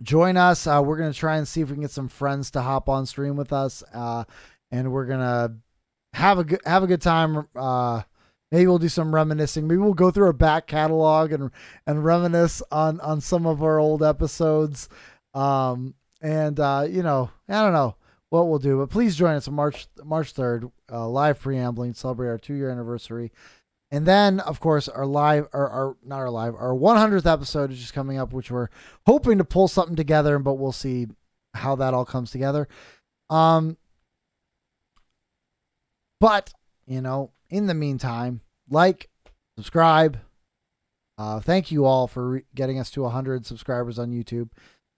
join 0.02 0.36
us. 0.36 0.66
Uh, 0.66 0.82
we're 0.84 0.96
going 0.96 1.12
to 1.12 1.18
try 1.18 1.36
and 1.36 1.46
see 1.46 1.60
if 1.60 1.68
we 1.68 1.74
can 1.74 1.82
get 1.82 1.90
some 1.92 2.08
friends 2.08 2.50
to 2.52 2.62
hop 2.62 2.88
on 2.88 3.06
stream 3.06 3.36
with 3.36 3.52
us. 3.52 3.84
Uh, 3.92 4.24
and 4.72 4.90
we're 4.90 5.06
going 5.06 5.20
to 5.20 5.54
have 6.14 6.38
a 6.38 6.44
good, 6.44 6.60
have 6.66 6.82
a 6.82 6.88
good 6.88 7.02
time. 7.02 7.46
Uh, 7.54 8.02
maybe 8.50 8.66
we'll 8.66 8.78
do 8.78 8.88
some 8.88 9.14
reminiscing. 9.14 9.68
Maybe 9.68 9.78
we'll 9.78 9.94
go 9.94 10.10
through 10.10 10.26
our 10.26 10.32
back 10.32 10.66
catalog 10.66 11.30
and, 11.30 11.52
and 11.86 12.04
reminisce 12.04 12.62
on, 12.72 13.00
on 13.00 13.20
some 13.20 13.46
of 13.46 13.62
our 13.62 13.78
old 13.78 14.02
episodes. 14.02 14.88
Um, 15.34 15.94
and, 16.20 16.58
uh, 16.58 16.86
you 16.88 17.04
know, 17.04 17.30
I 17.48 17.62
don't 17.62 17.72
know 17.72 17.94
what 18.30 18.48
we'll 18.48 18.58
do, 18.58 18.78
but 18.78 18.90
please 18.90 19.16
join 19.16 19.34
us 19.36 19.46
on 19.46 19.54
March, 19.54 19.86
March 20.04 20.34
3rd, 20.34 20.70
uh, 20.90 21.08
live 21.08 21.40
preambling, 21.40 21.94
celebrate 21.94 22.28
our 22.28 22.38
two 22.38 22.54
year 22.54 22.70
anniversary. 22.70 23.32
And 23.90 24.06
then, 24.06 24.40
of 24.40 24.58
course, 24.58 24.88
our 24.88 25.06
live, 25.06 25.46
or 25.52 25.68
our 25.68 25.96
not 26.04 26.18
our 26.18 26.30
live, 26.30 26.54
our 26.54 26.74
100th 26.74 27.30
episode 27.30 27.70
is 27.70 27.78
just 27.78 27.94
coming 27.94 28.18
up, 28.18 28.32
which 28.32 28.50
we're 28.50 28.68
hoping 29.06 29.38
to 29.38 29.44
pull 29.44 29.68
something 29.68 29.94
together, 29.94 30.38
but 30.38 30.54
we'll 30.54 30.72
see 30.72 31.06
how 31.54 31.76
that 31.76 31.94
all 31.94 32.04
comes 32.04 32.32
together. 32.32 32.66
Um, 33.30 33.76
but 36.20 36.52
you 36.86 37.00
know, 37.00 37.30
in 37.50 37.66
the 37.66 37.74
meantime, 37.74 38.40
like, 38.68 39.08
subscribe. 39.56 40.18
Uh, 41.16 41.38
thank 41.38 41.70
you 41.70 41.84
all 41.84 42.08
for 42.08 42.28
re- 42.28 42.44
getting 42.56 42.80
us 42.80 42.90
to 42.90 43.02
100 43.02 43.46
subscribers 43.46 43.98
on 44.00 44.10
YouTube 44.10 44.48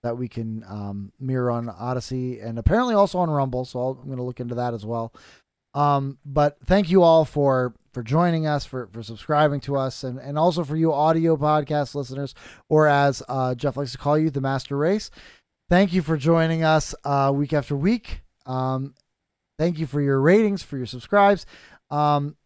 that 0.07 0.17
we 0.17 0.29
can 0.29 0.63
um, 0.69 1.13
mirror 1.19 1.51
on 1.51 1.69
Odysee 1.69 2.39
and 2.41 2.61
apparently 2.61 2.95
also 2.95 3.19
on 3.19 3.29
Rumble. 3.29 3.65
So 3.65 3.81
I'll, 3.81 3.99
I'm 4.01 4.07
going 4.07 4.19
to 4.19 4.23
look 4.23 4.39
into 4.39 4.55
that 4.55 4.73
as 4.73 4.87
well. 4.87 5.13
Um, 5.75 6.19
but 6.25 6.57
thank 6.65 6.91
you 6.91 7.03
all 7.03 7.25
for 7.25 7.75
for 7.93 8.03
joining 8.03 8.47
us, 8.47 8.65
for 8.65 8.87
for 8.93 9.03
subscribing 9.03 9.61
to 9.63 9.77
us, 9.77 10.05
and 10.05 10.19
and 10.19 10.39
also 10.39 10.63
for 10.63 10.77
you 10.77 10.93
audio 10.93 11.37
podcast 11.37 11.95
listeners, 11.95 12.35
or 12.69 12.87
as 12.87 13.23
uh, 13.29 13.55
Jeff 13.55 13.77
likes 13.77 13.93
to 13.93 13.99
call 13.99 14.17
you, 14.17 14.31
the 14.31 14.41
Master 14.41 14.77
Race. 14.77 15.11
Thank 15.69 15.93
you 15.93 16.03
for 16.03 16.17
joining 16.17 16.63
us 16.63 16.95
uh, 17.05 17.33
week 17.35 17.53
after 17.53 17.77
week. 17.77 18.21
Um, 18.47 18.95
thank 19.59 19.79
you 19.79 19.87
for 19.87 20.01
your 20.01 20.21
ratings, 20.21 20.63
for 20.63 20.77
your 20.77 20.87
subscribes. 20.87 21.45
Um, 21.91 22.37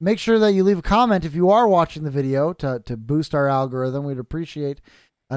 make 0.00 0.18
sure 0.18 0.38
that 0.38 0.52
you 0.52 0.62
leave 0.62 0.78
a 0.78 0.82
comment 0.82 1.24
if 1.24 1.34
you 1.34 1.48
are 1.50 1.66
watching 1.66 2.04
the 2.04 2.10
video 2.10 2.52
to 2.52 2.82
to 2.84 2.96
boost 2.96 3.34
our 3.34 3.48
algorithm. 3.48 4.04
We'd 4.04 4.18
appreciate 4.18 4.80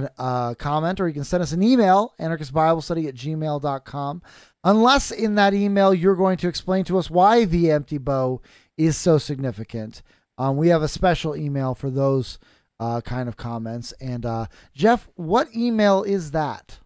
a 0.06 0.22
uh, 0.22 0.54
comment, 0.56 1.00
or 1.00 1.08
you 1.08 1.14
can 1.14 1.24
send 1.24 1.44
us 1.44 1.52
an 1.52 1.64
email, 1.64 2.14
anarchistbiblestudy 2.20 3.08
at 3.08 3.16
gmail.com. 3.16 4.22
Unless 4.64 5.12
in 5.12 5.36
that 5.36 5.54
email 5.54 5.94
you're 5.94 6.16
going 6.16 6.38
to 6.38 6.48
explain 6.48 6.84
to 6.86 6.98
us 6.98 7.10
why 7.10 7.46
the 7.46 7.72
empty 7.72 7.98
bow 7.98 8.42
is 8.78 8.98
so 8.98 9.18
significant. 9.18 10.02
Um, 10.38 10.58
we 10.58 10.68
have 10.70 10.84
a 10.84 10.88
special 10.88 11.36
email 11.36 11.74
for 11.74 11.90
those 11.90 12.38
uh, 12.80 13.02
kind 13.02 13.28
of 13.28 13.38
comments. 13.38 13.92
And 14.00 14.26
uh, 14.26 14.48
Jeff, 14.74 15.08
what 15.16 15.48
email 15.56 16.04
is 16.04 16.32
that? 16.32 16.80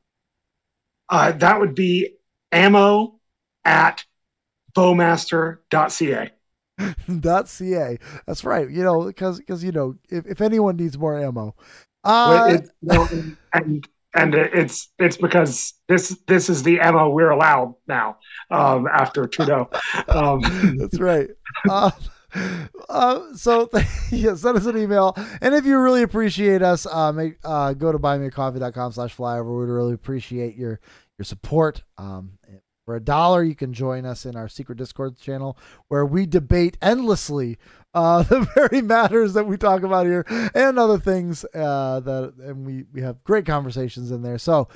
Uh, 1.09 1.33
that 1.33 1.59
would 1.59 1.75
be 1.75 2.15
ammo 2.51 3.19
at 3.65 4.05
bowmaster.ca. 4.73 6.31
.ca. 7.47 7.97
That's 8.25 8.43
right. 8.43 8.69
You 8.69 8.83
know, 8.83 9.05
because 9.05 9.39
because 9.39 9.63
you 9.63 9.71
know, 9.71 9.95
if, 10.09 10.25
if 10.25 10.41
anyone 10.41 10.77
needs 10.77 10.97
more 10.97 11.19
ammo, 11.19 11.55
uh, 12.03 12.48
It- 12.56 12.69
no, 12.82 13.07
and 13.53 13.88
and 14.14 14.36
it's 14.36 14.90
it's 14.99 15.18
because 15.18 15.73
this 15.88 16.18
this 16.28 16.49
is 16.49 16.64
the 16.64 16.80
ammo 16.80 17.10
we're 17.10 17.30
allowed 17.30 17.76
now 17.88 18.18
um, 18.49 18.88
after 18.88 19.26
Trudeau. 19.28 19.69
Um, 20.10 20.41
That's 20.78 20.99
right. 20.99 21.30
Uh, 21.69 21.91
uh, 22.90 23.34
so 23.36 23.69
yeah, 24.11 24.36
send 24.36 24.57
us 24.57 24.65
an 24.65 24.78
email, 24.78 25.15
and 25.41 25.53
if 25.53 25.65
you 25.65 25.80
really 25.80 26.02
appreciate 26.03 26.61
us, 26.61 26.86
uh, 26.86 27.11
make 27.11 27.38
uh, 27.44 27.73
go 27.73 27.91
to 27.91 27.99
buymeacoffee.com 27.99 28.91
slash 28.91 29.15
flyover. 29.15 29.60
We'd 29.60 29.72
really 29.72 29.94
appreciate 29.94 30.56
your 30.56 30.80
your 31.18 31.26
support. 31.26 31.84
Um, 31.98 32.34
for 32.86 32.95
a 32.95 32.99
dollar, 32.99 33.44
you 33.44 33.56
can 33.56 33.74
join 33.74 34.06
us 34.06 34.26
in 34.26 34.36
our 34.36 34.49
secret 34.49 34.78
Discord 34.78 35.18
channel 35.18 35.58
where 35.88 36.06
we 36.06 36.26
debate 36.26 36.78
endlessly 36.82 37.58
uh, 37.94 38.24
the 38.30 38.41
very 38.56 38.82
matters 38.82 39.34
that 39.34 39.45
we 39.45 39.58
talk 39.58 39.84
about 39.84 40.06
here 40.06 40.26
and 40.56 40.80
other 40.80 40.98
things 40.98 41.45
uh, 41.53 41.99
that, 41.99 42.34
and 42.40 42.66
we 42.66 42.86
we 42.94 43.02
have 43.02 43.24
great 43.24 43.45
conversations 43.45 44.12
in 44.12 44.24
there. 44.24 44.38
So 44.38 44.68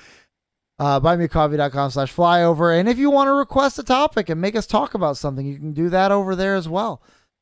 uh, 0.77 0.99
buymeacoffee.com 0.99 1.91
slash 1.91 2.13
flyover. 2.13 2.77
And 2.77 2.89
if 2.89 2.97
you 2.97 3.09
want 3.09 3.27
to 3.27 3.33
request 3.33 3.79
a 3.79 3.83
topic 3.83 4.29
and 4.29 4.41
make 4.41 4.55
us 4.55 4.67
talk 4.67 4.93
about 4.93 5.17
something, 5.17 5.45
you 5.45 5.57
can 5.57 5.73
do 5.73 5.89
that 5.89 6.11
over 6.11 6.35
there 6.35 6.55
as 6.55 6.67
well. 6.67 7.01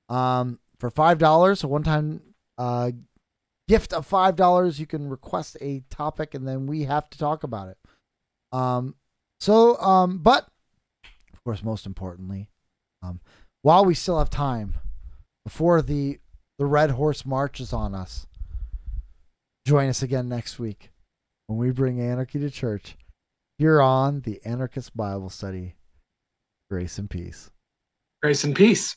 Um, 0.10 0.60
for 0.80 0.92
$5, 0.92 1.64
a 1.64 1.68
one 1.68 1.84
time 1.84 2.22
uh, 2.58 2.92
gift 3.68 3.94
of 3.94 4.08
$5, 4.08 4.80
you 4.80 4.86
can 4.86 5.10
request 5.10 5.58
a 5.62 5.82
topic 5.90 6.34
and 6.34 6.48
then 6.48 6.68
we 6.68 6.84
have 6.84 7.10
to 7.10 7.18
talk 7.18 7.44
about 7.44 7.70
it. 7.70 7.78
Um, 8.52 8.96
so, 9.40 9.80
um, 9.80 10.20
but 10.20 10.48
of 11.44 11.50
course, 11.50 11.64
most 11.64 11.86
importantly, 11.86 12.48
um, 13.02 13.20
while 13.64 13.84
we 13.84 13.94
still 13.94 14.18
have 14.18 14.30
time 14.30 14.76
before 15.44 15.82
the 15.82 16.20
the 16.58 16.66
red 16.66 16.92
horse 16.92 17.26
marches 17.26 17.74
on 17.74 17.94
us, 17.94 18.28
join 19.68 19.90
us 19.90 20.02
again 20.02 20.30
next 20.30 20.58
week 20.58 20.92
when 21.48 21.60
we 21.60 21.72
bring 21.72 22.00
anarchy 22.00 22.40
to 22.40 22.50
church 22.50 22.96
here 23.58 23.82
on 23.82 24.22
the 24.22 24.40
Anarchist 24.46 24.96
Bible 24.96 25.30
Study. 25.30 25.76
Grace 26.70 26.98
and 26.98 27.10
peace. 27.10 27.52
grace 28.22 28.44
and 28.46 28.56
peace. 28.56 28.96